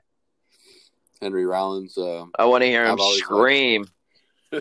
Henry 1.20 1.46
Rollins. 1.46 1.96
Uh, 1.96 2.26
I 2.38 2.44
want 2.46 2.62
to 2.62 2.68
hear 2.68 2.86
him 2.86 2.98
scream. 2.98 3.86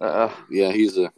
uh, 0.00 0.30
yeah, 0.50 0.72
he's 0.72 0.98
a 0.98 1.10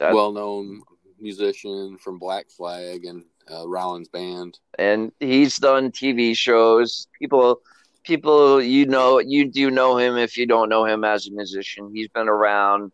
well-known 0.00 0.82
musician 1.20 1.96
from 1.98 2.18
Black 2.18 2.50
Flag 2.50 3.04
and 3.04 3.24
uh, 3.50 3.66
Rollins 3.68 4.08
Band, 4.08 4.58
and 4.78 5.12
he's 5.20 5.56
done 5.56 5.90
TV 5.90 6.36
shows. 6.36 7.08
People, 7.18 7.60
people, 8.04 8.62
you 8.62 8.86
know, 8.86 9.18
you 9.18 9.50
do 9.50 9.70
know 9.70 9.96
him 9.96 10.16
if 10.16 10.36
you 10.36 10.46
don't 10.46 10.68
know 10.68 10.84
him 10.84 11.04
as 11.04 11.26
a 11.26 11.30
musician. 11.30 11.90
He's 11.92 12.08
been 12.08 12.28
around 12.28 12.92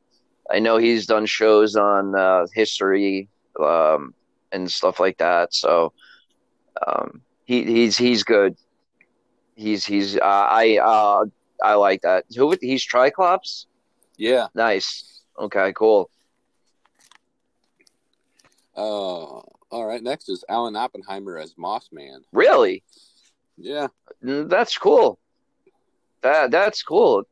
I 0.51 0.59
know 0.59 0.77
he's 0.77 1.07
done 1.07 1.27
shows 1.27 1.77
on 1.77 2.15
uh, 2.15 2.47
history 2.53 3.29
um, 3.61 4.15
and 4.53 4.71
stuff 4.71 5.01
like 5.01 5.19
that. 5.19 5.55
So 5.55 5.93
um, 6.87 7.23
he, 7.45 7.65
he's 7.65 7.97
he's 7.97 8.23
good. 8.23 8.57
He's 9.55 9.85
he's 9.85 10.17
uh, 10.17 10.21
I 10.23 10.79
uh, 10.79 11.25
I 11.63 11.75
like 11.75 12.03
that. 12.03 12.25
Who 12.37 12.57
he's 12.61 12.87
Triclops? 12.87 13.67
Yeah. 14.17 14.49
Nice. 14.55 15.23
Okay. 15.39 15.73
Cool. 15.75 16.11
Uh, 18.77 19.41
all 19.71 19.87
right. 19.87 20.03
Next 20.03 20.29
is 20.29 20.45
Alan 20.49 20.77
Oppenheimer 20.77 21.39
as 21.39 21.55
Moss 21.57 21.89
Man. 21.93 22.23
Really? 22.33 22.83
Yeah. 23.57 23.89
That's 24.23 24.79
cool. 24.79 25.19
That 26.23 26.51
that's 26.51 26.83
cool 26.83 27.27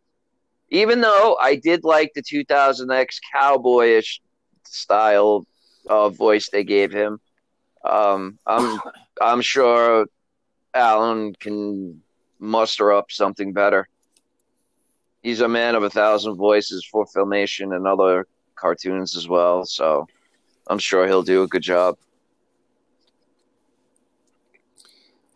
even 0.71 1.01
though 1.01 1.37
I 1.41 1.57
did 1.57 1.85
like 1.85 2.13
the 2.15 2.23
2000X 2.23 3.19
cowboyish 3.35 4.21
style 4.65 5.47
uh, 5.91 6.09
voice 6.09 6.49
they 6.49 6.65
gave 6.65 6.93
him, 6.93 7.21
um, 7.85 8.39
I'm 8.47 8.81
I'm 9.21 9.43
sure 9.43 10.07
Alan 10.73 11.35
can 11.35 12.01
muster 12.39 12.93
up 12.93 13.11
something 13.11 13.53
better. 13.53 13.87
He's 15.23 15.41
a 15.41 15.49
man 15.49 15.75
of 15.75 15.83
a 15.83 15.91
thousand 15.91 16.37
voices 16.37 16.87
for 16.91 17.05
filmation 17.05 17.77
and 17.77 17.87
other 17.87 18.27
cartoons 18.55 19.17
as 19.17 19.29
well, 19.29 19.67
so 19.67 20.07
I'm 20.67 20.79
sure 20.79 21.07
he'll 21.07 21.23
do 21.23 21.43
a 21.43 21.49
good 21.49 21.63
job. 21.63 21.99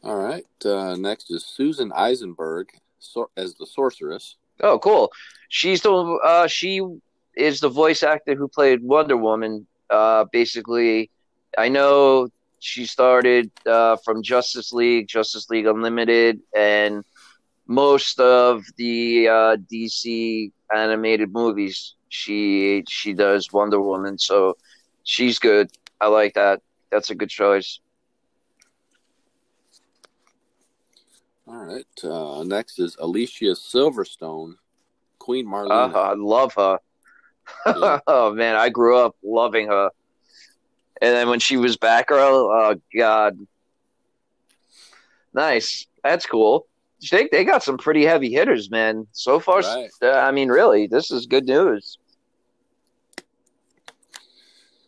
All 0.02 0.16
right. 0.16 0.44
Uh, 0.64 0.96
next 0.96 1.30
is 1.30 1.44
Susan 1.44 1.90
Eisenberg 1.92 2.68
so- 2.98 3.30
as 3.36 3.54
the 3.54 3.66
sorceress. 3.66 4.36
Oh, 4.60 4.78
cool. 4.78 5.10
She's 5.48 5.80
the 5.82 5.92
uh, 5.92 6.46
she 6.46 6.80
is 7.36 7.60
the 7.60 7.68
voice 7.68 8.02
actor 8.02 8.34
who 8.34 8.48
played 8.48 8.82
Wonder 8.82 9.16
Woman. 9.16 9.66
Uh, 9.90 10.24
basically, 10.32 11.10
I 11.56 11.68
know 11.68 12.28
she 12.58 12.86
started 12.86 13.50
uh, 13.66 13.96
from 14.04 14.22
Justice 14.22 14.72
League, 14.72 15.08
Justice 15.08 15.50
League 15.50 15.66
Unlimited, 15.66 16.40
and 16.56 17.04
most 17.66 18.18
of 18.20 18.64
the 18.76 19.28
uh, 19.28 19.56
DC 19.72 20.50
animated 20.74 21.32
movies. 21.32 21.94
She 22.08 22.84
she 22.88 23.12
does 23.12 23.52
Wonder 23.52 23.80
Woman, 23.80 24.18
so 24.18 24.56
she's 25.02 25.38
good. 25.38 25.70
I 26.00 26.06
like 26.06 26.34
that. 26.34 26.62
That's 26.90 27.10
a 27.10 27.14
good 27.14 27.30
choice. 27.30 27.80
All 31.46 31.56
right. 31.56 31.84
Uh, 32.02 32.42
next 32.44 32.78
is 32.78 32.96
Alicia 32.98 33.54
Silverstone, 33.54 34.54
Queen 35.18 35.46
Marlena. 35.46 35.92
Uh, 35.92 36.00
I 36.00 36.14
love 36.14 36.54
her. 36.54 36.78
Oh 38.06 38.32
man, 38.32 38.56
I 38.56 38.68
grew 38.68 38.98
up 38.98 39.16
loving 39.22 39.68
her. 39.68 39.90
And 41.00 41.14
then 41.14 41.28
when 41.28 41.40
she 41.40 41.56
was 41.56 41.76
Batgirl, 41.76 42.30
oh 42.32 42.80
god, 42.96 43.38
nice. 45.32 45.86
That's 46.02 46.26
cool. 46.26 46.66
They 47.10 47.28
they 47.30 47.44
got 47.44 47.62
some 47.62 47.78
pretty 47.78 48.04
heavy 48.04 48.30
hitters, 48.30 48.70
man. 48.70 49.06
So 49.12 49.40
far, 49.40 49.60
right. 49.60 49.90
uh, 50.02 50.10
I 50.10 50.30
mean, 50.30 50.48
really, 50.48 50.86
this 50.86 51.10
is 51.10 51.26
good 51.26 51.46
news. 51.46 51.98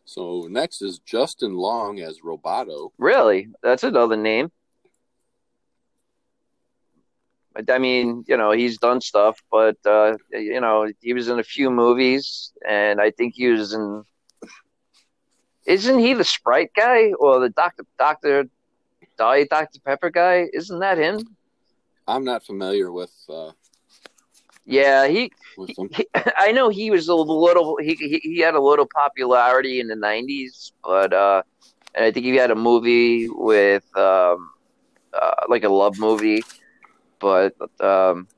So 0.05 0.47
next 0.49 0.81
is 0.81 0.99
Justin 1.01 1.55
Long 1.55 2.01
as 2.01 2.21
Roboto. 2.21 2.91
Really, 2.97 3.49
that's 3.63 3.83
another 3.83 4.17
name. 4.17 4.51
I 7.71 7.79
mean, 7.79 8.25
you 8.27 8.37
know, 8.37 8.51
he's 8.53 8.79
done 8.79 9.01
stuff, 9.01 9.41
but 9.51 9.77
uh, 9.87 10.17
you 10.33 10.61
know, 10.61 10.91
he 11.01 11.13
was 11.13 11.29
in 11.29 11.39
a 11.39 11.45
few 11.45 11.71
movies, 11.71 12.53
and 12.69 13.01
I 13.01 13.11
think 13.11 13.35
he 13.35 13.49
was 13.49 13.73
in. 13.73 14.05
Isn't 15.67 15.99
he 15.99 16.15
the 16.15 16.25
Sprite 16.25 16.71
guy 16.77 17.13
or 17.19 17.41
the 17.41 17.51
Doctor 17.51 17.85
Doctor 17.99 18.45
Diet 19.19 19.49
Dr 19.51 19.81
Pepper 19.85 20.11
guy? 20.11 20.47
Isn't 20.53 20.79
that 20.81 20.99
him? 20.99 21.21
I'm 22.07 22.25
not 22.25 22.45
familiar 22.45 22.93
with 22.93 23.13
uh, 23.29 23.53
Yeah, 24.65 25.09
he, 25.09 25.33
with 25.57 25.71
he 25.93 26.07
I 26.37 26.53
know 26.53 26.69
he 26.69 26.91
was 26.91 27.09
a 27.09 27.15
little 27.15 27.79
he, 27.81 27.95
he 27.95 28.21
he 28.23 28.39
had 28.41 28.55
a 28.55 28.61
little 28.61 28.87
popularity 28.95 29.81
in 29.81 29.89
the 29.89 29.97
'90s, 29.97 30.73
but 30.85 31.13
uh, 31.13 31.43
and 31.95 32.05
I 32.05 32.11
think 32.13 32.27
he 32.27 32.37
had 32.37 32.51
a 32.51 32.57
movie 32.57 33.29
with 33.29 33.85
um, 33.97 34.51
uh, 35.13 35.35
like 35.49 35.65
a 35.65 35.69
love 35.69 35.99
movie, 35.99 36.43
but 37.19 37.55
um, 37.81 38.29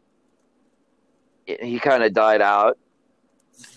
he 1.46 1.78
kind 1.78 2.02
of 2.02 2.12
died 2.12 2.40
out. 2.42 2.78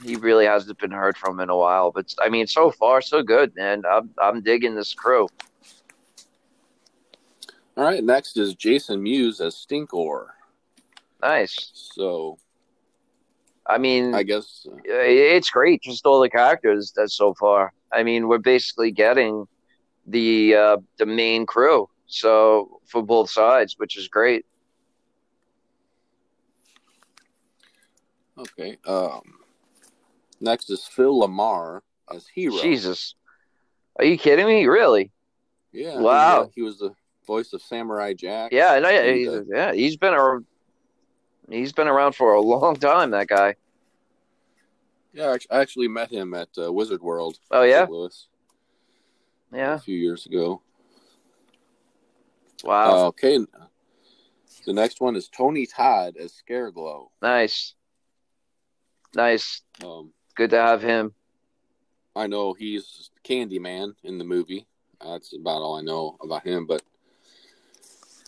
He 0.04 0.16
really 0.16 0.45
hasn't 0.45 0.78
been 0.80 0.91
heard 0.91 1.18
from 1.18 1.39
in 1.39 1.49
a 1.49 1.58
while, 1.58 1.91
but 1.91 2.14
I 2.20 2.30
mean, 2.30 2.45
so 2.47 2.70
far 2.72 3.02
so 3.02 3.24
good, 3.24 3.56
man. 3.56 3.84
I'm 3.89 4.12
I'm 4.18 4.41
digging 4.41 4.76
this 4.76 4.93
crew. 4.93 5.28
All 7.78 7.86
right, 7.86 8.04
next 8.04 8.38
is 8.38 8.54
Jason 8.54 9.02
Mewes 9.02 9.41
as 9.41 9.56
Stinkor. 9.56 10.28
Nice. 11.22 11.72
So 11.74 12.38
I 13.66 13.78
mean, 13.78 14.14
I 14.14 14.24
guess 14.24 14.68
uh, 14.70 14.82
it's 14.86 15.49
great. 15.49 15.82
Just 15.82 16.06
all 16.06 16.20
the 16.22 16.30
characters 16.30 16.91
that 16.95 17.10
so 17.10 17.34
far. 17.34 17.74
I 17.91 18.04
mean, 18.04 18.28
we're 18.28 18.38
basically 18.38 18.91
getting 18.91 19.47
the 20.08 20.56
uh, 20.56 20.78
the 20.97 21.06
main 21.06 21.45
crew. 21.45 21.89
So 22.08 22.82
for 22.86 23.02
both 23.02 23.30
sides, 23.30 23.76
which 23.78 23.97
is 23.97 24.08
great. 24.08 24.45
Okay. 28.38 28.78
Um, 28.86 29.22
next 30.40 30.70
is 30.70 30.86
Phil 30.86 31.22
LaMarr 31.22 31.82
as 32.14 32.28
He-Ro. 32.34 32.62
Jesus, 32.62 33.16
are 33.98 34.06
you 34.06 34.18
kidding 34.18 34.46
me? 34.46 34.66
Really? 34.66 35.12
Yeah. 35.72 36.00
Wow. 36.00 36.46
He, 36.54 36.62
he 36.62 36.62
was 36.62 36.80
the 36.80 36.94
voice 37.26 37.54
of 37.54 37.62
Samurai 37.62 38.14
Jack. 38.14 38.52
Yeah, 38.52 38.80
no, 38.80 38.90
yeah, 38.90 39.02
And, 39.02 39.18
he's, 39.18 39.28
uh, 39.28 39.44
yeah, 39.48 39.74
he's 39.74 39.98
been 39.98 40.14
around. 40.14 40.46
He's 41.50 41.74
been 41.74 41.88
around 41.88 42.14
for 42.16 42.34
a 42.34 42.42
long 42.42 42.76
time. 42.76 43.12
That 43.12 43.28
guy. 43.28 43.56
Yeah, 45.14 45.36
I 45.52 45.60
actually 45.62 45.90
met 45.90 46.10
him 46.10 46.34
at 46.34 46.48
uh, 46.58 46.72
Wizard 46.72 47.02
World. 47.02 47.38
Oh 47.52 47.64
yeah. 47.64 47.86
Louis 47.90 48.28
yeah. 49.54 49.76
a 49.76 49.80
few 49.80 49.98
years 49.98 50.26
ago. 50.26 50.62
Wow, 52.64 52.92
Uh, 52.92 53.08
okay. 53.08 53.40
The 54.66 54.74
next 54.74 55.02
one 55.02 55.16
is 55.16 55.28
Tony 55.28 55.66
Todd 55.66 56.16
as 56.18 56.34
Scareglow. 56.34 57.08
nice, 57.22 57.74
nice. 59.16 59.62
Um, 59.84 60.12
Good 60.36 60.51
to 60.51 60.57
have 60.57 60.82
him. 60.82 61.14
I 62.16 62.28
know 62.28 62.53
he's 62.53 63.09
Candyman 63.24 63.93
in 64.03 64.18
the 64.18 64.24
movie. 64.24 64.66
That's 65.03 65.34
about 65.34 65.62
all 65.62 65.78
I 65.78 65.82
know 65.82 66.18
about 66.22 66.45
him. 66.45 66.66
But 66.66 66.84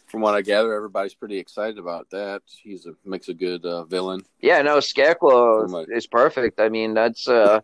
from 0.07 0.21
what 0.21 0.35
I 0.35 0.41
gather, 0.41 0.73
everybody's 0.73 1.13
pretty 1.13 1.37
excited 1.37 1.77
about 1.77 2.09
that. 2.11 2.41
He's 2.45 2.85
a 2.85 2.93
makes 3.05 3.29
a 3.29 3.33
good 3.33 3.65
uh, 3.65 3.85
villain. 3.85 4.21
Yeah, 4.41 4.61
no, 4.61 4.77
Scareglow 4.77 5.85
is 5.89 6.07
perfect. 6.07 6.59
I 6.59 6.69
mean, 6.69 6.93
that's 6.93 7.27
uh, 7.27 7.61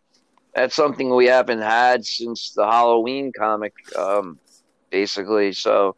that's 0.56 0.76
something 0.76 1.14
we 1.14 1.28
haven't 1.28 1.62
had 1.62 2.06
since 2.06 2.52
the 2.52 2.66
Halloween 2.66 3.32
comic, 3.38 3.74
um, 3.98 4.40
basically. 4.90 5.54
So 5.54 5.96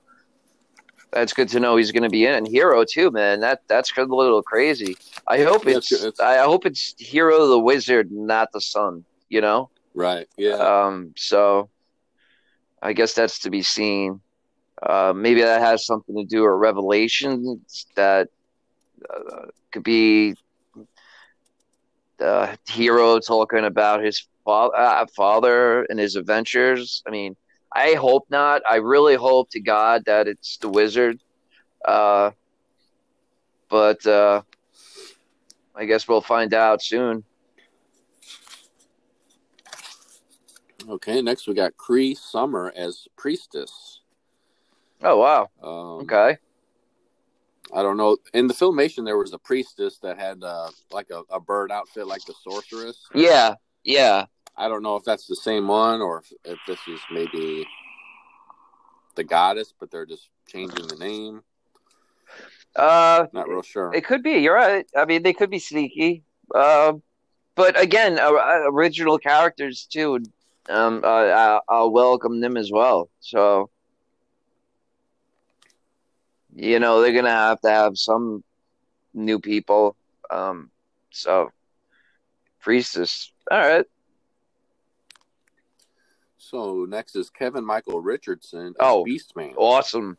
that's 1.11 1.33
good 1.33 1.49
to 1.49 1.59
know 1.59 1.75
he's 1.75 1.91
going 1.91 2.03
to 2.03 2.09
be 2.09 2.25
in. 2.25 2.33
And 2.33 2.47
He-Ro 2.47 2.83
too, 2.85 3.11
man. 3.11 3.39
That 3.41 3.61
that's 3.67 3.95
a 3.97 4.03
little 4.03 4.41
crazy. 4.41 4.95
I 5.27 5.41
hope 5.43 5.67
it's, 5.67 5.91
it's- 5.91 6.19
I 6.19 6.37
hope 6.43 6.65
it's 6.65 6.95
He-Ro 6.97 7.47
the 7.47 7.59
Wizard, 7.59 8.11
not 8.11 8.51
the 8.51 8.61
Sun. 8.61 9.03
You 9.29 9.41
know. 9.41 9.69
Right. 9.93 10.27
Yeah. 10.37 10.53
Um. 10.55 11.13
So 11.17 11.69
I 12.81 12.93
guess 12.93 13.13
that's 13.13 13.39
to 13.39 13.49
be 13.49 13.61
seen. 13.61 14.21
Uh, 14.81 15.13
maybe 15.15 15.41
that 15.41 15.61
has 15.61 15.85
something 15.85 16.15
to 16.15 16.23
do 16.25 16.41
with 16.41 16.51
revelations 16.53 17.85
that 17.95 18.29
uh, 19.07 19.45
could 19.71 19.83
be 19.83 20.33
the 22.17 22.57
hero 22.67 23.19
talking 23.19 23.65
about 23.65 24.03
his 24.03 24.27
fa- 24.43 24.51
uh, 24.51 25.05
father 25.15 25.83
and 25.83 25.99
his 25.99 26.15
adventures. 26.15 27.03
I 27.07 27.11
mean, 27.11 27.35
I 27.73 27.93
hope 27.93 28.25
not. 28.29 28.61
I 28.69 28.77
really 28.77 29.15
hope 29.15 29.49
to 29.51 29.59
God 29.59 30.03
that 30.05 30.27
it's 30.27 30.57
the 30.57 30.69
wizard. 30.69 31.19
Uh, 31.85 32.31
but 33.69 34.05
uh, 34.05 34.41
I 35.75 35.85
guess 35.85 36.07
we'll 36.07 36.21
find 36.21 36.53
out 36.53 36.81
soon. 36.81 37.23
okay. 40.89 41.21
Next, 41.21 41.47
we 41.47 41.53
got 41.53 41.77
Cree 41.77 42.13
Summer 42.15 42.73
as 42.75 43.07
Priestess. 43.17 44.01
Oh 45.03 45.17
wow. 45.17 45.49
Um, 45.63 46.01
Okay. 46.03 46.37
I 47.73 47.81
don't 47.81 47.95
know. 47.95 48.17
In 48.33 48.47
the 48.47 48.53
filmation, 48.53 49.05
there 49.05 49.17
was 49.17 49.31
a 49.31 49.37
priestess 49.37 49.97
that 49.99 50.19
had 50.19 50.43
uh, 50.43 50.69
like 50.91 51.09
a, 51.09 51.21
a 51.33 51.39
bird 51.39 51.71
outfit, 51.71 52.05
like 52.05 52.23
the 52.25 52.33
sorceress. 52.43 53.07
Yeah. 53.15 53.55
Yeah. 53.83 54.25
I 54.57 54.67
don't 54.67 54.83
know 54.83 54.95
if 54.95 55.03
that's 55.03 55.27
the 55.27 55.35
same 55.35 55.67
one 55.67 56.01
or 56.01 56.19
if, 56.19 56.31
if 56.45 56.59
this 56.67 56.79
is 56.87 56.99
maybe 57.11 57.65
the 59.15 59.23
goddess, 59.23 59.73
but 59.79 59.91
they're 59.91 60.05
just 60.05 60.29
changing 60.47 60.87
the 60.87 60.95
name. 60.95 61.41
Uh, 62.75 63.25
Not 63.33 63.49
real 63.49 63.61
sure. 63.61 63.93
It 63.93 64.05
could 64.05 64.23
be. 64.23 64.31
You're 64.31 64.55
right. 64.55 64.85
I 64.95 65.05
mean, 65.05 65.23
they 65.23 65.33
could 65.33 65.49
be 65.49 65.59
sneaky. 65.59 66.23
Um, 66.55 67.01
but 67.55 67.79
again, 67.79 68.17
uh, 68.17 68.31
uh, 68.31 68.61
original 68.67 69.17
characters 69.17 69.87
too. 69.91 70.19
Um, 70.69 71.01
uh, 71.03 71.07
I, 71.07 71.59
I'll 71.67 71.91
welcome 71.91 72.39
them 72.39 72.55
as 72.55 72.71
well. 72.71 73.09
So, 73.19 73.69
you 76.55 76.79
know, 76.79 77.01
they're 77.01 77.13
gonna 77.13 77.29
have 77.29 77.59
to 77.61 77.69
have 77.69 77.97
some 77.97 78.43
new 79.13 79.39
people. 79.39 79.95
Um, 80.29 80.71
so, 81.09 81.51
priestess. 82.61 83.33
All 83.49 83.59
right. 83.59 83.85
So 86.51 86.85
next 86.85 87.15
is 87.15 87.29
Kevin 87.29 87.63
Michael 87.63 88.01
Richardson 88.01 88.73
Oh, 88.77 89.05
Beastman. 89.07 89.53
Awesome. 89.55 90.17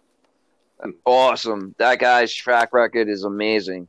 Awesome. 1.04 1.74
That 1.76 1.98
guy's 1.98 2.32
track 2.32 2.72
record 2.72 3.10
is 3.10 3.24
amazing. 3.24 3.86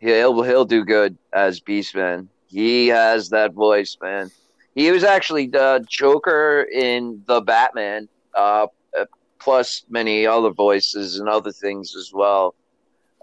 He'll 0.00 0.42
he'll 0.42 0.64
do 0.64 0.84
good 0.84 1.16
as 1.32 1.60
Beastman. 1.60 2.26
He 2.48 2.88
has 2.88 3.28
that 3.28 3.52
voice, 3.54 3.96
man. 4.02 4.32
He 4.74 4.90
was 4.90 5.04
actually 5.04 5.46
the 5.46 5.86
Joker 5.88 6.62
in 6.72 7.22
the 7.28 7.42
Batman, 7.42 8.08
uh, 8.34 8.66
uh, 8.98 9.04
plus 9.38 9.84
many 9.88 10.26
other 10.26 10.50
voices 10.50 11.20
and 11.20 11.28
other 11.28 11.52
things 11.52 11.94
as 11.94 12.10
well. 12.12 12.56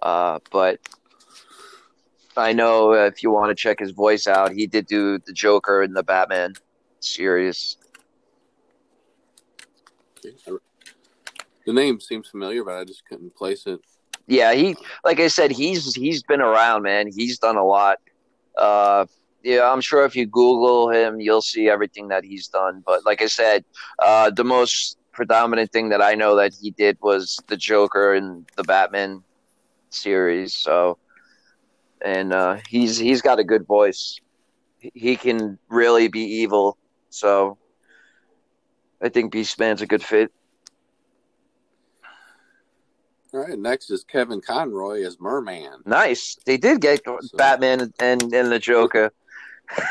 Uh, 0.02 0.40
but 0.50 0.80
I 2.38 2.54
know 2.54 2.94
if 2.94 3.22
you 3.22 3.32
want 3.32 3.50
to 3.50 3.56
check 3.56 3.80
his 3.80 3.92
voice 3.92 4.28
out, 4.28 4.54
he 4.54 4.66
did 4.66 4.88
do 4.88 5.20
the 5.20 5.34
Joker 5.34 5.84
in 5.84 5.92
the 5.94 6.04
Batman 6.04 6.54
series. 7.06 7.78
The 10.24 11.74
name 11.74 12.00
seems 12.00 12.30
familiar, 12.30 12.64
but 12.64 12.76
I 12.76 12.84
just 12.84 13.06
couldn't 13.08 13.36
place 13.36 13.66
it. 13.68 13.80
Yeah, 14.28 14.54
he 14.54 14.76
like 15.04 15.20
I 15.20 15.28
said, 15.28 15.52
he's 15.52 15.94
he's 15.94 16.24
been 16.24 16.42
around, 16.42 16.84
man. 16.84 17.08
He's 17.08 17.38
done 17.38 17.58
a 17.58 17.66
lot. 17.66 18.00
Uh, 18.58 19.06
yeah, 19.44 19.72
I'm 19.72 19.82
sure 19.82 20.06
if 20.06 20.16
you 20.16 20.26
Google 20.26 20.90
him, 20.90 21.20
you'll 21.20 21.42
see 21.44 21.70
everything 21.70 22.08
that 22.08 22.24
he's 22.24 22.48
done. 22.48 22.82
But 22.84 23.06
like 23.06 23.22
I 23.22 23.28
said, 23.28 23.64
uh, 24.00 24.32
the 24.32 24.44
most 24.44 24.98
predominant 25.12 25.72
thing 25.72 25.90
that 25.90 26.02
I 26.02 26.16
know 26.16 26.36
that 26.36 26.54
he 26.60 26.72
did 26.72 26.98
was 27.02 27.40
the 27.48 27.56
Joker 27.56 28.16
in 28.16 28.46
the 28.58 28.64
Batman 28.64 29.24
series. 29.92 30.54
So, 30.54 30.98
and 32.04 32.34
uh, 32.34 32.58
he's 32.68 32.98
he's 32.98 33.22
got 33.22 33.38
a 33.38 33.44
good 33.44 33.68
voice. 33.68 34.20
He 34.80 35.16
can 35.16 35.60
really 35.70 36.08
be 36.08 36.22
evil. 36.22 36.78
So, 37.16 37.58
I 39.02 39.08
think 39.08 39.34
Beastman's 39.34 39.82
a 39.82 39.88
good 39.88 40.04
fit. 40.04 40.34
All 43.34 43.40
right, 43.42 43.58
next 43.58 43.90
is 43.90 44.04
Kevin 44.04 44.42
Conroy 44.42 45.06
as 45.06 45.20
Merman. 45.20 45.82
Nice. 45.86 46.38
They 46.46 46.58
did 46.58 46.82
get 46.82 47.02
So- 47.06 47.20
Batman 47.38 47.92
and 48.00 48.34
and 48.34 48.52
the 48.52 48.60
Joker. 48.60 49.12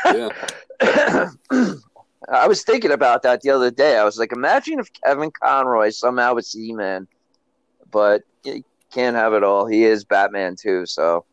Yeah, 0.05 0.29
I 2.29 2.47
was 2.47 2.63
thinking 2.63 2.91
about 2.91 3.23
that 3.23 3.41
the 3.41 3.49
other 3.49 3.71
day. 3.71 3.97
I 3.97 4.03
was 4.03 4.17
like, 4.17 4.31
imagine 4.31 4.79
if 4.79 4.89
Kevin 5.03 5.31
Conroy 5.31 5.89
somehow 5.89 6.35
was 6.35 6.51
He 6.53 6.73
Man, 6.73 7.07
but 7.91 8.21
he 8.43 8.63
can't 8.91 9.15
have 9.15 9.33
it 9.33 9.43
all. 9.43 9.65
He 9.65 9.83
is 9.83 10.05
Batman 10.05 10.55
too, 10.55 10.85
so 10.85 11.25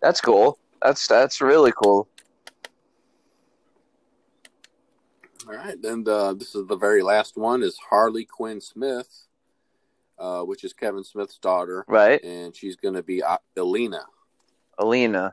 that's 0.00 0.20
cool. 0.20 0.58
That's 0.82 1.06
that's 1.06 1.40
really 1.40 1.72
cool. 1.82 2.08
All 5.48 5.54
right, 5.54 5.80
then 5.80 6.04
the, 6.04 6.34
this 6.34 6.54
is 6.54 6.66
the 6.66 6.76
very 6.76 7.02
last 7.02 7.36
one 7.36 7.62
is 7.62 7.76
Harley 7.90 8.24
Quinn 8.24 8.60
Smith, 8.60 9.26
uh, 10.18 10.42
which 10.42 10.62
is 10.62 10.72
Kevin 10.72 11.02
Smith's 11.02 11.38
daughter, 11.38 11.84
Right, 11.88 12.22
and 12.22 12.54
she's 12.54 12.76
going 12.76 12.94
to 12.94 13.02
be 13.02 13.22
uh, 13.22 13.38
Elena. 13.56 14.04
Ileena. 14.78 15.32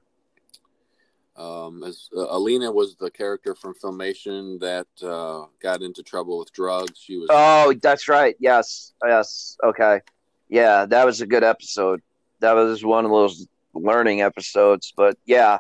Um, 1.36 1.84
as 1.84 2.10
uh, 2.16 2.26
Ileena 2.36 2.74
was 2.74 2.96
the 2.96 3.10
character 3.10 3.56
from 3.56 3.74
Filmation 3.74 4.60
that 4.60 4.88
uh, 5.08 5.46
got 5.62 5.82
into 5.82 6.04
trouble 6.04 6.38
with 6.40 6.52
drugs. 6.52 7.00
She 7.00 7.18
was 7.18 7.30
Oh, 7.32 7.74
that's 7.82 8.10
right. 8.10 8.36
Yes, 8.40 8.94
yes. 9.06 9.58
Okay, 9.64 10.02
yeah, 10.50 10.86
that 10.86 11.06
was 11.06 11.22
a 11.22 11.28
good 11.28 11.44
episode. 11.44 12.02
That 12.42 12.54
was 12.54 12.84
one 12.84 13.06
of 13.06 13.12
those 13.12 13.48
learning 13.74 14.22
episodes. 14.22 14.92
But 14.98 15.18
yeah, 15.26 15.60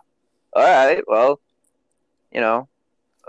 all 0.53 0.63
right. 0.63 1.01
Well, 1.07 1.39
you 2.31 2.41
know, 2.41 2.67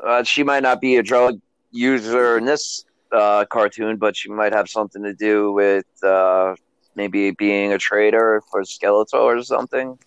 uh, 0.04 0.22
she 0.22 0.42
might 0.42 0.62
not 0.62 0.80
be 0.80 0.96
a 0.96 1.02
drug 1.02 1.40
user 1.70 2.38
in 2.38 2.44
this 2.44 2.84
uh, 3.12 3.44
cartoon, 3.46 3.96
but 3.96 4.16
she 4.16 4.30
might 4.30 4.52
have 4.52 4.68
something 4.68 5.02
to 5.02 5.14
do 5.14 5.52
with 5.52 5.86
uh, 6.02 6.54
maybe 6.94 7.30
being 7.32 7.72
a 7.72 7.78
trader 7.78 8.42
for 8.50 8.62
Skeletor 8.62 9.14
or 9.14 9.42
something. 9.42 9.98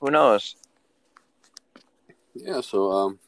Who 0.00 0.10
knows? 0.10 0.56
Yeah. 2.34 2.60
So 2.60 2.90
um, 2.90 3.18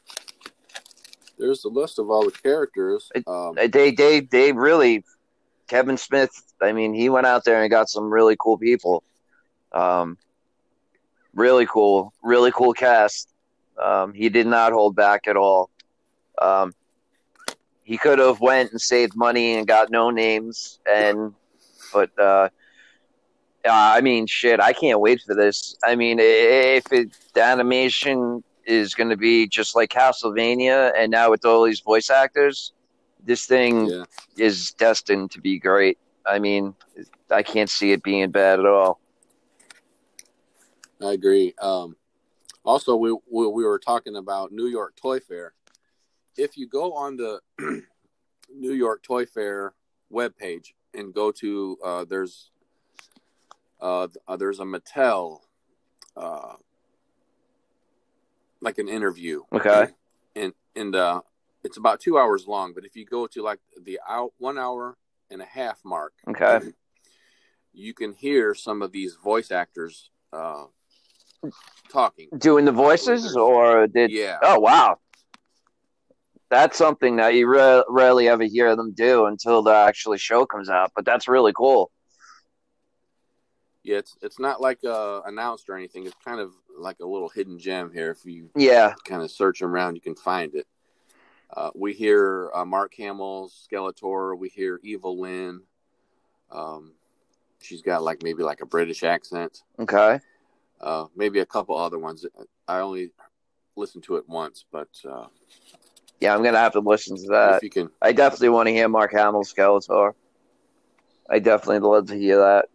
there's 1.37 1.61
the 1.61 1.69
list 1.69 1.99
of 1.99 2.09
all 2.09 2.25
the 2.25 2.31
characters. 2.31 3.11
Um, 3.27 3.55
They 3.55 3.91
they 3.91 4.21
they 4.21 4.51
really 4.51 5.03
Kevin 5.67 5.97
Smith. 5.97 6.31
I 6.61 6.71
mean, 6.71 6.93
he 6.93 7.09
went 7.09 7.27
out 7.27 7.43
there 7.43 7.61
and 7.61 7.69
got 7.69 7.89
some 7.89 8.11
really 8.11 8.35
cool 8.39 8.57
people. 8.57 9.03
Um, 9.71 10.17
really 11.33 11.65
cool, 11.65 12.13
really 12.23 12.51
cool 12.51 12.73
cast. 12.73 13.29
Um, 13.81 14.13
he 14.13 14.29
did 14.29 14.47
not 14.47 14.71
hold 14.71 14.95
back 14.95 15.27
at 15.27 15.35
all. 15.35 15.69
Um, 16.41 16.73
he 17.83 17.97
could 17.97 18.19
have 18.19 18.41
went 18.41 18.71
and 18.71 18.81
saved 18.81 19.15
money 19.15 19.55
and 19.55 19.67
got 19.67 19.91
no 19.91 20.09
names, 20.09 20.79
and 20.91 21.33
but 21.93 22.17
uh, 22.19 22.49
I 23.67 24.01
mean, 24.01 24.27
shit, 24.27 24.59
I 24.59 24.73
can't 24.73 24.99
wait 24.99 25.21
for 25.21 25.35
this. 25.35 25.75
I 25.83 25.95
mean, 25.95 26.17
if 26.19 26.91
it, 26.91 27.17
the 27.33 27.43
animation 27.43 28.43
is 28.65 28.95
going 28.95 29.09
to 29.09 29.17
be 29.17 29.47
just 29.47 29.75
like 29.75 29.89
Castlevania, 29.89 30.91
and 30.97 31.11
now 31.11 31.29
with 31.29 31.45
all 31.45 31.63
these 31.63 31.79
voice 31.79 32.09
actors, 32.09 32.73
this 33.23 33.45
thing 33.45 33.87
yeah. 33.87 34.03
is 34.37 34.71
destined 34.73 35.31
to 35.31 35.41
be 35.41 35.59
great. 35.59 35.97
I 36.25 36.39
mean, 36.39 36.75
I 37.29 37.43
can't 37.43 37.69
see 37.69 37.91
it 37.91 38.03
being 38.03 38.31
bad 38.31 38.59
at 38.59 38.65
all. 38.65 38.99
I 41.01 41.13
agree. 41.13 41.53
Um, 41.61 41.95
also, 42.63 42.95
we, 42.95 43.11
we 43.11 43.47
we 43.47 43.63
were 43.63 43.79
talking 43.79 44.15
about 44.15 44.51
New 44.51 44.67
York 44.67 44.95
Toy 44.95 45.19
Fair. 45.19 45.53
If 46.37 46.57
you 46.57 46.67
go 46.67 46.93
on 46.93 47.17
the 47.17 47.39
New 48.53 48.73
York 48.73 49.03
Toy 49.03 49.25
Fair 49.25 49.73
webpage 50.11 50.73
and 50.93 51.13
go 51.13 51.31
to 51.31 51.77
uh, 51.83 52.05
there's 52.05 52.51
uh, 53.81 54.07
uh, 54.27 54.37
there's 54.37 54.59
a 54.59 54.63
Mattel 54.63 55.39
uh, 56.15 56.53
like 58.61 58.77
an 58.77 58.87
interview. 58.87 59.41
Okay. 59.53 59.87
And 60.35 60.53
and 60.75 60.95
uh, 60.95 61.21
it's 61.63 61.77
about 61.77 61.99
two 61.99 62.17
hours 62.17 62.47
long. 62.47 62.73
But 62.73 62.85
if 62.85 62.95
you 62.95 63.05
go 63.05 63.27
to 63.27 63.41
like 63.41 63.59
the 63.83 63.99
out 64.07 64.33
one 64.37 64.57
hour 64.57 64.97
and 65.31 65.41
a 65.41 65.45
half 65.45 65.79
mark, 65.83 66.13
Okay. 66.29 66.59
you 67.73 67.93
can 67.93 68.13
hear 68.13 68.53
some 68.53 68.81
of 68.81 68.91
these 68.91 69.15
voice 69.15 69.51
actors 69.51 70.09
uh, 70.33 70.65
talking. 71.89 72.27
Doing 72.37 72.65
the 72.65 72.71
voices, 72.71 73.35
or 73.35 73.87
did? 73.87 74.11
Yeah. 74.11 74.37
Oh 74.41 74.59
wow, 74.59 74.99
that's 76.49 76.77
something 76.77 77.15
that 77.17 77.33
you 77.33 77.47
re- 77.47 77.83
rarely 77.89 78.27
ever 78.29 78.43
hear 78.43 78.75
them 78.75 78.91
do 78.93 79.25
until 79.25 79.61
the 79.61 79.73
actually 79.73 80.17
show 80.17 80.45
comes 80.45 80.69
out. 80.69 80.91
But 80.95 81.05
that's 81.05 81.27
really 81.27 81.53
cool. 81.53 81.91
Yeah, 83.83 83.97
it's 83.97 84.17
it's 84.21 84.39
not 84.39 84.61
like 84.61 84.83
uh, 84.83 85.21
announced 85.25 85.69
or 85.69 85.75
anything. 85.77 86.05
It's 86.05 86.15
kind 86.23 86.39
of 86.39 86.51
like 86.77 86.97
a 87.01 87.05
little 87.05 87.29
hidden 87.29 87.59
gem 87.59 87.91
here. 87.93 88.11
If 88.11 88.25
you 88.25 88.49
Yeah. 88.55 88.93
kind 89.05 89.21
of 89.21 89.29
search 89.31 89.61
around, 89.61 89.95
you 89.95 90.01
can 90.01 90.15
find 90.15 90.55
it. 90.55 90.65
Uh, 91.55 91.69
we 91.75 91.93
hear 91.93 92.49
uh, 92.53 92.65
Mark 92.65 92.93
Hamill, 92.95 93.49
Skeletor. 93.49 94.37
We 94.37 94.49
hear 94.49 94.79
Evil 94.83 95.19
Lyn. 95.19 95.61
Um, 96.51 96.93
she's 97.61 97.81
got 97.83 98.03
like 98.03 98.23
maybe 98.23 98.41
like 98.43 98.61
a 98.61 98.65
British 98.65 99.03
accent. 99.03 99.61
Okay. 99.79 100.19
Uh, 100.81 101.05
maybe 101.15 101.39
a 101.39 101.45
couple 101.45 101.77
other 101.77 101.99
ones. 101.99 102.25
I 102.67 102.79
only 102.79 103.11
listened 103.75 104.03
to 104.05 104.15
it 104.15 104.27
once, 104.27 104.65
but 104.71 104.89
uh, 105.07 105.27
Yeah, 106.19 106.33
I'm 106.33 106.43
gonna 106.43 106.57
have 106.57 106.73
to 106.73 106.79
listen 106.79 107.17
to 107.17 107.27
that. 107.29 107.57
if 107.57 107.63
you 107.63 107.69
can, 107.69 107.89
I 108.01 108.11
definitely 108.11 108.49
want 108.49 108.67
to 108.67 108.73
hear 108.73 108.87
Mark 108.87 109.11
Hamill's 109.11 109.53
Skeletor. 109.53 110.13
I 111.29 111.39
definitely 111.39 111.79
love 111.79 112.07
to 112.07 112.15
hear 112.15 112.37
that. 112.37 112.65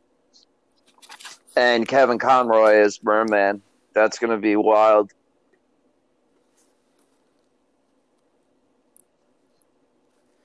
And 1.56 1.86
Kevin 1.86 2.18
Conroy 2.18 2.76
as 2.76 3.02
Merman. 3.02 3.62
That's 3.94 4.18
gonna 4.18 4.38
be 4.38 4.56
wild. 4.56 5.10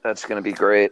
That's 0.03 0.25
gonna 0.25 0.41
be 0.41 0.53
great. 0.53 0.91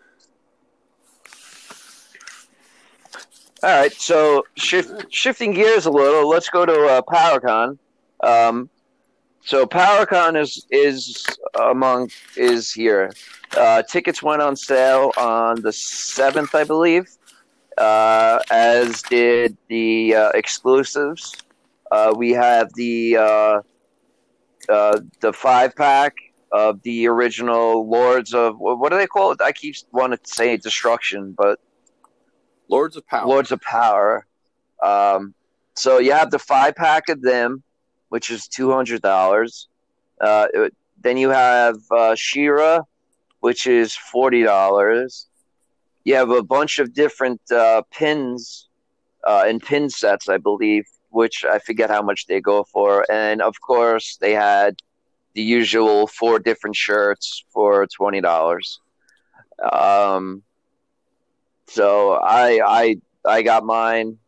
All 3.63 3.69
right, 3.69 3.93
so 3.93 4.43
shift, 4.57 5.05
shifting 5.09 5.53
gears 5.53 5.85
a 5.85 5.89
little, 5.89 6.27
let's 6.27 6.49
go 6.49 6.65
to 6.65 6.85
uh, 6.85 7.01
PowerCon. 7.01 7.77
Um, 8.21 8.69
so 9.45 9.65
PowerCon 9.65 10.39
is 10.39 10.65
is 10.71 11.25
among 11.59 12.09
is 12.35 12.71
here. 12.71 13.11
Uh, 13.55 13.83
tickets 13.83 14.23
went 14.23 14.41
on 14.41 14.55
sale 14.55 15.11
on 15.17 15.61
the 15.61 15.71
seventh, 15.71 16.55
I 16.55 16.63
believe, 16.63 17.07
uh, 17.77 18.39
as 18.49 19.01
did 19.03 19.57
the 19.67 20.15
uh, 20.15 20.29
exclusives. 20.29 21.35
Uh, 21.91 22.13
we 22.15 22.31
have 22.31 22.73
the 22.73 23.17
uh, 23.17 23.61
uh, 24.69 24.99
the 25.19 25.33
five 25.33 25.75
pack 25.75 26.15
of 26.51 26.81
the 26.83 27.07
original 27.07 27.87
Lords 27.87 28.33
of 28.33 28.57
what 28.59 28.91
do 28.91 28.97
they 28.97 29.07
call 29.07 29.31
it? 29.31 29.41
I 29.41 29.51
keep 29.51 29.75
wanting 29.91 30.19
to 30.23 30.29
say 30.29 30.55
Destruction, 30.57 31.33
but 31.37 31.59
Lords 32.69 32.95
of 32.95 33.05
Power. 33.07 33.27
Lords 33.27 33.51
of 33.51 33.59
Power. 33.61 34.25
Um, 34.81 35.33
so 35.75 35.99
you 35.99 36.11
have 36.13 36.31
the 36.31 36.39
five 36.39 36.75
pack 36.75 37.09
of 37.09 37.21
them, 37.21 37.63
which 38.13 38.29
is 38.29 38.47
two 38.47 38.69
hundred 38.71 39.01
dollars. 39.01 39.67
Uh, 40.21 40.45
then 41.01 41.17
you 41.17 41.29
have 41.31 41.77
uh, 41.89 42.13
Shira, 42.13 42.85
which 43.39 43.65
is 43.65 43.95
forty 43.95 44.43
dollars. 44.43 45.27
You 46.03 46.13
have 46.21 46.29
a 46.29 46.43
bunch 46.43 46.77
of 46.77 46.93
different 46.93 47.41
uh, 47.51 47.81
pins 47.89 48.69
uh, 49.29 49.45
and 49.47 49.59
pin 49.59 49.89
sets, 49.89 50.29
I 50.29 50.37
believe, 50.37 50.85
which 51.09 51.43
I 51.43 51.57
forget 51.57 51.89
how 51.89 52.03
much 52.03 52.27
they 52.27 52.39
go 52.39 52.63
for. 52.73 53.03
And 53.11 53.41
of 53.41 53.55
course, 53.59 54.17
they 54.21 54.33
had 54.33 54.75
the 55.33 55.41
usual 55.41 56.05
four 56.05 56.37
different 56.37 56.75
shirts 56.75 57.43
for 57.51 57.87
twenty 57.87 58.21
dollars. 58.21 58.79
Um, 59.71 60.43
so 61.65 62.13
I 62.43 62.47
I 62.63 62.83
I 63.25 63.41
got 63.41 63.65
mine 63.65 64.19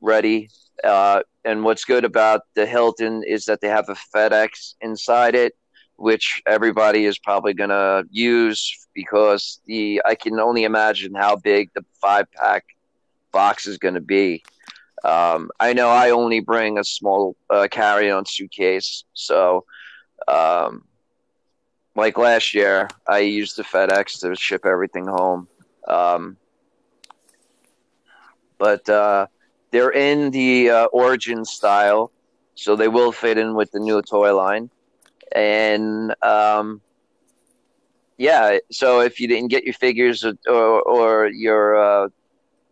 ready. 0.00 0.48
Uh, 0.82 1.20
and 1.44 1.64
what's 1.64 1.84
good 1.84 2.04
about 2.04 2.42
the 2.54 2.66
Hilton 2.66 3.22
is 3.26 3.44
that 3.44 3.60
they 3.60 3.68
have 3.68 3.88
a 3.88 3.94
FedEx 3.94 4.74
inside 4.80 5.34
it, 5.34 5.54
which 5.96 6.42
everybody 6.46 7.04
is 7.04 7.18
probably 7.18 7.54
gonna 7.54 8.04
use 8.10 8.86
because 8.94 9.60
the 9.66 10.02
I 10.04 10.14
can 10.14 10.38
only 10.40 10.64
imagine 10.64 11.14
how 11.14 11.36
big 11.36 11.70
the 11.74 11.84
five 12.00 12.30
pack 12.32 12.64
box 13.32 13.66
is 13.66 13.78
gonna 13.78 14.00
be. 14.00 14.42
Um, 15.04 15.50
I 15.60 15.74
know 15.74 15.88
I 15.90 16.10
only 16.10 16.40
bring 16.40 16.78
a 16.78 16.84
small 16.84 17.36
uh, 17.50 17.68
carry 17.70 18.10
on 18.10 18.24
suitcase, 18.24 19.04
so 19.12 19.64
um, 20.26 20.84
like 21.94 22.18
last 22.18 22.54
year, 22.54 22.88
I 23.06 23.18
used 23.20 23.56
the 23.56 23.64
FedEx 23.64 24.20
to 24.20 24.34
ship 24.34 24.64
everything 24.64 25.06
home. 25.06 25.48
Um, 25.86 26.36
but 28.58 28.88
uh, 28.88 29.26
they're 29.74 29.90
in 29.90 30.30
the 30.30 30.70
uh, 30.70 30.84
origin 30.92 31.44
style, 31.44 32.12
so 32.54 32.76
they 32.76 32.86
will 32.86 33.10
fit 33.10 33.38
in 33.38 33.54
with 33.54 33.72
the 33.72 33.80
new 33.80 34.00
toy 34.02 34.32
line. 34.32 34.70
And 35.34 36.14
um, 36.22 36.80
yeah, 38.16 38.58
so 38.70 39.00
if 39.00 39.18
you 39.18 39.26
didn't 39.26 39.48
get 39.48 39.64
your 39.64 39.74
figures 39.74 40.24
or, 40.24 40.80
or, 40.82 41.26
your 41.26 41.74
uh, 41.74 42.08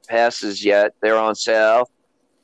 passes 0.09 0.65
yet, 0.65 0.95
they're 1.01 1.19
on 1.19 1.35
sale. 1.35 1.91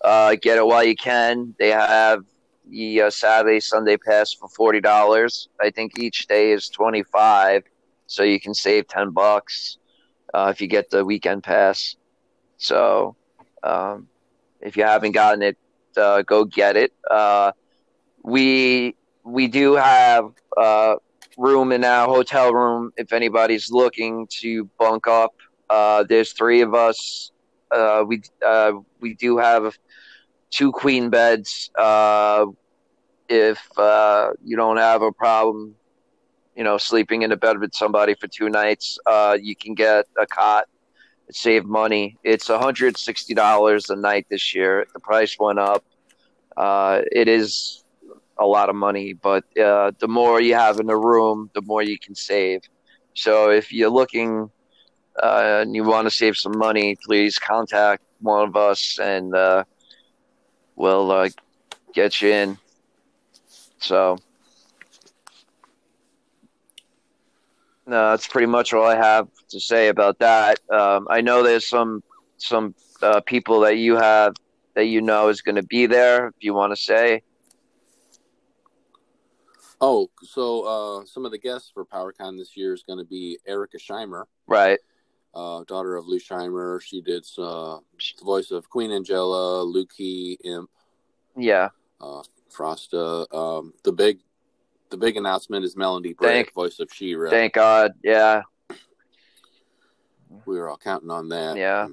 Uh, 0.01 0.35
get 0.43 0.59
it 0.59 0.67
while 0.67 0.83
you 0.83 0.97
can. 0.97 1.55
They 1.61 1.69
have 1.69 2.25
the 2.69 3.03
uh, 3.03 3.11
Saturday 3.11 3.61
Sunday 3.61 3.97
pass 3.97 4.33
for 4.33 4.49
forty 4.49 4.81
dollars. 4.81 5.49
I 5.61 5.71
think 5.71 6.01
each 6.01 6.27
day 6.27 6.51
is 6.51 6.69
twenty 6.69 7.05
five, 7.05 7.63
so 8.09 8.25
you 8.25 8.41
can 8.41 8.55
save 8.55 8.89
ten 8.89 9.11
bucks 9.11 9.79
uh, 10.35 10.49
if 10.53 10.61
you 10.61 10.67
get 10.67 10.91
the 10.91 11.05
weekend 11.05 11.45
pass. 11.45 11.95
So 12.57 13.15
um, 13.63 14.09
if 14.61 14.77
you 14.77 14.85
haven't 14.85 15.13
gotten 15.13 15.43
it, 15.43 15.57
uh, 15.97 16.23
go 16.23 16.45
get 16.45 16.77
it. 16.77 16.93
Uh, 17.11 17.53
we 18.23 18.95
we 19.25 19.49
do 19.49 19.75
have 19.75 20.31
uh, 20.57 20.97
room 21.37 21.73
in 21.73 21.85
our 21.85 22.07
hotel 22.09 22.53
room 22.53 22.93
if 22.97 23.13
anybody's 23.13 23.71
looking 23.71 24.27
to 24.41 24.65
bunk 24.79 25.07
up. 25.07 25.35
Uh, 25.69 26.05
there's 26.09 26.33
three 26.33 26.61
of 26.61 26.75
us. 26.75 27.31
Uh, 27.71 28.05
we 28.07 28.23
uh, 28.45 28.73
we 29.01 29.15
do 29.15 29.39
have 29.39 29.77
two 30.51 30.73
queen 30.73 31.11
beds. 31.11 31.71
If 33.31 33.61
you 33.77 34.57
don't 34.57 34.79
have 34.79 35.03
a 35.03 35.13
problem, 35.13 35.75
you 36.57 36.65
know, 36.65 36.79
sleeping 36.79 37.23
in 37.23 37.31
a 37.31 37.37
bed 37.37 37.59
with 37.61 37.75
somebody 37.75 38.15
for 38.15 38.27
two 38.27 38.49
nights, 38.49 38.99
you 39.41 39.55
can 39.55 39.75
get 39.75 40.07
a 40.19 40.27
cot 40.27 40.65
save 41.31 41.65
money. 41.65 42.17
It's 42.25 42.49
$160 42.49 43.91
a 43.91 43.97
night 43.97 44.27
this 44.31 44.55
year. 44.55 44.87
The 44.93 45.01
price 45.01 45.37
went 45.39 45.59
up. 45.59 45.85
Uh, 46.57 47.03
it 47.13 47.29
is 47.29 47.85
a 48.39 48.47
lot 48.47 48.69
of 48.69 48.77
money, 48.77 49.13
but 49.13 49.45
uh, 49.59 49.93
the 49.99 50.09
more 50.09 50.41
you 50.41 50.55
have 50.55 50.81
in 50.81 50.87
the 50.87 50.97
room, 50.97 51.51
the 51.55 51.63
more 51.63 51.83
you 51.83 51.99
can 51.99 52.15
save. 52.15 52.63
So 53.15 53.51
if 53.51 53.73
you're 53.73 53.91
looking 53.91 54.51
uh, 55.21 55.59
and 55.63 55.75
you 55.75 55.85
want 55.85 56.07
to 56.07 56.11
save 56.11 56.37
some 56.37 56.57
money, 56.57 56.97
please 57.05 57.39
contact 57.39 58.03
one 58.21 58.49
of 58.49 58.57
us 58.57 58.99
and 58.99 59.35
uh, 59.35 59.65
we'll 60.77 61.11
uh, 61.11 61.29
get 61.93 62.21
you 62.23 62.31
in. 62.31 62.59
So, 63.81 64.19
no, 67.87 68.11
that's 68.11 68.27
pretty 68.27 68.47
much 68.47 68.73
all 68.73 68.85
I 68.85 68.97
have 68.97 69.29
to 69.51 69.61
say 69.61 69.89
about 69.89 70.19
that. 70.21 70.59
Um, 70.71 71.07
I 71.11 71.21
know 71.21 71.43
there's 71.43 71.69
some 71.69 72.03
some 72.37 72.75
uh, 73.03 73.21
people 73.21 73.61
that 73.61 73.77
you 73.79 73.97
have 73.97 74.35
that 74.75 74.87
you 74.87 75.01
know 75.01 75.29
is 75.29 75.43
going 75.43 75.57
to 75.57 75.63
be 75.63 75.87
there. 75.87 76.29
If 76.29 76.35
you 76.41 76.55
want 76.55 76.73
to 76.73 76.81
say, 76.81 77.23
Oh, 79.81 80.11
so 80.23 80.63
uh, 80.63 81.05
some 81.05 81.25
of 81.25 81.31
the 81.31 81.39
guests 81.39 81.71
for 81.73 81.85
PowerCon 81.85 82.37
this 82.37 82.57
year 82.57 82.75
is 82.75 82.83
going 82.83 82.99
to 82.99 83.05
be 83.05 83.39
Erika 83.47 83.79
Scheimer, 83.79 84.25
right? 84.47 84.79
uh, 85.35 85.63
daughter 85.65 85.95
of 85.95 86.07
Lou 86.07 86.19
Scheimer. 86.19 86.81
She 86.83 87.01
did 87.01 87.25
uh, 87.39 87.79
the 88.19 88.25
voice 88.25 88.51
of 88.51 88.69
Queen 88.69 88.91
Angella, 88.91 89.65
Loo-Kee, 89.65 90.39
Imp, 90.45 90.69
Yeah, 91.37 91.69
uh, 92.01 92.23
Frosta. 92.51 93.33
Um, 93.33 93.73
the 93.85 93.93
big, 93.93 94.19
the 94.91 94.97
big 94.97 95.17
announcement 95.17 95.65
is 95.65 95.77
Melendy 95.77 96.17
Britt, 96.17 96.53
voice 96.55 96.81
of 96.81 96.89
She-Ra. 96.93 97.31
thank 97.31 97.53
God. 97.55 97.93
Yeah, 98.03 98.43
we 100.47 100.57
were 100.59 100.69
all 100.69 100.79
counting 100.79 101.11
on 101.11 101.29
that. 101.29 101.57
Yeah. 101.57 101.89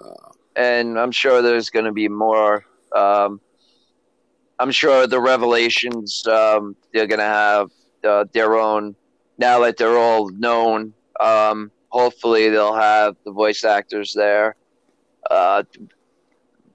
Uh, 0.00 0.32
and 0.56 0.98
I'm 0.98 1.12
sure 1.12 1.42
there's 1.42 1.70
going 1.70 1.84
to 1.84 1.92
be 1.92 2.08
more. 2.08 2.64
Um, 2.94 3.40
I'm 4.58 4.70
sure 4.70 5.06
the 5.06 5.20
revelations 5.20 6.26
um, 6.26 6.74
they're 6.92 7.06
going 7.06 7.20
to 7.20 7.24
have 7.24 7.70
uh, 8.04 8.24
their 8.32 8.56
own. 8.56 8.96
Now 9.38 9.60
that 9.60 9.76
they're 9.76 9.98
all 9.98 10.30
known, 10.30 10.94
um, 11.20 11.70
hopefully 11.90 12.48
they'll 12.48 12.74
have 12.74 13.16
the 13.24 13.30
voice 13.30 13.64
actors 13.64 14.12
there, 14.12 14.56
uh, 15.30 15.62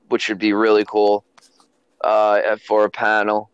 which 0.07 0.29
would 0.29 0.39
be 0.39 0.53
really 0.53 0.86
cool 0.86 1.25
uh, 2.03 2.55
for 2.65 2.86
a 2.86 2.89
panel. 2.89 3.49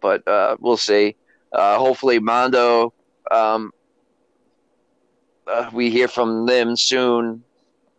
But 0.00 0.26
uh, 0.26 0.56
we'll 0.58 0.76
see. 0.76 1.16
Uh, 1.52 1.78
hopefully, 1.78 2.18
Mondo. 2.18 2.92
Um, 3.30 3.72
uh, 5.48 5.70
we 5.72 5.90
hear 5.90 6.08
from 6.08 6.46
them 6.46 6.76
soon. 6.76 7.42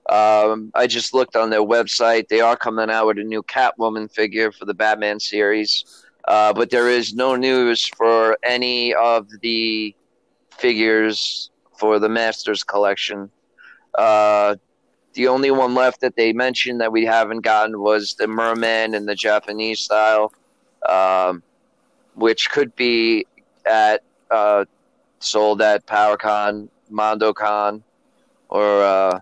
Um, 0.10 0.72
I 0.74 0.88
just 0.88 1.14
looked 1.14 1.36
on 1.36 1.50
their 1.50 1.62
website. 1.62 2.28
They 2.28 2.42
are 2.42 2.56
coming 2.58 2.90
out 2.90 3.08
with 3.08 3.20
a 3.20 3.24
new 3.24 3.44
Catwoman 3.44 4.12
figure 4.12 4.52
for 4.52 4.66
the 4.66 4.74
Batman 4.74 5.20
series, 5.20 6.06
uh, 6.28 6.54
but 6.54 6.70
there 6.70 6.90
is 6.90 7.14
no 7.14 7.36
news 7.36 7.88
for 7.88 8.38
any 8.44 8.94
of 8.94 9.28
the 9.42 9.96
figures 10.58 11.52
for 11.78 12.00
the 12.00 12.10
Masters 12.10 12.64
collection. 12.64 13.30
Uh, 13.98 14.56
the 15.14 15.28
only 15.28 15.52
one 15.52 15.74
left 15.74 16.02
that 16.02 16.16
they 16.16 16.34
mentioned 16.34 16.82
that 16.82 16.92
we 16.92 17.06
haven't 17.06 17.42
gotten 17.42 17.80
was 17.80 18.16
the 18.16 18.28
Merman 18.28 18.94
in 18.96 19.06
the 19.06 19.16
Japanese 19.16 19.80
style, 19.80 20.32
um, 20.88 21.44
which 22.16 22.50
could 22.50 22.76
be 22.76 23.26
at 23.66 24.04
uh, 24.32 24.66
sold 25.20 25.62
at 25.62 25.86
PowerCon, 25.86 26.70
MondoCon, 26.92 27.84
or 28.50 28.84
uh, 28.84 29.20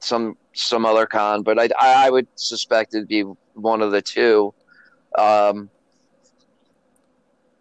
some 0.00 0.36
some 0.52 0.86
other 0.86 1.06
con, 1.06 1.42
but 1.42 1.58
I, 1.58 1.68
I 1.78 2.10
would 2.10 2.28
suspect 2.36 2.94
it'd 2.94 3.08
be 3.08 3.22
one 3.54 3.82
of 3.82 3.90
the 3.90 4.02
two. 4.02 4.54
Um, 5.18 5.70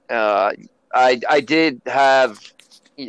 uh, 0.09 0.53
I 0.93 1.19
I 1.29 1.39
did 1.39 1.81
have, 1.85 2.39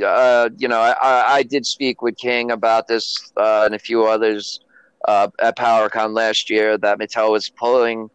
uh, 0.04 0.48
you 0.56 0.68
know, 0.68 0.80
I, 0.80 1.36
I 1.36 1.42
did 1.42 1.66
speak 1.66 2.02
with 2.02 2.16
King 2.16 2.50
about 2.50 2.88
this 2.88 3.32
uh, 3.36 3.62
and 3.66 3.74
a 3.74 3.78
few 3.78 4.04
others 4.04 4.60
uh, 5.06 5.28
at 5.40 5.56
PowerCon 5.56 6.14
last 6.14 6.48
year 6.48 6.78
that 6.78 6.98
Mattel 6.98 7.30
was 7.30 7.50
pulling 7.50 8.10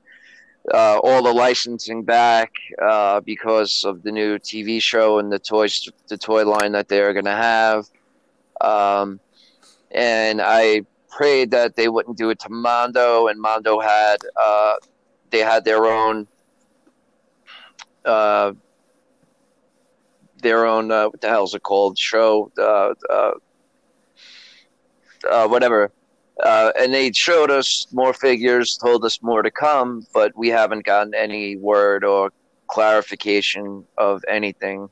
uh, 0.73 0.99
all 1.03 1.23
the 1.23 1.33
licensing 1.33 2.03
back 2.03 2.51
uh, 2.81 3.19
because 3.21 3.83
of 3.83 4.03
the 4.03 4.11
new 4.11 4.37
TV 4.37 4.81
show 4.81 5.19
and 5.19 5.31
the 5.31 5.39
toys 5.39 5.89
the 6.07 6.17
toy 6.17 6.45
line 6.45 6.71
that 6.73 6.87
they're 6.87 7.13
going 7.13 7.25
to 7.25 7.31
have. 7.31 7.85
Um, 8.61 9.19
and 9.91 10.41
I 10.41 10.83
prayed 11.09 11.51
that 11.51 11.75
they 11.75 11.87
wouldn't 11.87 12.17
do 12.17 12.29
it 12.29 12.39
to 12.39 12.49
Mondo, 12.49 13.27
and 13.27 13.39
Mondo 13.39 13.79
had 13.79 14.17
uh, 14.35 14.75
they 15.31 15.39
had 15.39 15.65
their 15.65 15.85
own 15.85 16.27
uh, 18.05 18.53
their 20.41 20.65
own 20.65 20.91
uh, 20.91 21.05
what 21.09 21.21
the 21.21 21.29
hell's 21.29 21.55
it 21.55 21.63
called 21.63 21.97
show 21.97 22.51
uh, 25.29 25.47
whatever. 25.47 25.91
Uh, 26.43 26.71
and 26.79 26.93
they 26.93 27.11
showed 27.11 27.51
us 27.51 27.87
more 27.91 28.13
figures, 28.13 28.77
told 28.77 29.03
us 29.03 29.21
more 29.21 29.41
to 29.41 29.51
come, 29.51 30.05
but 30.13 30.31
we 30.37 30.47
haven't 30.47 30.85
gotten 30.85 31.13
any 31.13 31.57
word 31.57 32.03
or 32.05 32.31
clarification 32.67 33.83
of 33.97 34.23
anything. 34.27 34.89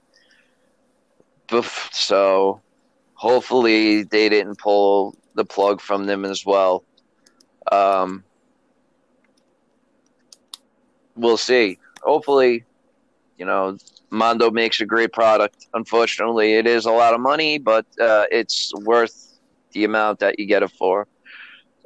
So 1.91 2.61
hopefully 3.13 4.03
they 4.03 4.27
didn't 4.27 4.57
pull 4.57 5.15
the 5.35 5.45
plug 5.45 5.79
from 5.79 6.05
them 6.05 6.25
as 6.25 6.45
well. 6.45 6.83
Um, 7.71 8.23
we'll 11.15 11.37
see. 11.37 11.79
Hopefully, 12.01 12.65
you 13.37 13.45
know, 13.45 13.77
Mondo 14.09 14.51
makes 14.51 14.81
a 14.81 14.85
great 14.85 15.13
product. 15.13 15.67
Unfortunately, 15.73 16.53
it 16.53 16.67
is 16.67 16.85
a 16.85 16.91
lot 16.91 17.13
of 17.13 17.19
money, 17.21 17.57
but 17.57 17.85
uh, 17.99 18.25
it's 18.31 18.73
worth 18.83 19.39
the 19.71 19.83
amount 19.83 20.19
that 20.19 20.39
you 20.39 20.45
get 20.45 20.63
it 20.63 20.71
for. 20.71 21.07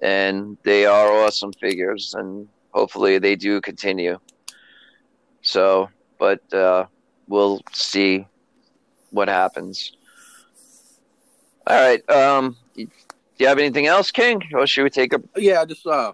And 0.02 0.58
they 0.64 0.86
are 0.86 1.12
awesome 1.24 1.54
figures, 1.54 2.16
and 2.18 2.48
hopefully 2.74 3.20
they 3.20 3.36
do 3.36 3.62
continue. 3.62 4.18
So, 5.42 5.90
but 6.18 6.52
uh, 6.54 6.86
we'll 7.28 7.62
see 7.72 8.26
what 9.12 9.28
happens. 9.28 9.92
All 11.68 11.80
right. 11.80 12.10
Um, 12.10 12.58
do 12.76 12.88
you 13.38 13.48
have 13.48 13.60
anything 13.60 13.86
else, 13.88 14.12
King, 14.12 14.42
or 14.54 14.66
should 14.66 14.84
we 14.84 14.90
take 14.90 15.14
a? 15.14 15.22
yeah, 15.36 15.64
just 15.66 15.86
uh, 15.86 16.14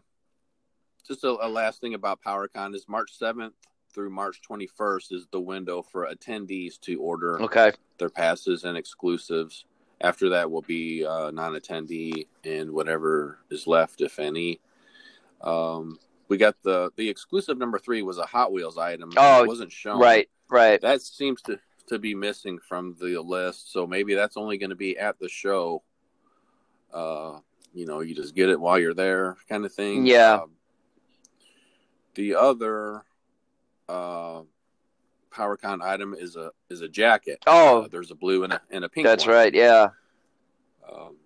just 1.07 1.23
a, 1.23 1.29
a 1.41 1.47
last 1.47 1.79
thing 1.81 1.93
about 1.93 2.19
PowerCon 2.25 2.75
is 2.75 2.85
March 2.89 3.11
seventh 3.17 3.53
through 3.93 4.09
March 4.09 4.41
twenty 4.41 4.67
first 4.67 5.13
is 5.13 5.27
the 5.31 5.39
window 5.39 5.81
for 5.81 6.07
attendees 6.07 6.79
to 6.81 6.95
order 6.99 7.41
Okay. 7.41 7.71
their 7.97 8.09
passes 8.09 8.63
and 8.65 8.77
exclusives. 8.77 9.65
After 9.99 10.29
that 10.29 10.51
will 10.51 10.61
be 10.61 11.05
uh, 11.05 11.31
non-attendee 11.31 12.27
and 12.43 12.71
whatever 12.71 13.39
is 13.49 13.65
left, 13.65 14.01
if 14.01 14.19
any. 14.19 14.59
Um, 15.41 15.97
we 16.27 16.37
got 16.37 16.55
the 16.63 16.91
the 16.95 17.09
exclusive 17.09 17.57
number 17.57 17.79
three 17.79 18.01
was 18.01 18.17
a 18.17 18.25
Hot 18.25 18.51
Wheels 18.51 18.77
item. 18.77 19.11
Oh, 19.17 19.43
it 19.43 19.47
wasn't 19.47 19.71
shown. 19.71 19.99
Right. 19.99 20.29
Right. 20.49 20.79
That 20.81 21.01
seems 21.01 21.41
to 21.43 21.59
to 21.87 21.99
be 21.99 22.13
missing 22.13 22.59
from 22.59 22.95
the 22.99 23.19
list. 23.19 23.71
So 23.71 23.87
maybe 23.87 24.13
that's 24.13 24.37
only 24.37 24.57
going 24.57 24.69
to 24.71 24.75
be 24.75 24.97
at 24.97 25.19
the 25.19 25.29
show. 25.29 25.83
Uh, 26.93 27.39
you 27.73 27.85
know, 27.85 28.01
you 28.01 28.13
just 28.15 28.35
get 28.35 28.49
it 28.49 28.59
while 28.59 28.79
you're 28.79 28.93
there, 28.93 29.37
kind 29.49 29.65
of 29.65 29.73
thing. 29.73 30.05
Yeah. 30.05 30.41
Um, 30.43 30.51
the 32.15 32.35
other 32.35 33.03
uh, 33.87 34.41
PowerCon 35.37 35.81
item 35.81 36.15
is 36.17 36.35
a 36.35 36.51
is 36.69 36.81
a 36.81 36.87
jacket. 36.87 37.43
Oh. 37.45 37.83
Uh, 37.83 37.87
there's 37.89 38.11
a 38.11 38.15
blue 38.15 38.43
and 38.43 38.53
a 38.53 38.61
and 38.71 38.83
a 38.83 38.89
pink. 38.89 39.05
That's 39.05 39.25
one. 39.25 39.35
right. 39.35 39.53
Yeah. 39.53 39.89
Um, 40.91 41.17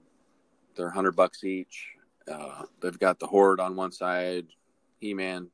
they're 0.76 0.90
hundred 0.90 1.16
bucks 1.16 1.44
each. 1.44 1.88
Uh, 2.32 2.64
they've 2.82 3.00
got 3.00 3.20
the 3.20 3.28
horde 3.28 3.60
on 3.60 3.76
one 3.76 3.92
side, 3.92 4.48
He 5.00 5.14
Man 5.14 5.48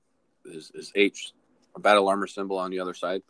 is 0.46 0.72
is 0.74 0.92
H, 0.96 1.34
a 1.76 1.80
battle 1.80 2.08
armor 2.08 2.28
symbol 2.28 2.58
on 2.58 2.72
the 2.72 2.80
other 2.80 2.94
side. 2.94 3.22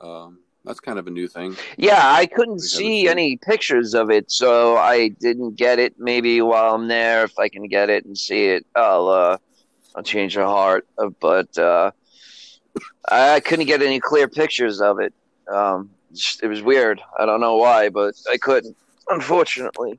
Um, 0.00 0.38
that's 0.64 0.80
kind 0.80 0.98
of 0.98 1.06
a 1.06 1.10
new 1.10 1.28
thing. 1.28 1.56
Yeah, 1.76 2.00
I 2.02 2.26
couldn't 2.26 2.60
see 2.60 3.08
any 3.08 3.36
pictures 3.36 3.94
of 3.94 4.10
it, 4.10 4.30
so 4.30 4.76
I 4.76 5.08
didn't 5.08 5.56
get 5.56 5.78
it. 5.78 5.94
Maybe 5.98 6.40
while 6.40 6.74
I'm 6.74 6.88
there, 6.88 7.24
if 7.24 7.38
I 7.38 7.48
can 7.48 7.66
get 7.68 7.90
it 7.90 8.04
and 8.04 8.16
see 8.16 8.46
it, 8.46 8.66
I'll 8.74 9.08
uh, 9.08 9.38
I'll 9.96 10.02
change 10.02 10.34
the 10.34 10.44
heart. 10.44 10.86
But 11.20 11.56
uh, 11.58 11.92
I 13.08 13.40
couldn't 13.40 13.66
get 13.66 13.82
any 13.82 14.00
clear 14.00 14.28
pictures 14.28 14.80
of 14.80 14.98
it. 15.00 15.12
Um, 15.50 15.90
it 16.42 16.46
was 16.46 16.62
weird. 16.62 17.00
I 17.18 17.26
don't 17.26 17.40
know 17.40 17.56
why, 17.56 17.88
but 17.88 18.14
I 18.30 18.36
couldn't, 18.38 18.76
unfortunately. 19.08 19.98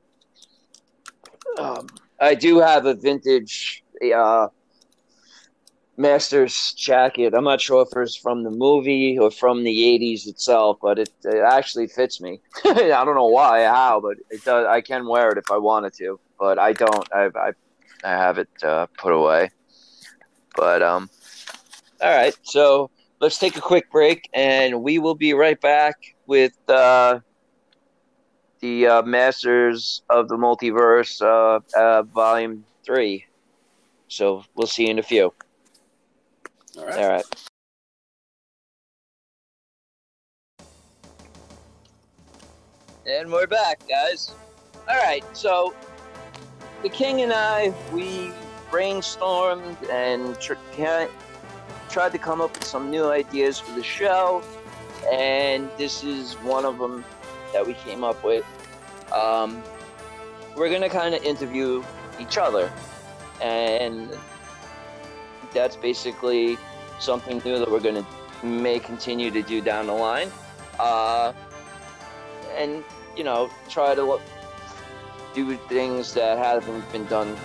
Um, 1.58 1.88
I 2.20 2.34
do 2.34 2.60
have 2.60 2.86
a 2.86 2.94
vintage 2.94 3.82
uh, 4.14 4.48
Masters 5.96 6.72
jacket. 6.74 7.34
I'm 7.34 7.44
not 7.44 7.60
sure 7.60 7.82
if 7.82 7.96
it's 7.96 8.16
from 8.16 8.42
the 8.42 8.50
movie 8.50 9.18
or 9.18 9.30
from 9.30 9.64
the 9.64 9.76
'80s 9.98 10.26
itself, 10.26 10.78
but 10.80 10.98
it, 10.98 11.10
it 11.24 11.42
actually 11.44 11.88
fits 11.88 12.20
me. 12.20 12.40
I 12.64 13.04
don't 13.04 13.14
know 13.14 13.26
why, 13.26 13.64
how, 13.64 14.00
but 14.00 14.16
it 14.30 14.44
does. 14.44 14.66
I 14.66 14.80
can 14.80 15.06
wear 15.06 15.30
it 15.30 15.38
if 15.38 15.50
I 15.50 15.58
wanted 15.58 15.92
to, 15.94 16.18
but 16.38 16.58
I 16.58 16.72
don't. 16.72 17.12
I 17.12 17.30
I, 17.34 17.52
I 18.04 18.10
have 18.10 18.38
it 18.38 18.48
uh, 18.62 18.86
put 18.96 19.12
away. 19.12 19.50
But 20.56 20.82
um, 20.82 21.10
all 22.00 22.14
right. 22.14 22.34
So 22.42 22.90
let's 23.20 23.38
take 23.38 23.56
a 23.56 23.60
quick 23.60 23.90
break, 23.90 24.28
and 24.32 24.82
we 24.82 24.98
will 24.98 25.14
be 25.14 25.34
right 25.34 25.60
back 25.60 25.96
with 26.26 26.52
uh, 26.68 27.20
the 28.60 28.86
uh, 28.86 29.02
Masters 29.02 30.02
of 30.10 30.28
the 30.28 30.36
Multiverse, 30.36 31.20
uh, 31.22 31.60
uh, 31.78 32.02
Volume 32.02 32.64
Three. 32.84 33.24
So 34.08 34.44
we'll 34.54 34.66
see 34.66 34.84
you 34.84 34.90
in 34.90 34.98
a 34.98 35.02
few. 35.02 35.32
All 36.78 36.86
right. 36.86 36.98
All 36.98 37.08
right. 37.08 37.24
And 43.06 43.32
we're 43.32 43.46
back, 43.46 43.80
guys. 43.88 44.34
All 44.88 44.96
right, 44.96 45.24
so 45.32 45.74
the 46.82 46.88
king 46.88 47.22
and 47.22 47.32
I, 47.32 47.72
we 47.92 48.32
brainstormed 48.70 49.76
and 49.90 50.38
tr- 50.40 50.54
tried 51.90 52.12
to 52.12 52.18
come 52.18 52.40
up 52.40 52.52
with 52.52 52.64
some 52.64 52.90
new 52.90 53.10
ideas 53.10 53.58
for 53.58 53.72
the 53.72 53.82
show, 53.82 54.42
and 55.12 55.68
this 55.76 56.04
is 56.04 56.34
one 56.34 56.64
of 56.64 56.78
them 56.78 57.04
that 57.52 57.66
we 57.66 57.74
came 57.74 58.04
up 58.04 58.22
with. 58.22 58.44
Um, 59.12 59.62
we're 60.56 60.70
gonna 60.70 60.88
kind 60.88 61.14
of 61.14 61.22
interview 61.24 61.82
each 62.20 62.38
other, 62.38 62.72
and 63.42 64.08
that's 65.52 65.76
basically 65.76 66.56
something 67.00 67.42
new 67.44 67.58
that 67.58 67.70
we're 67.70 67.80
gonna 67.80 68.06
may 68.42 68.78
continue 68.78 69.30
to 69.30 69.42
do 69.42 69.60
down 69.60 69.86
the 69.86 69.92
line. 69.92 70.30
Uh, 70.78 71.32
and 72.56 72.84
you 73.16 73.24
know, 73.24 73.50
try 73.68 73.94
to 73.94 74.02
look, 74.02 74.22
do 75.34 75.56
things 75.68 76.14
that 76.14 76.38
haven't 76.38 76.90
been 76.92 77.04
done 77.06 77.36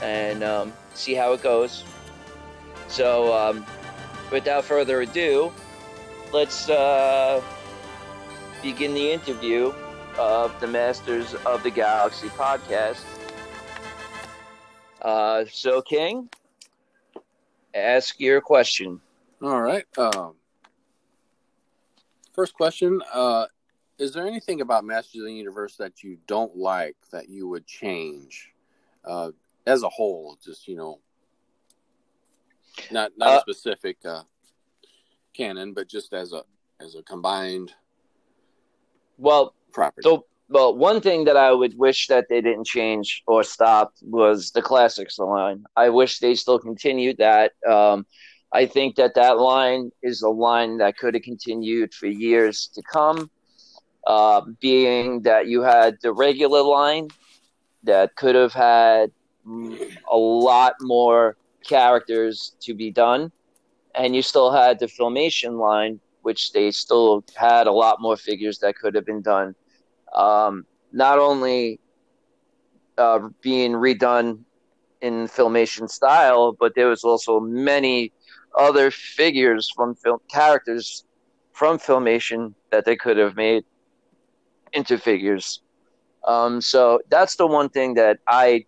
and 0.00 0.42
um, 0.42 0.72
see 0.94 1.14
how 1.14 1.32
it 1.32 1.42
goes. 1.42 1.84
So, 2.88 3.32
um, 3.36 3.66
without 4.30 4.64
further 4.64 5.00
ado, 5.02 5.52
let's 6.32 6.68
uh, 6.68 7.42
begin 8.62 8.94
the 8.94 9.12
interview 9.12 9.72
of 10.18 10.58
the 10.60 10.66
Masters 10.66 11.34
of 11.46 11.62
the 11.62 11.70
Galaxy 11.70 12.28
podcast. 12.28 13.02
Uh, 15.02 15.44
so, 15.50 15.80
King, 15.80 16.28
ask 17.74 18.20
your 18.20 18.40
question. 18.40 19.00
All 19.42 19.60
right. 19.60 19.84
Um, 19.96 20.34
first 22.32 22.54
question: 22.54 23.00
uh, 23.12 23.46
Is 23.98 24.12
there 24.12 24.26
anything 24.26 24.60
about 24.60 24.84
Masters 24.84 25.22
of 25.22 25.26
the 25.26 25.32
Universe 25.34 25.76
that 25.76 26.02
you 26.02 26.18
don't 26.26 26.56
like 26.56 26.96
that 27.12 27.28
you 27.28 27.48
would 27.48 27.66
change, 27.66 28.52
uh, 29.04 29.30
as 29.66 29.82
a 29.82 29.88
whole? 29.88 30.36
Just 30.44 30.68
you 30.68 30.76
know, 30.76 31.00
not 32.90 33.12
not 33.16 33.28
Uh, 33.28 33.36
a 33.38 33.40
specific 33.40 33.96
uh, 34.04 34.22
canon, 35.34 35.72
but 35.72 35.88
just 35.88 36.12
as 36.12 36.32
a 36.32 36.42
as 36.80 36.94
a 36.94 37.02
combined 37.02 37.72
Well, 39.18 39.54
property. 39.72 40.02
So, 40.08 40.24
well, 40.48 40.74
one 40.74 41.00
thing 41.00 41.24
that 41.24 41.36
I 41.36 41.52
would 41.52 41.76
wish 41.76 42.06
that 42.08 42.26
they 42.30 42.40
didn't 42.40 42.66
change 42.66 43.22
or 43.26 43.44
stop 43.44 43.92
was 44.02 44.50
the 44.50 44.62
classics 44.62 45.18
line. 45.18 45.64
I 45.76 45.90
wish 45.90 46.18
they 46.18 46.34
still 46.34 46.58
continued 46.58 47.18
that. 47.18 47.52
Um, 47.68 48.06
I 48.52 48.66
think 48.66 48.96
that 48.96 49.14
that 49.14 49.38
line 49.38 49.92
is 50.02 50.22
a 50.22 50.28
line 50.30 50.78
that 50.78 50.96
could 50.96 51.14
have 51.14 51.22
continued 51.22 51.92
for 51.94 52.06
years 52.06 52.68
to 52.74 52.82
come. 52.82 53.30
Uh, 54.06 54.40
being 54.60 55.20
that 55.22 55.46
you 55.46 55.60
had 55.60 55.98
the 56.02 56.12
regular 56.12 56.62
line 56.62 57.08
that 57.84 58.16
could 58.16 58.34
have 58.34 58.54
had 58.54 59.12
a 60.10 60.16
lot 60.16 60.74
more 60.80 61.36
characters 61.64 62.56
to 62.60 62.74
be 62.74 62.90
done, 62.90 63.32
and 63.94 64.14
you 64.14 64.22
still 64.22 64.50
had 64.50 64.78
the 64.78 64.86
filmation 64.86 65.58
line, 65.58 66.00
which 66.22 66.52
they 66.52 66.70
still 66.70 67.24
had 67.36 67.66
a 67.66 67.72
lot 67.72 68.00
more 68.00 68.16
figures 68.16 68.58
that 68.58 68.76
could 68.76 68.94
have 68.94 69.06
been 69.06 69.22
done 69.22 69.54
um, 70.14 70.66
not 70.92 71.18
only 71.18 71.80
uh, 72.98 73.28
being 73.42 73.72
redone 73.72 74.40
in 75.00 75.26
filmation 75.26 75.88
style, 75.88 76.52
but 76.58 76.74
there 76.74 76.88
was 76.88 77.04
also 77.04 77.40
many 77.40 78.12
other 78.56 78.90
figures 78.90 79.70
from 79.70 79.94
film 79.94 80.18
characters 80.30 81.04
from 81.52 81.78
filmation 81.78 82.54
that 82.70 82.84
they 82.84 82.96
could 82.96 83.16
have 83.16 83.36
made 83.36 83.64
into 84.72 84.98
figures. 84.98 85.62
Um, 86.26 86.60
so 86.60 87.00
that's 87.10 87.36
the 87.36 87.46
one 87.46 87.70
thing 87.70 87.94
that 87.94 88.18
I 88.28 88.66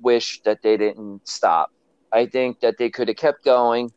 wish 0.00 0.42
that 0.42 0.62
they 0.62 0.76
didn't 0.76 1.26
stop. 1.28 1.73
I 2.14 2.26
think 2.26 2.60
that 2.60 2.78
they 2.78 2.88
could 2.88 3.08
have 3.08 3.16
kept 3.16 3.44
going. 3.44 3.92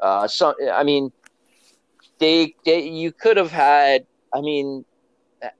Uh, 0.00 0.26
so 0.26 0.54
I 0.72 0.82
mean, 0.82 1.12
they 2.18 2.54
they 2.64 2.88
you 2.88 3.12
could 3.12 3.36
have 3.36 3.50
had. 3.50 4.06
I 4.34 4.40
mean, 4.40 4.84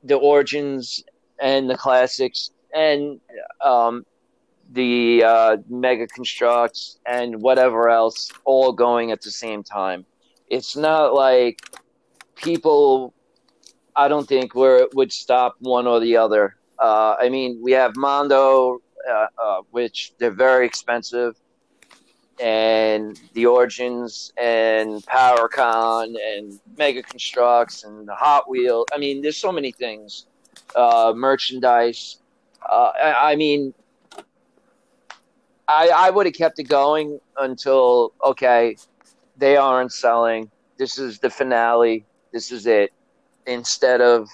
the 0.03 0.17
origins 0.17 1.05
and 1.39 1.69
the 1.71 1.77
classics 1.77 2.51
and 2.75 3.21
um, 3.63 4.05
the 4.73 5.23
uh, 5.25 5.57
Mega 5.69 6.07
Construx 6.07 6.97
and 7.07 7.41
whatever 7.41 7.89
else 7.89 8.31
all 8.45 8.73
going 8.73 9.13
at 9.13 9.21
the 9.23 9.31
same 9.31 9.63
time. 9.63 10.05
It's 10.49 10.77
not 10.77 11.15
like 11.15 11.61
people. 12.35 13.15
I 13.95 14.09
don't 14.09 14.29
think 14.29 14.55
where 14.55 14.87
would 14.95 15.13
stop 15.13 15.57
one 15.61 15.87
or 15.87 16.01
the 16.01 16.17
other. 16.17 16.57
Uh, 16.79 17.17
I 17.19 17.31
mean, 17.31 17.59
we 17.63 17.73
have 17.73 17.97
Mondo, 17.97 18.81
uh, 19.09 19.27
uh, 19.43 19.61
which 19.71 20.13
they're 20.19 20.31
very 20.31 20.67
expensive, 20.67 21.35
and 22.41 23.19
the 23.33 23.47
Origins 23.47 24.33
and 24.37 25.03
PowerCon 25.07 26.15
and 26.37 26.61
Mega 26.77 27.03
Construx 27.03 27.85
and 27.85 28.07
the 28.07 28.15
Hot 28.15 28.49
Wheel. 28.49 28.85
I 28.93 28.99
mean, 28.99 29.23
there's 29.23 29.37
so 29.37 29.53
many 29.53 29.73
things. 29.73 30.27
Uh, 30.75 31.13
merchandise. 31.17 32.19
Uh, 32.69 32.93
I, 33.03 33.33
I 33.33 33.37
mean, 33.37 33.73
I 35.69 35.91
I 35.95 36.11
would 36.11 36.27
have 36.27 36.35
kept 36.35 36.59
it 36.59 36.65
going 36.65 37.21
until 37.39 38.13
okay, 38.25 38.77
they 39.37 39.57
aren't 39.57 39.93
selling. 39.93 40.51
This 40.79 40.99
is 40.99 41.19
the 41.19 41.31
finale. 41.31 42.05
This 42.33 42.53
is 42.53 42.67
it. 42.67 42.93
Instead 43.47 44.01
of 44.01 44.29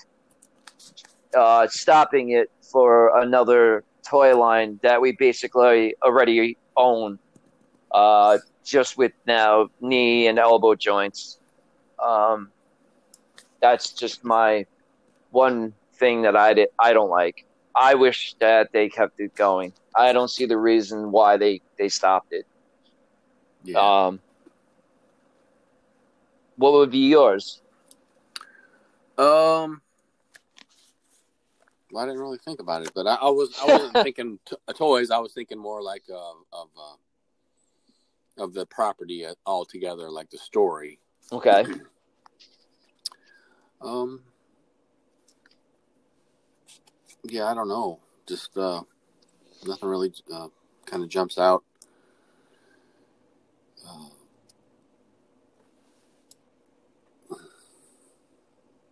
uh, 1.37 1.67
stopping 1.69 2.31
it 2.31 2.51
for 2.61 3.17
another 3.21 3.85
toy 4.09 4.37
line 4.37 4.81
that 4.83 5.01
we 5.01 5.13
basically 5.13 5.95
already 6.03 6.57
own 6.77 7.19
uh, 7.93 8.39
just 8.65 8.97
with 8.97 9.13
now 9.27 9.71
knee 9.81 10.27
and 10.27 10.39
elbow 10.39 10.75
joints. 10.75 11.39
Um, 12.03 12.51
that's 13.61 13.93
just 13.93 14.25
my 14.25 14.67
one 15.31 15.73
thing 15.95 16.23
that 16.23 16.37
I 16.37 16.55
did, 16.55 16.69
I 16.79 16.93
don't 16.93 17.11
like. 17.11 17.47
I 17.75 17.95
wish 17.95 18.35
that 18.41 18.73
they 18.73 18.89
kept 18.89 19.21
it 19.21 19.35
going. 19.35 19.73
I 19.97 20.13
don't 20.13 20.29
see 20.29 20.47
the 20.47 20.59
reason 20.59 21.11
why 21.11 21.37
they, 21.37 21.61
they 21.79 21.89
stopped 21.89 22.33
it. 22.33 22.47
yeah. 23.65 23.79
Um, 23.79 24.21
what 26.57 26.73
would 26.73 26.91
be 26.91 27.09
yours? 27.09 27.61
Um, 29.19 29.81
well, 31.91 32.05
I 32.05 32.07
didn't 32.07 32.21
really 32.21 32.39
think 32.39 32.61
about 32.61 32.83
it, 32.83 32.93
but 32.95 33.07
I, 33.07 33.15
I 33.17 33.31
was 33.31 33.55
I 33.61 33.67
wasn't 33.67 33.93
thinking 34.03 34.39
t- 34.47 34.57
toys. 34.75 35.11
I 35.11 35.19
was 35.19 35.33
thinking 35.33 35.59
more 35.59 35.83
like 35.83 36.05
uh, 36.11 36.33
of 36.53 36.69
uh, 36.77 36.95
of 38.39 38.55
the 38.55 38.67
property 38.67 39.27
altogether, 39.47 40.11
like 40.11 40.31
the 40.31 40.39
story. 40.39 40.99
Okay. 41.31 41.65
Um, 43.85 44.21
yeah, 47.25 47.47
I 47.47 47.55
don't 47.55 47.67
know. 47.67 47.99
Just 48.29 48.57
uh, 48.57 48.83
nothing 49.67 49.89
really 49.89 50.13
uh, 50.33 50.47
kind 50.87 51.03
of 51.03 51.09
jumps 51.09 51.37
out. 51.37 51.65
Uh, 53.85 54.09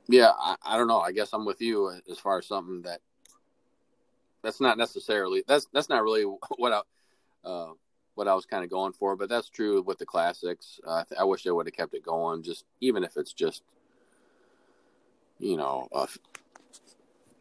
yeah, 0.08 0.32
I, 0.36 0.56
I 0.64 0.76
don't 0.76 0.88
know. 0.88 0.98
I 0.98 1.12
guess 1.12 1.32
I'm 1.32 1.44
with 1.44 1.60
you 1.60 1.92
as 2.10 2.18
far 2.18 2.38
as 2.38 2.46
something 2.46 2.82
that 2.82 3.00
that's 4.42 4.60
not 4.60 4.78
necessarily 4.78 5.44
that's 5.46 5.66
that's 5.72 5.88
not 5.88 6.02
really 6.02 6.24
what 6.56 6.72
I 6.72 6.80
uh, 7.48 7.72
what 8.14 8.28
I 8.28 8.34
was 8.34 8.46
kind 8.46 8.64
of 8.64 8.70
going 8.70 8.92
for, 8.92 9.16
but 9.16 9.28
that's 9.28 9.48
true 9.48 9.82
with 9.82 9.98
the 9.98 10.06
classics. 10.06 10.80
Uh, 10.86 10.96
I, 10.96 11.04
th- 11.08 11.20
I 11.20 11.24
wish 11.24 11.42
they 11.42 11.50
would 11.50 11.66
have 11.66 11.74
kept 11.74 11.94
it 11.94 12.04
going, 12.04 12.42
just 12.42 12.64
even 12.80 13.04
if 13.04 13.16
it's 13.16 13.32
just 13.32 13.62
you 15.38 15.56
know 15.56 15.88
a, 15.92 16.02
f- 16.02 16.18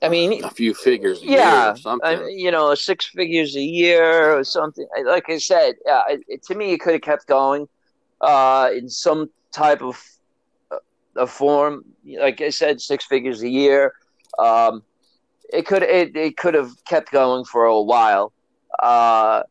I 0.02 0.10
mean, 0.10 0.44
a 0.44 0.50
few 0.50 0.74
figures 0.74 1.22
a 1.22 1.26
year 1.26 1.38
yeah, 1.38 1.72
or 1.72 1.76
something. 1.76 2.20
I, 2.20 2.28
you 2.30 2.52
know, 2.52 2.74
six 2.76 3.06
figures 3.06 3.56
a 3.56 3.62
year 3.62 4.38
or 4.38 4.44
something. 4.44 4.88
Like 5.06 5.30
I 5.30 5.38
said, 5.38 5.76
it, 5.86 6.44
to 6.44 6.56
me, 6.56 6.72
it 6.72 6.80
could 6.80 6.94
have 6.94 7.02
kept 7.02 7.28
going 7.28 7.68
uh, 8.22 8.70
in 8.74 8.90
some 8.90 9.30
type 9.52 9.82
of 9.82 10.02
uh, 10.72 10.78
of 11.18 11.30
form. 11.30 11.84
Like 12.06 12.42
I 12.42 12.50
said, 12.50 12.80
six 12.80 13.06
figures 13.06 13.42
a 13.42 13.50
year. 13.50 13.94
Um, 14.38 14.84
it 15.52 15.66
could 15.66 15.84
it, 15.84 16.16
it 16.16 16.38
could 16.38 16.54
have 16.54 16.72
kept 16.86 17.12
going 17.12 17.44
for 17.44 17.66
a 17.66 17.82
while. 17.82 18.32
Uh, 18.82 19.44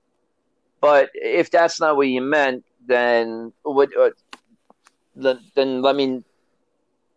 but 0.81 1.11
if 1.15 1.51
that's 1.51 1.81
not 1.81 1.97
what 1.97 2.09
you 2.09 2.21
meant, 2.21 2.65
then 2.87 3.53
what? 3.63 3.91
Uh, 3.97 4.11
then, 5.17 5.41
then 5.55 5.83
let 5.83 5.97
me 5.97 6.23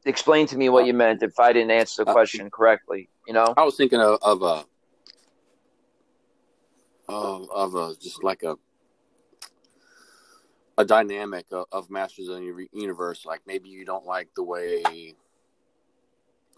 explain 0.05 0.47
to 0.47 0.57
me 0.57 0.69
what 0.69 0.85
you 0.85 0.93
meant 0.93 1.21
if 1.21 1.39
I 1.39 1.53
didn't 1.53 1.71
answer 1.71 2.03
the 2.03 2.11
question 2.11 2.49
correctly. 2.49 3.09
You 3.27 3.33
know, 3.33 3.53
I 3.55 3.63
was 3.63 3.75
thinking 3.75 3.99
of, 3.99 4.17
of 4.21 4.41
a 4.41 4.65
of, 7.07 7.49
of 7.51 7.75
a 7.75 7.95
just 8.01 8.23
like 8.23 8.43
a 8.43 8.57
a 10.77 10.85
dynamic 10.85 11.45
of, 11.51 11.65
of 11.71 11.89
Masters 11.89 12.27
of 12.27 12.37
the 12.37 12.67
Universe. 12.73 13.25
Like 13.25 13.41
maybe 13.45 13.69
you 13.69 13.85
don't 13.85 14.05
like 14.05 14.29
the 14.35 14.43
way 14.43 14.83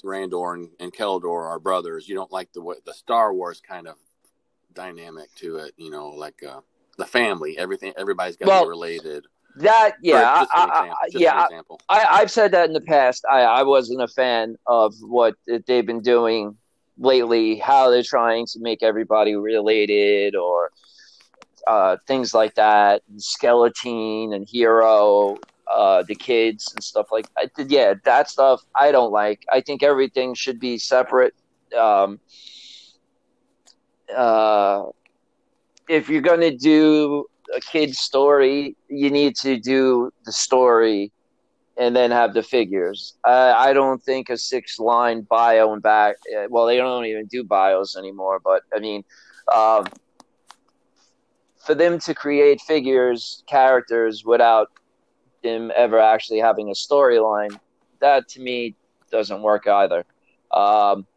Randor 0.04 0.56
and, 0.56 0.70
and 0.80 0.94
Keldor 0.94 1.46
are 1.50 1.60
brothers. 1.60 2.08
You 2.08 2.16
don't 2.16 2.32
like 2.32 2.52
the 2.54 2.62
way 2.62 2.76
the 2.86 2.94
Star 2.94 3.34
Wars 3.34 3.62
kind 3.62 3.88
of 3.88 3.96
dynamic 4.74 5.34
to 5.36 5.58
it. 5.58 5.74
You 5.78 5.92
know, 5.92 6.10
like 6.10 6.42
uh, 6.44 6.62
the 6.98 7.06
family, 7.06 7.58
everything, 7.58 7.94
everybody's 7.98 8.38
got 8.38 8.60
to 8.60 8.66
be 8.66 8.70
related. 8.70 9.26
That 9.58 9.94
yeah, 10.02 10.46
I, 10.52 10.92
I, 10.92 10.94
yeah, 11.12 11.46
I, 11.88 12.06
I've 12.10 12.32
said 12.32 12.52
that 12.54 12.68
in 12.68 12.74
the 12.74 12.82
past. 12.82 13.24
I, 13.32 13.42
I 13.42 13.62
wasn't 13.64 14.02
a 14.02 14.08
fan 14.08 14.56
of 14.66 14.96
what 15.02 15.36
they've 15.68 15.86
been 15.86 16.02
doing 16.02 16.58
lately. 16.98 17.58
How 17.58 17.92
they're 17.92 18.02
trying 18.02 18.48
to 18.48 18.60
make 18.60 18.82
everybody 18.82 19.36
related, 19.36 20.36
or 20.36 20.72
uh, 21.68 21.98
things 22.08 22.34
like 22.34 22.56
that. 22.56 23.04
Skeletor 23.18 24.34
and 24.34 24.48
He-Ro, 24.50 25.38
uh, 25.72 26.02
the 26.02 26.16
kids 26.16 26.74
and 26.74 26.84
stuff 26.84 27.12
like. 27.12 27.28
That. 27.36 27.70
Yeah, 27.70 27.94
that 28.06 28.32
stuff 28.32 28.64
I 28.76 28.92
don't 28.92 29.12
like. 29.12 29.46
I 29.52 29.62
think 29.62 29.84
everything 29.84 30.34
should 30.34 30.60
be 30.60 30.80
separate. 30.80 31.36
Um, 31.78 32.20
uh, 34.16 34.86
if 35.88 36.10
you're 36.10 36.22
gonna 36.22 36.56
do 36.56 37.26
a 37.56 37.60
kid's 37.60 38.00
story, 38.00 38.76
you 38.88 39.10
need 39.10 39.36
to 39.38 39.60
do 39.60 40.12
the 40.26 40.32
story 40.32 41.12
and 41.78 41.96
then 41.96 42.12
have 42.12 42.34
the 42.34 42.44
figures. 42.44 43.16
I, 43.26 43.70
I 43.70 43.74
don't 43.74 44.02
think 44.02 44.30
a 44.30 44.38
six 44.38 44.80
line 44.80 45.22
bio 45.22 45.74
and 45.74 45.82
back. 45.82 46.16
Eh, 46.34 46.48
well, 46.50 46.66
they 46.66 46.78
don't 46.78 47.06
even 47.06 47.26
do 47.26 47.44
bios 47.44 47.96
anymore. 47.96 48.40
But 48.44 48.64
I 48.74 48.80
mean, 48.80 49.04
um, 49.54 49.86
for 51.66 51.74
them 51.76 52.00
to 52.00 52.14
create 52.14 52.62
figures, 52.62 53.44
characters 53.48 54.24
without 54.26 54.70
them 55.44 55.72
ever 55.76 56.00
actually 56.00 56.40
having 56.40 56.70
a 56.70 56.74
storyline, 56.74 57.58
that 58.00 58.28
to 58.30 58.40
me 58.42 58.76
doesn't 59.12 59.42
work 59.42 59.68
either. 59.68 60.06
Um, 60.52 61.08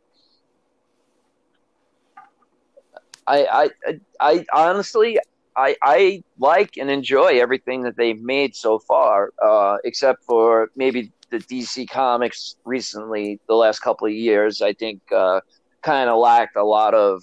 I, 3.27 3.70
I, 3.86 4.01
I 4.20 4.47
honestly, 4.53 5.19
I, 5.57 5.77
I 5.82 6.23
like 6.39 6.77
and 6.77 6.90
enjoy 6.90 7.40
everything 7.40 7.82
that 7.82 7.97
they've 7.97 8.20
made 8.20 8.55
so 8.55 8.78
far, 8.78 9.32
uh, 9.43 9.78
except 9.85 10.24
for 10.24 10.70
maybe 10.77 11.12
the 11.31 11.40
DC 11.40 11.86
Comics 11.86 12.57
recently, 12.65 13.40
the 13.48 13.55
last 13.55 13.81
couple 13.81 14.07
of 14.07 14.12
years. 14.12 14.62
I 14.62 14.73
think 14.73 15.01
uh, 15.12 15.40
kind 15.82 16.09
of 16.11 16.19
lacked 16.19 16.57
a 16.57 16.65
lot 16.65 16.94
of 16.94 17.23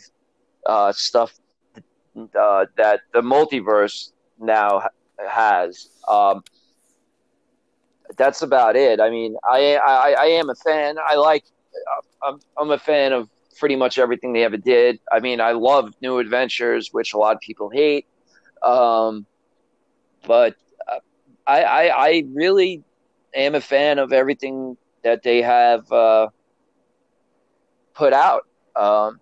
uh, 0.66 0.92
stuff 0.94 1.34
uh, 2.40 2.66
that 2.78 3.02
the 3.14 3.22
multiverse 3.22 4.12
now 4.40 4.84
has. 5.28 5.90
Um, 6.08 6.44
that's 8.18 8.42
about 8.42 8.76
it. 8.76 9.00
I 9.00 9.10
mean, 9.10 9.36
I, 9.50 9.76
I 9.78 10.16
I 10.20 10.26
am 10.26 10.50
a 10.50 10.56
fan. 10.56 10.98
I 11.04 11.16
like. 11.16 11.46
I'm 12.24 12.40
I'm 12.58 12.72
a 12.72 12.78
fan 12.78 13.14
of 13.14 13.30
pretty 13.58 13.76
much 13.76 13.98
everything 13.98 14.34
they 14.34 14.44
ever 14.44 14.58
did. 14.58 15.00
I 15.12 15.20
mean, 15.20 15.42
I 15.42 15.52
love 15.52 15.94
New 16.02 16.20
Adventures, 16.20 16.90
which 16.92 17.14
a 17.14 17.18
lot 17.18 17.36
of 17.36 17.42
people 17.42 17.70
hate. 17.70 18.08
Um, 18.62 19.26
but 20.26 20.56
uh, 20.92 21.00
I, 21.46 21.64
I, 21.64 22.08
I 22.08 22.24
really 22.34 22.84
am 23.36 23.56
a 23.56 23.62
fan 23.62 24.00
of 24.00 24.14
everything 24.14 24.78
that 25.04 25.24
they 25.24 25.42
have 25.42 25.92
uh, 25.92 26.28
put 27.94 28.14
out. 28.14 28.48
Um, 28.76 29.20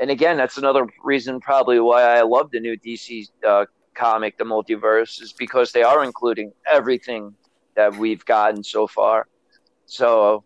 and 0.00 0.10
again, 0.10 0.36
that's 0.36 0.56
another 0.56 0.86
reason 1.04 1.40
probably 1.40 1.78
why 1.80 2.02
I 2.02 2.22
love 2.22 2.50
the 2.50 2.60
new 2.60 2.76
DC 2.78 3.28
uh, 3.46 3.66
comic, 3.94 4.38
The 4.38 4.44
Multiverse, 4.44 5.20
is 5.20 5.32
because 5.32 5.72
they 5.72 5.82
are 5.82 6.04
including 6.04 6.52
everything 6.70 7.34
that 7.76 7.94
we've 7.96 8.24
gotten 8.24 8.64
so 8.64 8.86
far. 8.86 9.26
So 9.86 10.44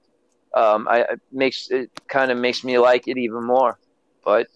um, 0.54 0.86
I 0.88 1.00
it 1.00 1.20
makes 1.32 1.70
it 1.70 1.90
kind 2.08 2.30
of 2.30 2.38
makes 2.38 2.64
me 2.64 2.78
like 2.78 3.08
it 3.08 3.18
even 3.18 3.44
more. 3.44 3.78
But 4.24 4.46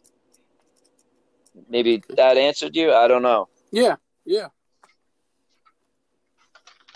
maybe 1.69 2.03
that 2.11 2.37
answered 2.37 2.77
you. 2.77 2.93
I 2.93 3.09
don't 3.09 3.23
know. 3.23 3.49
Yeah, 3.70 3.97
yeah. 4.25 4.49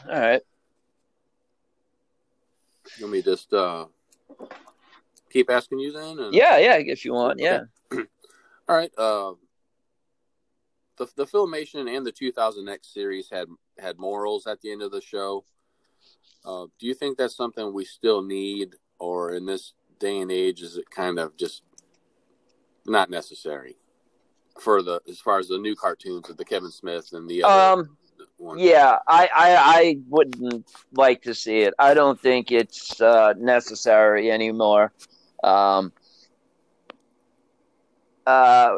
All 0.09 0.21
right. 0.21 0.43
Let 3.01 3.11
me 3.11 3.23
just 3.23 3.53
uh, 3.53 3.87
keep 5.31 5.51
asking 5.51 5.81
you 5.81 5.93
then. 5.93 6.19
And... 6.19 6.35
Yeah, 6.35 6.59
yeah. 6.59 6.77
If 6.77 7.05
you 7.05 7.13
want, 7.13 7.41
okay. 7.41 7.61
yeah. 7.93 7.99
All 8.69 8.77
right. 8.77 8.91
Uh, 8.97 9.35
the 10.97 11.09
the 11.17 11.27
filmation 11.27 11.95
and 11.95 12.07
the 12.07 12.13
2000X 12.13 12.93
series 12.93 13.31
had 13.31 13.49
had 13.79 13.99
morals 13.99 14.47
at 14.47 14.61
the 14.61 14.71
end 14.71 14.83
of 14.83 14.91
the 14.91 15.01
show. 15.01 15.45
Uh, 16.45 16.67
do 16.79 16.87
you 16.87 16.95
think 16.95 17.17
that's 17.17 17.37
something 17.37 17.73
we 17.73 17.85
still 17.85 18.23
need, 18.23 18.75
or 19.03 19.35
in 19.35 19.47
this 19.47 19.73
day 19.99 20.19
and 20.21 20.31
age, 20.31 20.63
is 20.63 20.77
it 20.77 20.89
kind 20.91 21.19
of 21.19 21.37
just 21.37 21.63
not 22.87 23.11
necessary? 23.11 23.77
for 24.61 24.83
the 24.83 25.01
as 25.09 25.19
far 25.19 25.39
as 25.39 25.49
the 25.49 25.59
new 25.59 25.75
cartoons 25.75 26.29
with 26.29 26.37
the 26.37 26.45
Kevin 26.45 26.71
Smith 26.71 27.11
and 27.13 27.29
the 27.29 27.43
other 27.43 27.81
um 27.81 27.97
one. 28.37 28.59
yeah 28.59 28.99
I, 29.09 29.29
I 29.35 29.57
I 29.57 29.97
wouldn't 30.09 30.67
like 30.93 31.23
to 31.23 31.35
see 31.35 31.61
it 31.61 31.75
I 31.79 31.95
don't 31.95 32.21
think 32.21 32.53
it's 32.53 33.01
uh, 33.01 33.35
necessary 33.39 34.31
anymore 34.31 34.93
um 35.43 35.93
uh 38.27 38.77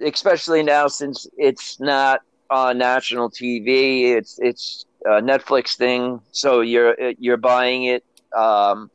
especially 0.00 0.62
now 0.62 0.86
since 0.86 1.26
it's 1.36 1.80
not 1.80 2.20
on 2.48 2.78
national 2.78 3.28
TV 3.28 4.14
it's 4.14 4.38
it's 4.40 4.86
a 5.04 5.20
Netflix 5.20 5.76
thing 5.76 6.20
so 6.30 6.60
you're 6.60 6.96
you're 7.18 7.36
buying 7.36 7.84
it 7.84 8.04
um 8.36 8.90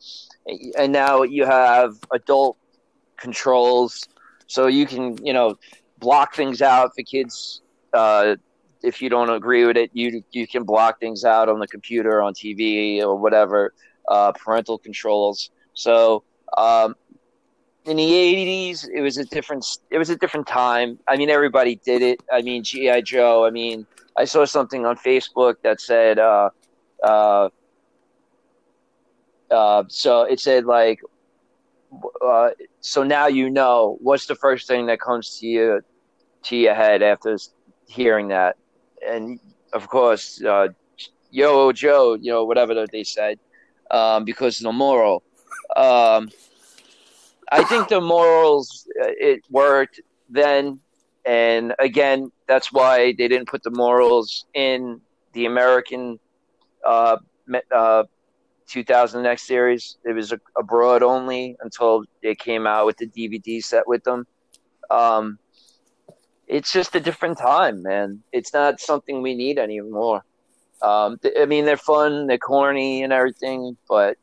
and 0.77 0.91
now 0.91 1.23
you 1.23 1.45
have 1.45 1.97
adult 2.11 2.57
controls 3.17 4.07
so 4.47 4.67
you 4.67 4.85
can 4.85 5.17
you 5.25 5.33
know 5.33 5.57
block 6.01 6.35
things 6.35 6.61
out 6.61 6.93
for 6.93 7.03
kids. 7.03 7.61
Uh, 7.93 8.35
if 8.83 9.01
you 9.01 9.09
don't 9.09 9.29
agree 9.29 9.65
with 9.65 9.77
it, 9.77 9.91
you 9.93 10.21
you 10.31 10.45
can 10.45 10.63
block 10.63 10.99
things 10.99 11.23
out 11.23 11.47
on 11.47 11.59
the 11.59 11.67
computer, 11.67 12.21
on 12.21 12.33
TV, 12.33 12.99
or 13.01 13.15
whatever. 13.15 13.73
Uh, 14.09 14.33
parental 14.33 14.77
controls. 14.77 15.51
So 15.73 16.23
um, 16.57 16.95
in 17.85 17.95
the 17.95 18.11
'80s, 18.11 18.89
it 18.93 19.01
was 19.01 19.17
a 19.17 19.23
different 19.25 19.65
it 19.89 19.97
was 19.97 20.09
a 20.09 20.17
different 20.17 20.47
time. 20.47 20.99
I 21.07 21.15
mean, 21.15 21.29
everybody 21.29 21.77
did 21.85 22.01
it. 22.01 22.21
I 22.29 22.41
mean, 22.41 22.63
GI 22.63 23.03
Joe. 23.03 23.45
I 23.45 23.51
mean, 23.51 23.85
I 24.17 24.25
saw 24.25 24.43
something 24.43 24.85
on 24.85 24.97
Facebook 24.97 25.55
that 25.63 25.79
said. 25.79 26.19
Uh, 26.19 26.49
uh, 27.03 27.49
uh, 29.51 29.83
so 29.87 30.23
it 30.23 30.39
said 30.39 30.65
like 30.65 30.99
uh, 32.25 32.49
so 32.79 33.03
now 33.03 33.27
you 33.27 33.49
know 33.49 33.97
what's 34.01 34.25
the 34.25 34.35
first 34.35 34.67
thing 34.67 34.85
that 34.85 34.99
comes 34.99 35.37
to 35.39 35.47
you 35.47 35.81
to 36.43 36.55
your 36.55 36.73
head 36.73 37.01
after 37.01 37.37
hearing 37.87 38.29
that. 38.29 38.57
And 39.07 39.39
of 39.73 39.87
course, 39.87 40.41
uh, 40.43 40.69
yo, 41.31 41.71
Joe, 41.71 42.15
you 42.15 42.31
know, 42.31 42.45
whatever 42.45 42.85
they 42.91 43.03
said, 43.03 43.39
um, 43.89 44.25
because 44.25 44.59
the 44.59 44.71
moral. 44.71 45.23
Um, 45.75 46.29
I 47.51 47.63
think 47.63 47.89
the 47.89 48.01
morals, 48.01 48.87
uh, 49.01 49.11
it 49.19 49.41
worked 49.49 50.01
then. 50.29 50.79
And 51.25 51.73
again, 51.79 52.31
that's 52.47 52.71
why 52.71 53.13
they 53.17 53.27
didn't 53.27 53.47
put 53.47 53.63
the 53.63 53.71
morals 53.71 54.45
in 54.53 55.01
the 55.33 55.45
American 55.45 56.19
uh, 56.85 57.17
uh, 57.75 58.03
2000X 58.71 59.39
series. 59.39 59.97
It 60.05 60.13
was 60.13 60.33
abroad 60.57 61.03
only 61.03 61.57
until 61.61 62.03
they 62.23 62.35
came 62.35 62.65
out 62.65 62.85
with 62.85 62.97
the 62.97 63.07
DVD 63.07 63.63
set 63.63 63.87
with 63.87 64.03
them. 64.03 64.25
Um, 64.89 65.39
it's 66.47 66.71
just 66.71 66.95
a 66.95 66.99
different 66.99 67.37
time, 67.37 67.81
man. 67.81 68.23
It's 68.31 68.53
not 68.53 68.79
something 68.79 69.21
we 69.21 69.35
need 69.35 69.57
anymore. 69.57 70.23
Um, 70.81 71.19
I 71.39 71.45
mean, 71.45 71.65
they're 71.65 71.77
fun, 71.77 72.27
they're 72.27 72.37
corny, 72.37 73.03
and 73.03 73.13
everything, 73.13 73.77
but 73.87 74.17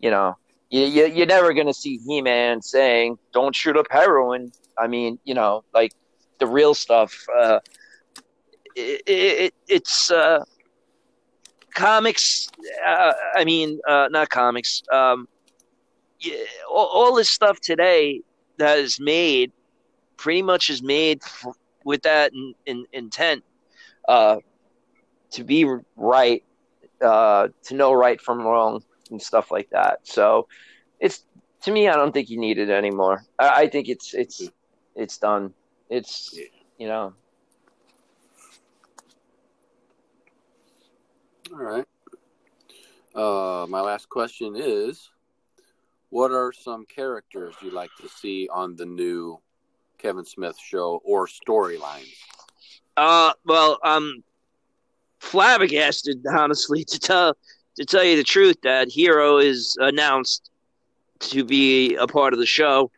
you 0.00 0.10
know, 0.10 0.36
you, 0.68 0.84
you 0.84 1.06
you're 1.06 1.26
never 1.26 1.52
gonna 1.52 1.72
see 1.72 1.98
He-Man 2.04 2.60
saying, 2.60 3.18
"Don't 3.32 3.54
shoot 3.54 3.76
up 3.76 3.86
heroin." 3.90 4.50
I 4.76 4.88
mean, 4.88 5.18
you 5.24 5.34
know, 5.34 5.64
like 5.72 5.92
the 6.40 6.46
real 6.46 6.74
stuff. 6.74 7.14
Uh, 7.34 7.60
it, 8.74 9.02
it, 9.06 9.54
it's 9.68 10.10
uh, 10.10 10.44
comics. 11.74 12.48
Uh, 12.86 13.12
I 13.34 13.44
mean, 13.44 13.80
uh, 13.88 14.08
not 14.10 14.28
comics. 14.28 14.82
Um, 14.92 15.28
yeah, 16.20 16.36
all, 16.70 16.86
all, 16.86 17.14
this 17.16 17.30
stuff 17.30 17.60
today 17.60 18.20
that 18.58 18.78
is 18.78 19.00
made 19.00 19.52
pretty 20.16 20.42
much 20.42 20.70
is 20.70 20.82
made 20.82 21.20
with 21.84 22.02
that 22.02 22.32
in, 22.32 22.54
in, 22.66 22.86
intent 22.92 23.42
uh, 24.08 24.36
to 25.30 25.44
be 25.44 25.66
right, 25.96 26.44
uh, 27.00 27.48
to 27.64 27.74
know 27.74 27.92
right 27.92 28.20
from 28.20 28.40
wrong 28.40 28.82
and 29.10 29.20
stuff 29.20 29.50
like 29.50 29.70
that. 29.70 30.00
So 30.04 30.46
it's 31.00 31.24
to 31.62 31.72
me, 31.72 31.88
I 31.88 31.94
don't 31.94 32.12
think 32.12 32.30
you 32.30 32.38
need 32.38 32.58
it 32.58 32.70
anymore. 32.70 33.24
I, 33.38 33.62
I 33.62 33.68
think 33.68 33.88
it's 33.88 34.14
it's 34.14 34.48
it's 34.94 35.18
done. 35.18 35.54
It's 35.88 36.38
you 36.78 36.88
know. 36.88 37.14
All 41.52 41.58
right. 41.58 41.84
Uh, 43.14 43.66
my 43.68 43.82
last 43.82 44.08
question 44.08 44.54
is 44.56 45.10
what 46.08 46.30
are 46.30 46.50
some 46.50 46.86
characters 46.86 47.54
you'd 47.60 47.74
like 47.74 47.90
to 48.00 48.08
see 48.08 48.48
on 48.50 48.74
the 48.74 48.86
new 48.86 49.38
Kevin 49.98 50.24
Smith 50.24 50.58
show 50.58 51.02
or 51.04 51.26
storylines? 51.26 52.14
Uh, 52.96 53.32
well, 53.44 53.78
I'm 53.84 54.24
flabbergasted, 55.20 56.24
honestly, 56.26 56.84
to 56.88 56.98
tell 56.98 57.36
to 57.76 57.84
tell 57.84 58.04
you 58.04 58.16
the 58.16 58.24
truth, 58.24 58.56
that 58.62 58.88
He-Ro 58.88 59.38
is 59.38 59.76
announced 59.80 60.50
to 61.20 61.44
be 61.44 61.96
a 61.96 62.06
part 62.06 62.32
of 62.32 62.38
the 62.38 62.46
show. 62.46 62.90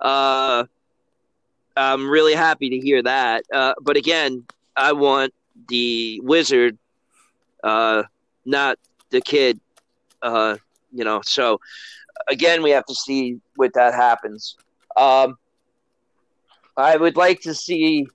Uh, 0.00 0.64
I'm 1.76 2.08
really 2.08 2.34
happy 2.34 2.70
to 2.70 2.78
hear 2.78 3.02
that. 3.02 3.44
Uh, 3.52 3.74
but 3.80 3.96
again, 3.96 4.44
I 4.76 4.92
want 4.92 5.34
the 5.68 6.20
wizard, 6.22 6.78
uh, 7.64 8.04
not 8.44 8.78
the 9.10 9.20
kid. 9.20 9.58
Uh, 10.22 10.56
you 10.92 11.04
know, 11.04 11.20
so 11.24 11.60
again, 12.28 12.62
we 12.62 12.70
have 12.70 12.86
to 12.86 12.94
see 12.94 13.40
what 13.56 13.72
that 13.74 13.94
happens. 13.94 14.56
Um, 14.96 15.36
I 16.76 16.96
would 16.96 17.16
like 17.16 17.40
to 17.42 17.54
see. 17.54 18.06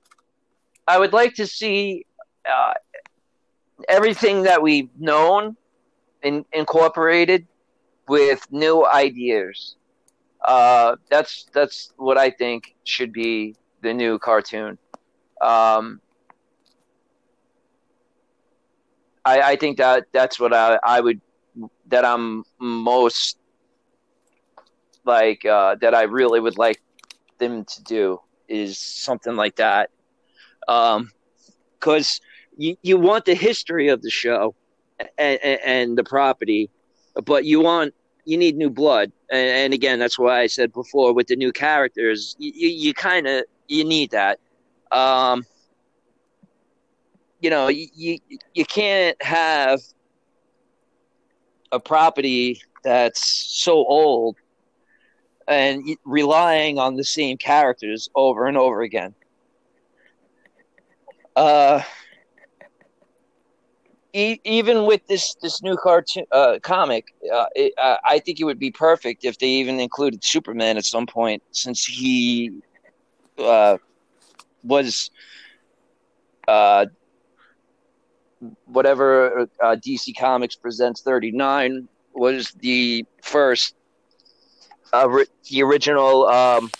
I 0.87 0.97
would 0.97 1.13
like 1.13 1.35
to 1.35 1.45
see 1.45 2.05
uh, 2.49 2.73
everything 3.87 4.43
that 4.43 4.61
we've 4.61 4.89
known 4.97 5.55
in, 6.23 6.45
incorporated 6.53 7.47
with 8.07 8.45
new 8.51 8.85
ideas. 8.85 9.75
Uh, 10.43 10.95
that's 11.09 11.47
that's 11.53 11.93
what 11.97 12.17
I 12.17 12.29
think 12.29 12.75
should 12.85 13.13
be 13.13 13.55
the 13.81 13.93
new 13.93 14.19
cartoon. 14.19 14.77
Um, 15.41 16.01
I, 19.25 19.41
I 19.41 19.55
think 19.55 19.77
that 19.77 20.05
that's 20.11 20.39
what 20.39 20.53
I, 20.53 20.79
I 20.83 20.99
would 20.99 21.21
that 21.87 22.05
I'm 22.05 22.43
most 22.59 23.37
like 25.05 25.45
uh, 25.45 25.75
that 25.81 25.93
I 25.93 26.03
really 26.03 26.39
would 26.39 26.57
like 26.57 26.81
them 27.39 27.65
to 27.65 27.83
do 27.83 28.19
is 28.47 28.77
something 28.77 29.35
like 29.35 29.55
that. 29.57 29.89
Um, 30.67 31.11
because 31.79 32.19
you, 32.57 32.75
you 32.81 32.97
want 32.97 33.25
the 33.25 33.33
history 33.33 33.87
of 33.87 34.01
the 34.01 34.09
show 34.09 34.53
and, 35.17 35.39
and, 35.41 35.59
and, 35.63 35.97
the 35.97 36.03
property, 36.03 36.69
but 37.25 37.45
you 37.45 37.61
want 37.61 37.93
you 38.25 38.37
need 38.37 38.57
new 38.57 38.69
blood. 38.69 39.11
And, 39.31 39.49
and 39.49 39.73
again, 39.73 39.97
that's 39.97 40.19
why 40.19 40.41
I 40.41 40.47
said 40.47 40.73
before 40.73 41.13
with 41.13 41.27
the 41.27 41.37
new 41.37 41.53
characters, 41.53 42.35
you, 42.37 42.51
you, 42.53 42.67
you 42.67 42.93
kind 42.93 43.27
of 43.27 43.45
you 43.67 43.85
need 43.85 44.11
that. 44.11 44.39
Um, 44.91 45.45
you 47.39 47.49
know, 47.49 47.67
you, 47.67 48.17
you 48.53 48.65
can't 48.65 49.21
have 49.21 49.79
a 51.71 51.79
property 51.79 52.61
that's 52.83 53.21
so 53.63 53.73
old 53.73 54.37
and 55.47 55.83
relying 56.05 56.77
on 56.77 56.95
the 56.95 57.03
same 57.03 57.37
characters 57.37 58.09
over 58.15 58.47
and 58.47 58.57
over 58.57 58.81
again. 58.81 59.13
Uh, 61.35 61.81
even 64.13 64.85
with 64.85 65.05
this 65.07 65.35
this 65.41 65.61
new 65.61 65.77
cartoon 65.77 66.25
uh, 66.31 66.57
comic, 66.61 67.05
uh, 67.33 67.45
it, 67.55 67.73
uh, 67.77 67.97
I 68.03 68.19
think 68.19 68.39
it 68.39 68.43
would 68.43 68.59
be 68.59 68.71
perfect 68.71 69.23
if 69.23 69.37
they 69.37 69.47
even 69.47 69.79
included 69.79 70.23
Superman 70.23 70.77
at 70.77 70.85
some 70.85 71.05
point, 71.05 71.43
since 71.51 71.85
he 71.85 72.51
uh, 73.37 73.77
was 74.63 75.11
uh, 76.47 76.87
whatever 78.65 79.41
uh, 79.61 79.75
DC 79.75 80.17
Comics 80.17 80.55
presents 80.55 81.01
thirty 81.01 81.31
nine 81.31 81.87
was 82.13 82.51
the 82.59 83.05
first 83.21 83.75
uh, 84.93 85.07
the 85.49 85.63
original 85.63 86.25
um, 86.27 86.71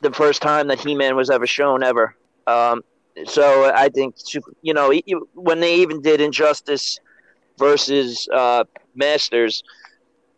the 0.00 0.12
first 0.12 0.42
time 0.42 0.68
that 0.68 0.78
He-Man 0.78 1.16
was 1.16 1.30
ever 1.30 1.46
shown 1.46 1.82
ever. 1.82 2.14
Um, 2.46 2.82
so 3.26 3.72
I 3.74 3.88
think 3.88 4.16
you 4.62 4.74
know 4.74 4.92
when 5.34 5.60
they 5.60 5.76
even 5.76 6.00
did 6.00 6.20
Injustice 6.20 6.98
versus 7.58 8.28
uh, 8.32 8.64
Masters, 8.94 9.62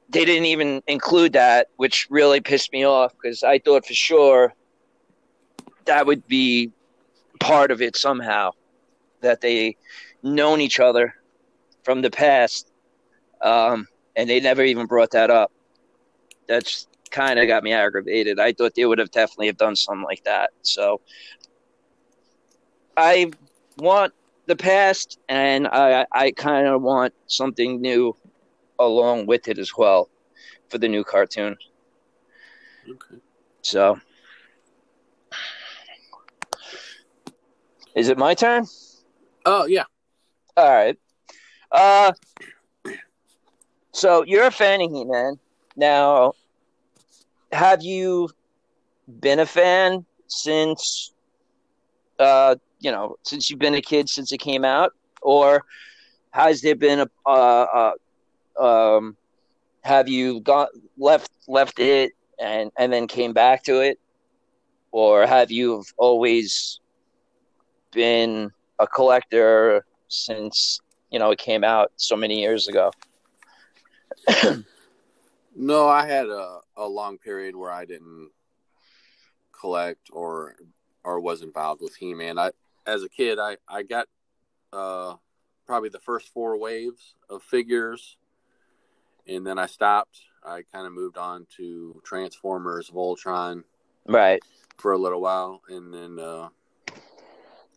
they 0.09 0.25
didn't 0.25 0.47
even 0.47 0.83
include 0.87 1.35
that, 1.35 1.69
which 1.77 2.07
really 2.11 2.41
pissed 2.41 2.73
me 2.73 2.85
off 2.85 3.13
because 3.21 3.43
I 3.43 3.59
thought 3.59 3.87
for 3.87 3.95
sure 3.95 4.55
that 5.85 6.07
would 6.07 6.27
be 6.27 6.73
part 7.41 7.71
of 7.71 7.83
it 7.83 7.97
somehow 7.97 8.53
that 9.21 9.41
they 9.41 9.77
known 10.23 10.61
each 10.61 10.79
other 10.79 11.15
from 11.83 12.03
the 12.03 12.11
past. 12.11 12.73
Um, 13.43 13.87
and 14.17 14.29
they 14.29 14.41
never 14.41 14.63
even 14.63 14.87
brought 14.87 15.11
that 15.13 15.31
up. 15.31 15.51
That's 16.47 16.87
kind 17.11 17.39
of 17.39 17.47
got 17.47 17.65
me 17.65 17.73
aggravated. 17.73 18.39
I 18.39 18.53
thought 18.53 18.75
they 18.75 18.87
would 18.87 18.99
have 18.99 19.11
definitely 19.11 19.47
have 19.47 19.57
done 19.57 19.77
something 19.77 20.05
like 20.05 20.25
that. 20.25 20.51
So 20.63 21.01
I 22.97 23.31
want 23.79 24.13
the 24.47 24.57
past, 24.57 25.19
and 25.29 25.67
I 25.69 26.07
I 26.13 26.33
kind 26.33 26.67
of 26.67 26.83
want 26.83 27.15
something 27.27 27.81
new 27.81 28.17
along 28.79 29.27
with 29.27 29.49
it 29.49 29.59
as 29.59 29.77
well 29.77 30.09
for 30.69 30.79
the 30.79 30.89
new 30.89 31.05
cartoon. 31.05 31.57
Okay. 32.89 33.23
So, 33.63 33.99
is 38.01 38.09
it 38.09 38.17
my 38.17 38.35
turn? 38.35 38.65
Oh 39.45 39.67
yeah. 39.67 39.85
All 40.57 40.71
right. 40.71 40.99
Uh, 41.71 42.13
so 43.93 44.25
you're 44.25 44.47
a 44.47 44.51
fan 44.51 44.81
of 44.81 44.91
He-Man. 44.91 45.39
Now, 45.77 46.33
have 47.53 47.83
you 47.83 48.31
been 49.21 49.39
a 49.39 49.47
fan 49.47 50.07
since, 50.27 51.13
uh, 52.19 52.57
you 52.81 52.91
know, 52.91 53.17
since 53.23 53.51
you've 53.51 53.59
been 53.59 53.75
a 53.75 53.83
kid 53.83 54.09
since 54.09 54.33
it 54.33 54.39
came 54.39 54.65
out, 54.65 54.93
or 55.21 55.63
has 56.31 56.63
there 56.63 56.75
been 56.77 57.01
a, 57.01 57.09
uh, 57.27 57.93
uh, 58.59 58.65
um, 58.65 59.17
have 59.83 60.09
you 60.09 60.41
got 60.41 60.71
left 60.97 61.31
left 61.49 61.79
it 61.79 62.13
and 62.41 62.71
and 62.79 62.93
then 62.93 63.07
came 63.07 63.33
back 63.35 63.63
to 63.65 63.81
it, 63.81 63.99
or 64.91 65.27
have 65.27 65.51
you 65.51 65.85
always 65.99 66.80
been 67.93 68.51
a 68.79 68.87
collector 68.87 69.85
since 70.09 70.81
you 71.11 71.19
know 71.19 71.31
it 71.31 71.39
came 71.39 71.65
out 71.65 71.93
so 71.97 72.17
many 72.17 72.41
years 72.41 72.69
ago? 72.69 72.91
no, 75.57 75.89
I 75.89 76.07
had 76.07 76.27
a, 76.27 76.61
a 76.77 76.87
long 76.87 77.19
period 77.19 77.57
where 77.57 77.71
I 77.71 77.85
didn't 77.85 78.31
collect 79.59 80.09
or 80.13 80.57
or 81.05 81.21
was 81.21 81.43
involved 81.43 81.83
with 81.83 81.95
He 81.97 82.15
Man. 82.15 82.39
I 82.39 82.51
as 82.87 83.03
a 83.03 83.09
kid 83.09 83.39
I, 83.39 83.57
I 83.69 83.83
got 83.83 84.07
uh, 84.73 85.15
probably 85.67 85.89
the 85.89 86.01
first 86.01 86.29
four 86.29 86.59
waves 86.59 87.15
of 87.29 87.43
figures 87.43 88.17
and 89.31 89.47
then 89.47 89.59
I 89.59 89.67
stopped. 89.67 90.21
I 90.45 90.63
kind 90.73 90.87
of 90.87 90.93
moved 90.93 91.19
on 91.19 91.47
to 91.57 92.01
Transformers, 92.05 92.91
Voltron, 92.91 93.63
right, 94.07 94.43
for 94.79 94.93
a 94.93 94.99
little 94.99 95.21
while, 95.21 95.61
and 95.69 95.93
then 95.93 96.19
uh, 96.19 96.49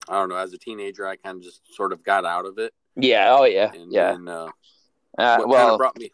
I 0.09 0.13
don't 0.13 0.30
know. 0.30 0.35
As 0.35 0.53
a 0.53 0.57
teenager, 0.57 1.07
I 1.07 1.15
kind 1.15 1.38
of 1.38 1.43
just 1.43 1.61
sort 1.75 1.93
of 1.93 2.03
got 2.03 2.25
out 2.25 2.45
of 2.45 2.57
it. 2.57 2.73
Yeah. 2.95 3.35
Oh 3.38 3.45
yeah. 3.45 3.71
And 3.73 3.91
yeah. 3.91 4.11
Then, 4.11 4.27
uh, 4.27 4.49
uh, 5.17 5.43
well, 5.45 5.77
brought 5.77 5.97
me 5.97 6.09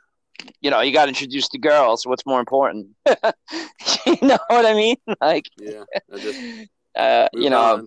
you 0.62 0.70
know, 0.70 0.82
you 0.82 0.92
got 0.92 1.08
introduced 1.08 1.52
to 1.52 1.58
girls. 1.58 2.06
What's 2.06 2.26
more 2.26 2.40
important? 2.40 2.88
you 3.08 4.18
know 4.22 4.38
what 4.48 4.66
I 4.66 4.74
mean? 4.74 4.96
Like, 5.22 5.46
yeah, 5.60 5.84
just 6.18 6.40
uh, 6.96 7.28
you 7.34 7.50
know, 7.50 7.86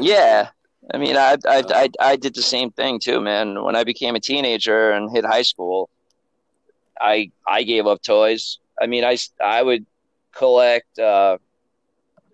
yeah. 0.00 0.48
I 0.92 0.98
mean, 0.98 1.16
I, 1.16 1.36
I, 1.46 1.62
I, 1.68 1.88
I 2.00 2.16
did 2.16 2.34
the 2.34 2.42
same 2.42 2.72
thing 2.72 2.98
too, 2.98 3.20
man. 3.20 3.62
When 3.62 3.76
I 3.76 3.84
became 3.84 4.16
a 4.16 4.20
teenager 4.20 4.90
and 4.90 5.10
hit 5.10 5.24
high 5.24 5.42
school, 5.42 5.90
I, 7.00 7.30
I 7.46 7.62
gave 7.62 7.86
up 7.86 8.02
toys. 8.02 8.58
I 8.80 8.86
mean, 8.86 9.04
I, 9.04 9.16
I 9.42 9.62
would 9.62 9.86
collect 10.32 10.98
uh, 10.98 11.38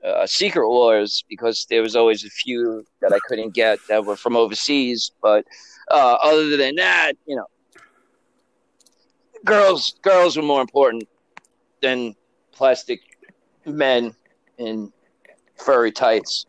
uh, 0.05 0.27
Secret 0.27 0.69
Wars 0.69 1.25
because 1.29 1.67
there 1.69 1.83
was 1.83 1.97
always 1.97 2.25
a 2.25 2.31
few 2.31 2.85
that 3.01 3.13
I 3.13 3.19
couldn't 3.27 3.55
get 3.55 3.79
that 3.89 4.05
were 4.05 4.17
from 4.17 4.37
overseas. 4.37 5.13
But 5.23 5.45
uh, 5.91 6.17
other 6.23 6.57
than 6.57 6.77
that, 6.77 7.13
you 7.27 7.37
know, 7.37 7.47
girls 9.45 9.95
girls 10.03 10.37
were 10.37 10.43
more 10.43 10.61
important 10.61 11.09
than 11.81 12.15
plastic 12.53 13.01
men 13.65 14.15
in 14.59 14.93
furry 15.57 15.93
tights. 15.93 16.47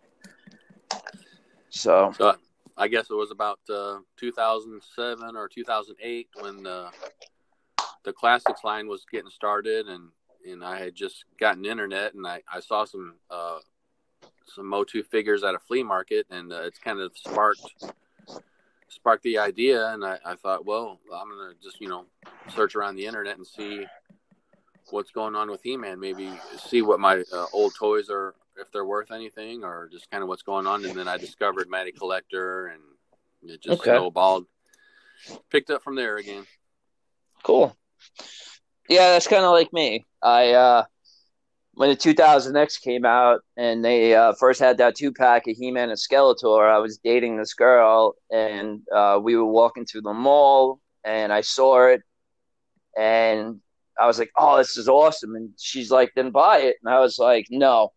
So, 1.70 2.14
So 2.18 2.36
I 2.78 2.88
guess 2.88 3.10
it 3.10 3.14
was 3.14 3.32
about 3.32 3.60
uh, 3.70 4.00
2007 4.18 5.36
or 5.36 5.48
2008 5.48 6.28
when 6.42 6.64
the 6.64 6.90
the 8.04 8.14
classics 8.14 8.64
line 8.64 8.88
was 8.88 9.06
getting 9.12 9.30
started, 9.30 9.88
and 9.88 10.10
and 10.52 10.64
I 10.64 10.80
had 10.80 10.96
just 10.96 11.26
gotten 11.40 11.66
internet, 11.66 12.14
and 12.14 12.26
I, 12.26 12.42
I 12.52 12.60
saw 12.60 12.86
some 12.86 13.16
uh, 13.30 13.60
some 14.46 14.68
Motu 14.68 15.04
figures 15.04 15.44
at 15.44 15.56
a 15.56 15.60
flea 15.60 15.84
market, 15.84 16.26
and 16.30 16.52
uh, 16.52 16.62
it's 16.64 16.80
kind 16.80 17.00
of 17.00 17.18
sparked 17.18 17.74
sparked 18.88 19.24
the 19.24 19.38
idea, 19.38 19.88
and 19.90 20.04
I, 20.04 20.18
I 20.26 20.36
thought, 20.36 20.66
well, 20.66 21.00
I'm 21.14 21.30
gonna 21.30 21.54
just 21.62 21.80
you 21.80 21.88
know 21.88 22.06
search 22.50 22.76
around 22.76 22.96
the 22.96 23.06
internet 23.06 23.38
and 23.38 23.46
see 23.46 23.86
what's 24.92 25.12
going 25.12 25.36
on 25.36 25.50
with 25.52 25.62
He-Man. 25.62 26.00
Maybe 26.00 26.32
see 26.58 26.82
what 26.82 27.00
my 27.00 27.24
uh, 27.32 27.46
old 27.54 27.74
toys 27.76 28.10
are, 28.10 28.34
if 28.58 28.72
they're 28.72 28.86
worth 28.86 29.12
anything, 29.12 29.64
or 29.64 29.88
just 29.92 30.10
kind 30.10 30.24
of 30.24 30.30
what's 30.30 30.42
going 30.42 30.68
on. 30.68 30.84
And 30.86 30.98
then 30.98 31.08
I 31.08 31.18
discovered 31.18 31.70
Matty 31.70 31.92
Collector, 31.92 32.68
and 32.68 33.52
it 33.52 33.62
just 33.62 33.80
Okay. 33.80 33.92
snowballed. 33.92 34.46
Picked 35.52 35.70
up 35.70 35.84
from 35.84 35.96
there 35.96 36.18
again. 36.18 36.46
cool. 37.44 37.76
Yeah, 38.90 39.12
that's 39.12 39.28
kind 39.28 39.46
of 39.46 39.52
like 39.52 39.72
me. 39.74 40.06
I 40.24 40.52
uh 40.54 40.84
when 41.76 41.90
the 41.90 41.96
2000X 41.96 42.78
came 42.78 43.06
out 43.06 43.42
and 43.58 43.86
they 43.86 44.16
uh, 44.16 44.34
first 44.40 44.60
had 44.60 44.78
that 44.80 44.96
two 44.96 45.14
pack 45.14 45.48
of 45.48 45.56
He 45.58 45.72
Man 45.72 45.90
and 45.90 46.00
Skeletor, 46.00 46.70
I 46.70 46.80
was 46.80 47.00
dating 47.00 47.38
this 47.38 47.54
girl 47.56 48.16
and 48.32 48.82
uh, 48.96 49.20
we 49.24 49.38
were 49.38 49.46
walking 49.46 49.86
through 49.86 50.02
the 50.02 50.14
mall 50.14 50.82
and 51.06 51.34
I 51.34 51.42
saw 51.42 51.88
it 51.88 52.02
and 52.98 53.62
I 54.00 54.08
was 54.08 54.20
like, 54.20 54.32
oh, 54.38 54.58
this 54.58 54.78
is 54.78 54.90
awesome. 54.90 55.36
And 55.36 55.52
she's 55.60 55.92
like, 55.92 56.12
then 56.16 56.32
buy 56.32 56.60
it. 56.60 56.78
And 56.84 56.94
I 56.94 57.00
was 57.02 57.20
like, 57.20 57.48
no. 57.52 57.92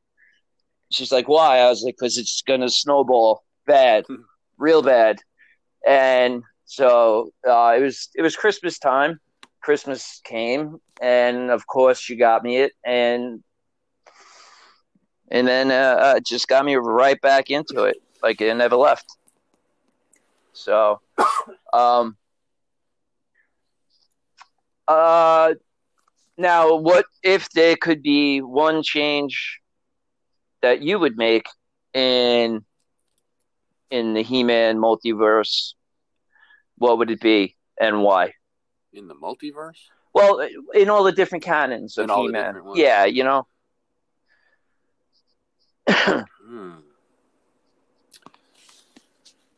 She's 0.92 1.12
like, 1.12 1.28
why? 1.28 1.58
I 1.60 1.68
was 1.68 1.82
like, 1.82 1.96
because 1.98 2.18
it's 2.18 2.42
going 2.42 2.60
to 2.60 2.68
snowball 2.70 3.44
bad, 3.66 4.04
real 4.58 4.82
bad. 4.82 5.18
And 5.86 6.44
so 6.66 7.30
uh, 7.48 7.74
it 7.78 7.82
was 7.82 8.10
it 8.16 8.22
was 8.22 8.36
Christmas 8.36 8.78
time. 8.78 9.20
Christmas 9.62 10.20
came, 10.24 10.80
and 11.00 11.50
of 11.50 11.66
course 11.66 11.98
she 11.98 12.16
got 12.16 12.42
me 12.42 12.58
it, 12.58 12.72
and 12.84 13.42
and 15.30 15.46
then 15.48 15.70
uh, 15.70 15.96
uh, 16.00 16.14
it 16.16 16.26
just 16.26 16.48
got 16.48 16.64
me 16.64 16.74
right 16.76 17.20
back 17.20 17.50
into 17.50 17.84
it, 17.84 17.96
like 18.22 18.40
it 18.40 18.54
never 18.54 18.76
left. 18.76 19.06
So, 20.52 21.00
um, 21.72 22.16
uh, 24.88 25.54
now 26.36 26.74
what 26.74 27.06
if 27.22 27.48
there 27.50 27.76
could 27.76 28.02
be 28.02 28.40
one 28.40 28.82
change 28.82 29.60
that 30.60 30.82
you 30.82 30.98
would 30.98 31.16
make 31.16 31.46
in 31.94 32.64
in 33.90 34.14
the 34.14 34.22
He-Man 34.22 34.78
multiverse? 34.78 35.74
What 36.78 36.98
would 36.98 37.10
it 37.10 37.20
be, 37.20 37.56
and 37.80 38.02
why? 38.02 38.32
In 38.92 39.08
the 39.08 39.14
multiverse? 39.14 39.78
Well, 40.12 40.46
in 40.74 40.90
all 40.90 41.04
the 41.04 41.12
different 41.12 41.42
canons 41.42 41.96
of 41.96 42.08
the 42.08 42.14
He-Man. 42.14 42.62
Yeah, 42.74 43.06
you 43.06 43.24
know. 43.24 43.46
Hmm. 45.88 46.72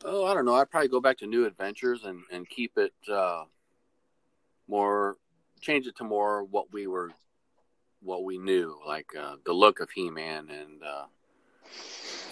Oh, 0.05 0.25
I 0.25 0.33
don't 0.33 0.45
know. 0.45 0.55
I'd 0.55 0.69
probably 0.69 0.87
go 0.87 1.01
back 1.01 1.17
to 1.17 1.25
New 1.25 1.45
Adventures 1.45 2.05
and, 2.05 2.21
and 2.31 2.47
keep 2.47 2.77
it 2.77 2.93
uh, 3.11 3.43
more, 4.67 5.17
change 5.59 5.87
it 5.87 5.97
to 5.97 6.03
more 6.03 6.43
what 6.43 6.71
we 6.71 6.87
were, 6.87 7.11
what 8.01 8.23
we 8.23 8.37
knew, 8.37 8.77
like 8.87 9.07
uh, 9.19 9.35
the 9.45 9.53
look 9.53 9.79
of 9.79 9.89
He 9.89 10.09
Man 10.09 10.47
and 10.49 10.83
uh, 10.83 11.05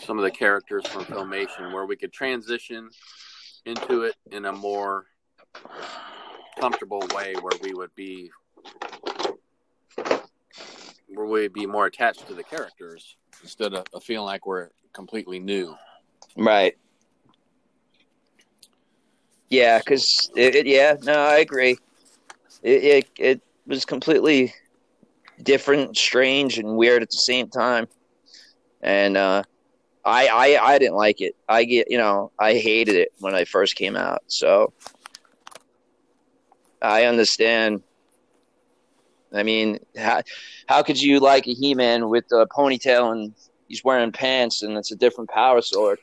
some 0.01 0.17
of 0.17 0.23
the 0.23 0.31
characters 0.31 0.87
from 0.87 1.03
Filmation, 1.05 1.73
where 1.73 1.85
we 1.85 1.95
could 1.95 2.13
transition 2.13 2.89
into 3.65 4.03
it 4.03 4.15
in 4.31 4.45
a 4.45 4.51
more 4.53 5.05
comfortable 6.59 7.05
way, 7.15 7.33
where 7.41 7.57
we 7.61 7.73
would 7.73 7.93
be, 7.95 8.31
where 11.13 11.25
we'd 11.25 11.53
be 11.53 11.65
more 11.65 11.85
attached 11.85 12.27
to 12.27 12.33
the 12.33 12.43
characters 12.43 13.15
instead 13.41 13.73
of, 13.73 13.85
feeling 14.03 14.25
like 14.25 14.45
we're 14.45 14.69
completely 14.93 15.39
new. 15.39 15.75
Right. 16.37 16.77
Yeah, 19.49 19.79
because 19.79 20.31
it, 20.35 20.55
it- 20.55 20.65
yeah, 20.67 20.95
no, 21.03 21.13
I 21.13 21.37
agree. 21.37 21.77
It, 22.63 22.83
it 22.83 23.07
it 23.19 23.41
was 23.67 23.85
completely 23.85 24.53
different, 25.41 25.97
strange, 25.97 26.57
and 26.57 26.77
weird 26.77 27.01
at 27.03 27.09
the 27.09 27.17
same 27.17 27.49
time, 27.49 27.87
and 28.81 29.17
uh, 29.17 29.43
I 30.05 30.27
I 30.27 30.73
I 30.73 30.79
didn't 30.79 30.95
like 30.95 31.19
it. 31.21 31.35
I 31.49 31.65
get 31.65 31.91
you 31.91 31.97
know 31.97 32.31
I 32.39 32.53
hated 32.53 32.95
it 32.95 33.09
when 33.19 33.35
I 33.35 33.43
first 33.43 33.75
came 33.75 33.95
out. 33.97 34.23
So 34.27 34.71
I 36.83 37.05
understand. 37.05 37.81
I 39.33 39.41
mean, 39.41 39.79
how 39.97 40.21
how 40.67 40.83
could 40.83 41.01
you 41.01 41.19
like 41.19 41.47
a 41.47 41.53
He-Man 41.53 42.09
with 42.09 42.25
a 42.31 42.45
ponytail 42.45 43.11
and 43.11 43.33
he's 43.67 43.83
wearing 43.83 44.11
pants 44.11 44.61
and 44.61 44.77
it's 44.77 44.91
a 44.91 44.95
different 44.95 45.29
power 45.29 45.61
sword? 45.61 45.97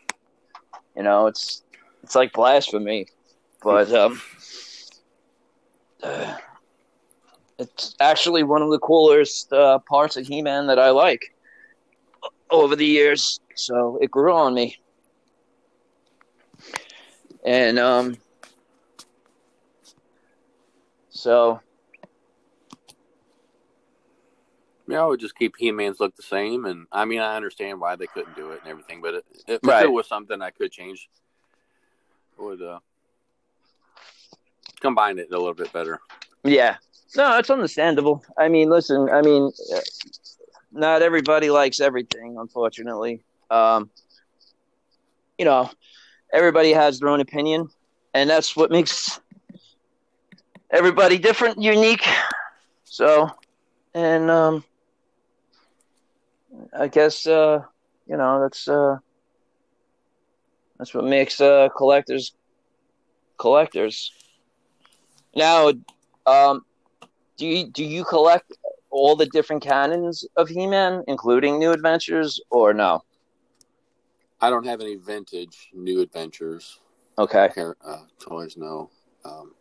You 0.96 1.02
know, 1.02 1.26
it's 1.26 1.62
it's 2.02 2.14
like 2.14 2.32
blasphemy. 2.32 3.06
But 3.62 3.92
um, 3.92 4.20
uh, 6.02 6.36
it's 7.58 7.94
actually 8.00 8.42
one 8.42 8.62
of 8.62 8.70
the 8.70 8.78
coolest 8.78 9.52
uh, 9.52 9.78
parts 9.80 10.16
of 10.16 10.26
He-Man 10.26 10.66
that 10.68 10.78
I 10.78 10.90
like 10.90 11.34
over 12.50 12.74
the 12.74 12.86
years. 12.86 13.38
So 13.54 13.98
it 14.00 14.10
grew 14.10 14.32
on 14.32 14.54
me, 14.54 14.78
and 17.44 17.78
um, 17.78 18.16
so 21.20 21.60
Yeah, 24.88 25.02
I 25.02 25.06
would 25.06 25.20
just 25.20 25.36
keep 25.36 25.54
He 25.56 25.70
Man's 25.70 26.00
look 26.00 26.16
the 26.16 26.22
same, 26.22 26.64
and 26.64 26.86
I 26.90 27.04
mean, 27.04 27.20
I 27.20 27.36
understand 27.36 27.80
why 27.80 27.94
they 27.94 28.06
couldn't 28.08 28.34
do 28.34 28.50
it 28.50 28.60
and 28.62 28.70
everything, 28.70 29.00
but 29.00 29.14
it, 29.14 29.24
if 29.46 29.60
Right. 29.62 29.84
it 29.84 29.92
was 29.92 30.08
something 30.08 30.42
I 30.42 30.50
could 30.50 30.72
change, 30.72 31.08
I 32.38 32.42
would 32.42 32.60
uh, 32.60 32.80
combine 34.80 35.18
it 35.18 35.28
a 35.30 35.38
little 35.38 35.54
bit 35.54 35.72
better. 35.72 36.00
Yeah. 36.42 36.76
No, 37.16 37.38
it's 37.38 37.50
understandable. 37.50 38.24
I 38.36 38.48
mean, 38.48 38.68
listen, 38.70 39.08
I 39.10 39.20
mean, 39.22 39.52
not 40.72 41.02
everybody 41.02 41.50
likes 41.50 41.80
everything, 41.80 42.36
unfortunately. 42.38 43.22
Um, 43.50 43.90
you 45.38 45.44
know, 45.44 45.70
everybody 46.32 46.72
has 46.72 46.98
their 46.98 47.10
own 47.10 47.20
opinion, 47.20 47.68
and 48.14 48.28
that's 48.28 48.56
what 48.56 48.70
makes 48.70 49.20
everybody 50.70 51.18
different, 51.18 51.60
unique. 51.60 52.06
So, 52.84 53.30
and 53.94 54.30
um, 54.30 54.64
I 56.78 56.88
guess 56.88 57.26
uh, 57.26 57.62
you 58.06 58.16
know 58.16 58.40
that's 58.40 58.68
uh, 58.68 58.98
that's 60.78 60.94
what 60.94 61.04
makes 61.04 61.40
uh, 61.40 61.68
collectors 61.76 62.32
collectors. 63.38 64.12
Now, 65.34 65.72
um, 66.26 66.62
do 67.36 67.46
you 67.46 67.66
do 67.66 67.84
you 67.84 68.04
collect 68.04 68.52
all 68.90 69.14
the 69.14 69.26
different 69.26 69.62
canons 69.62 70.24
of 70.36 70.48
He-Man, 70.48 71.04
including 71.06 71.58
New 71.58 71.72
Adventures, 71.72 72.40
or 72.50 72.74
no? 72.74 73.04
I 74.40 74.50
don't 74.50 74.66
have 74.66 74.80
any 74.80 74.96
vintage 74.96 75.68
new 75.74 76.00
adventures 76.00 76.80
Okay, 77.20 77.50
uh, 77.84 77.98
toys. 78.18 78.56
No, 78.56 78.88
um, 79.26 79.52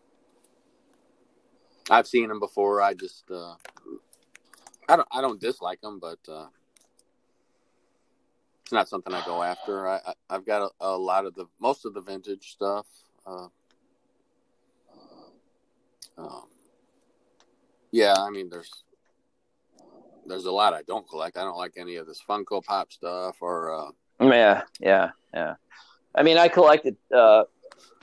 I've 1.90 2.08
seen 2.08 2.30
them 2.30 2.40
before. 2.40 2.82
I 2.82 2.94
just 2.94 3.30
uh, 3.32 3.56
I 4.88 4.96
don't 4.96 5.08
I 5.12 5.22
don't 5.22 5.40
dislike 5.40 5.82
them, 5.82 6.00
but 6.00 6.20
uh, 6.28 6.48
it's 8.64 8.72
not 8.72 8.90
something 8.90 9.14
I 9.14 9.26
go 9.26 9.42
after. 9.42 9.88
I, 9.88 10.00
I 10.06 10.14
I've 10.30 10.46
got 10.46 10.62
a, 10.62 10.70
a 10.82 10.98
lot 10.98 11.26
of 11.26 11.36
the 11.36 11.46
most 11.60 11.86
of 11.86 11.94
the 11.94 12.02
vintage 12.02 12.52
stuff. 12.52 12.86
Uh, 13.26 13.48
um, 16.18 16.48
yeah, 17.92 18.14
I 18.18 18.30
mean, 18.30 18.50
there's 18.50 18.72
there's 20.26 20.46
a 20.46 20.52
lot 20.52 20.74
I 20.74 20.84
don't 20.84 21.08
collect. 21.08 21.38
I 21.38 21.42
don't 21.42 21.58
like 21.58 21.74
any 21.78 21.96
of 21.96 22.06
this 22.06 22.22
Funko 22.28 22.64
Pop 22.64 22.92
stuff 22.92 23.38
or 23.42 23.74
uh, 23.74 23.92
yeah, 24.22 24.64
yeah, 24.80 25.12
yeah. 25.34 25.56
I 26.14 26.24
mean, 26.24 26.38
I 26.38 26.48
collected 26.48 26.98
uh, 27.14 27.44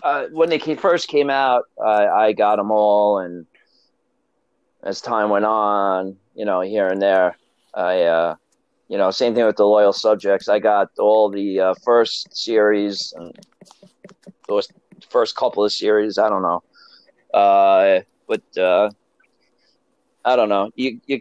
uh, 0.02 0.26
when 0.32 0.48
they 0.48 0.58
came, 0.58 0.76
first 0.76 1.08
came 1.08 1.30
out. 1.30 1.64
I 1.84 2.06
I 2.06 2.32
got 2.32 2.56
them 2.56 2.70
all, 2.70 3.18
and 3.18 3.46
as 4.86 5.00
time 5.00 5.30
went 5.30 5.44
on, 5.44 6.16
you 6.34 6.44
know, 6.44 6.60
here 6.60 6.86
and 6.86 7.02
there, 7.02 7.36
I 7.74 8.02
uh, 8.02 8.36
you 8.88 8.96
know, 8.96 9.10
same 9.10 9.34
thing 9.34 9.44
with 9.44 9.56
the 9.56 9.66
loyal 9.66 9.92
subjects. 9.92 10.48
I 10.48 10.60
got 10.60 10.90
all 10.98 11.28
the 11.28 11.60
uh, 11.60 11.74
first 11.84 12.34
series 12.34 13.12
and 13.16 13.36
those 14.48 14.68
first 15.10 15.34
couple 15.34 15.64
of 15.64 15.72
series. 15.72 16.18
I 16.18 16.28
don't 16.28 16.42
know, 16.42 16.62
uh, 17.34 18.00
but 18.28 18.56
uh, 18.56 18.90
I 20.24 20.36
don't 20.36 20.48
know. 20.48 20.70
You 20.76 21.00
you, 21.06 21.20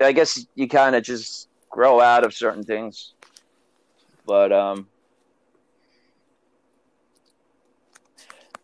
I 0.00 0.12
guess 0.12 0.46
you 0.54 0.68
kind 0.68 0.94
of 0.94 1.02
just 1.02 1.48
grow 1.68 2.00
out 2.00 2.24
of 2.24 2.32
certain 2.32 2.62
things. 2.62 3.14
But 4.26 4.52
um, 4.52 4.86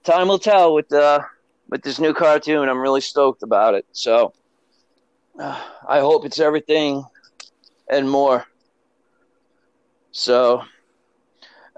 time 0.04 0.28
will 0.28 0.38
tell 0.38 0.74
with 0.74 0.92
uh, 0.92 1.22
with 1.68 1.82
this 1.82 1.98
new 1.98 2.12
cartoon. 2.12 2.68
I'm 2.68 2.80
really 2.80 3.00
stoked 3.00 3.42
about 3.42 3.74
it. 3.74 3.86
So 3.92 4.32
uh, 5.38 5.60
I 5.88 6.00
hope 6.00 6.24
it's 6.24 6.38
everything 6.38 7.04
and 7.90 8.08
more. 8.10 8.46
So, 10.12 10.62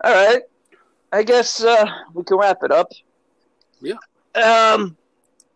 all 0.04 0.12
right, 0.12 0.42
I 1.12 1.22
guess 1.22 1.62
uh, 1.62 1.86
we 2.14 2.22
can 2.22 2.38
wrap 2.38 2.58
it 2.62 2.70
up. 2.70 2.92
Yeah. 3.80 3.96
Um, 4.34 4.96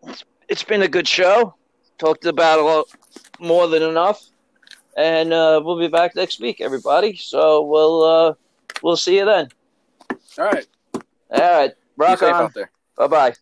it's, 0.03 0.25
it's 0.49 0.63
been 0.65 0.83
a 0.83 0.89
good 0.89 1.07
show. 1.07 1.55
Talked 1.99 2.27
about 2.27 2.59
a 2.59 2.63
lot 2.63 2.87
more 3.39 3.69
than 3.69 3.83
enough, 3.85 4.29
and 4.97 5.33
uh, 5.33 5.61
we'll 5.65 5.79
be 5.79 5.87
back 5.87 6.17
next 6.17 6.41
week, 6.41 6.61
everybody. 6.61 7.15
So 7.15 7.63
we'll 7.63 8.03
uh, 8.03 8.35
we'll 8.83 8.97
see 8.97 9.19
you 9.19 9.25
then. 9.25 9.49
All 10.39 10.47
right. 10.47 10.67
All 11.31 11.41
right, 11.41 11.73
rock 11.97 12.23
on. 12.23 12.35
out 12.35 12.55
there. 12.55 12.71
Bye 12.97 13.07
bye. 13.07 13.35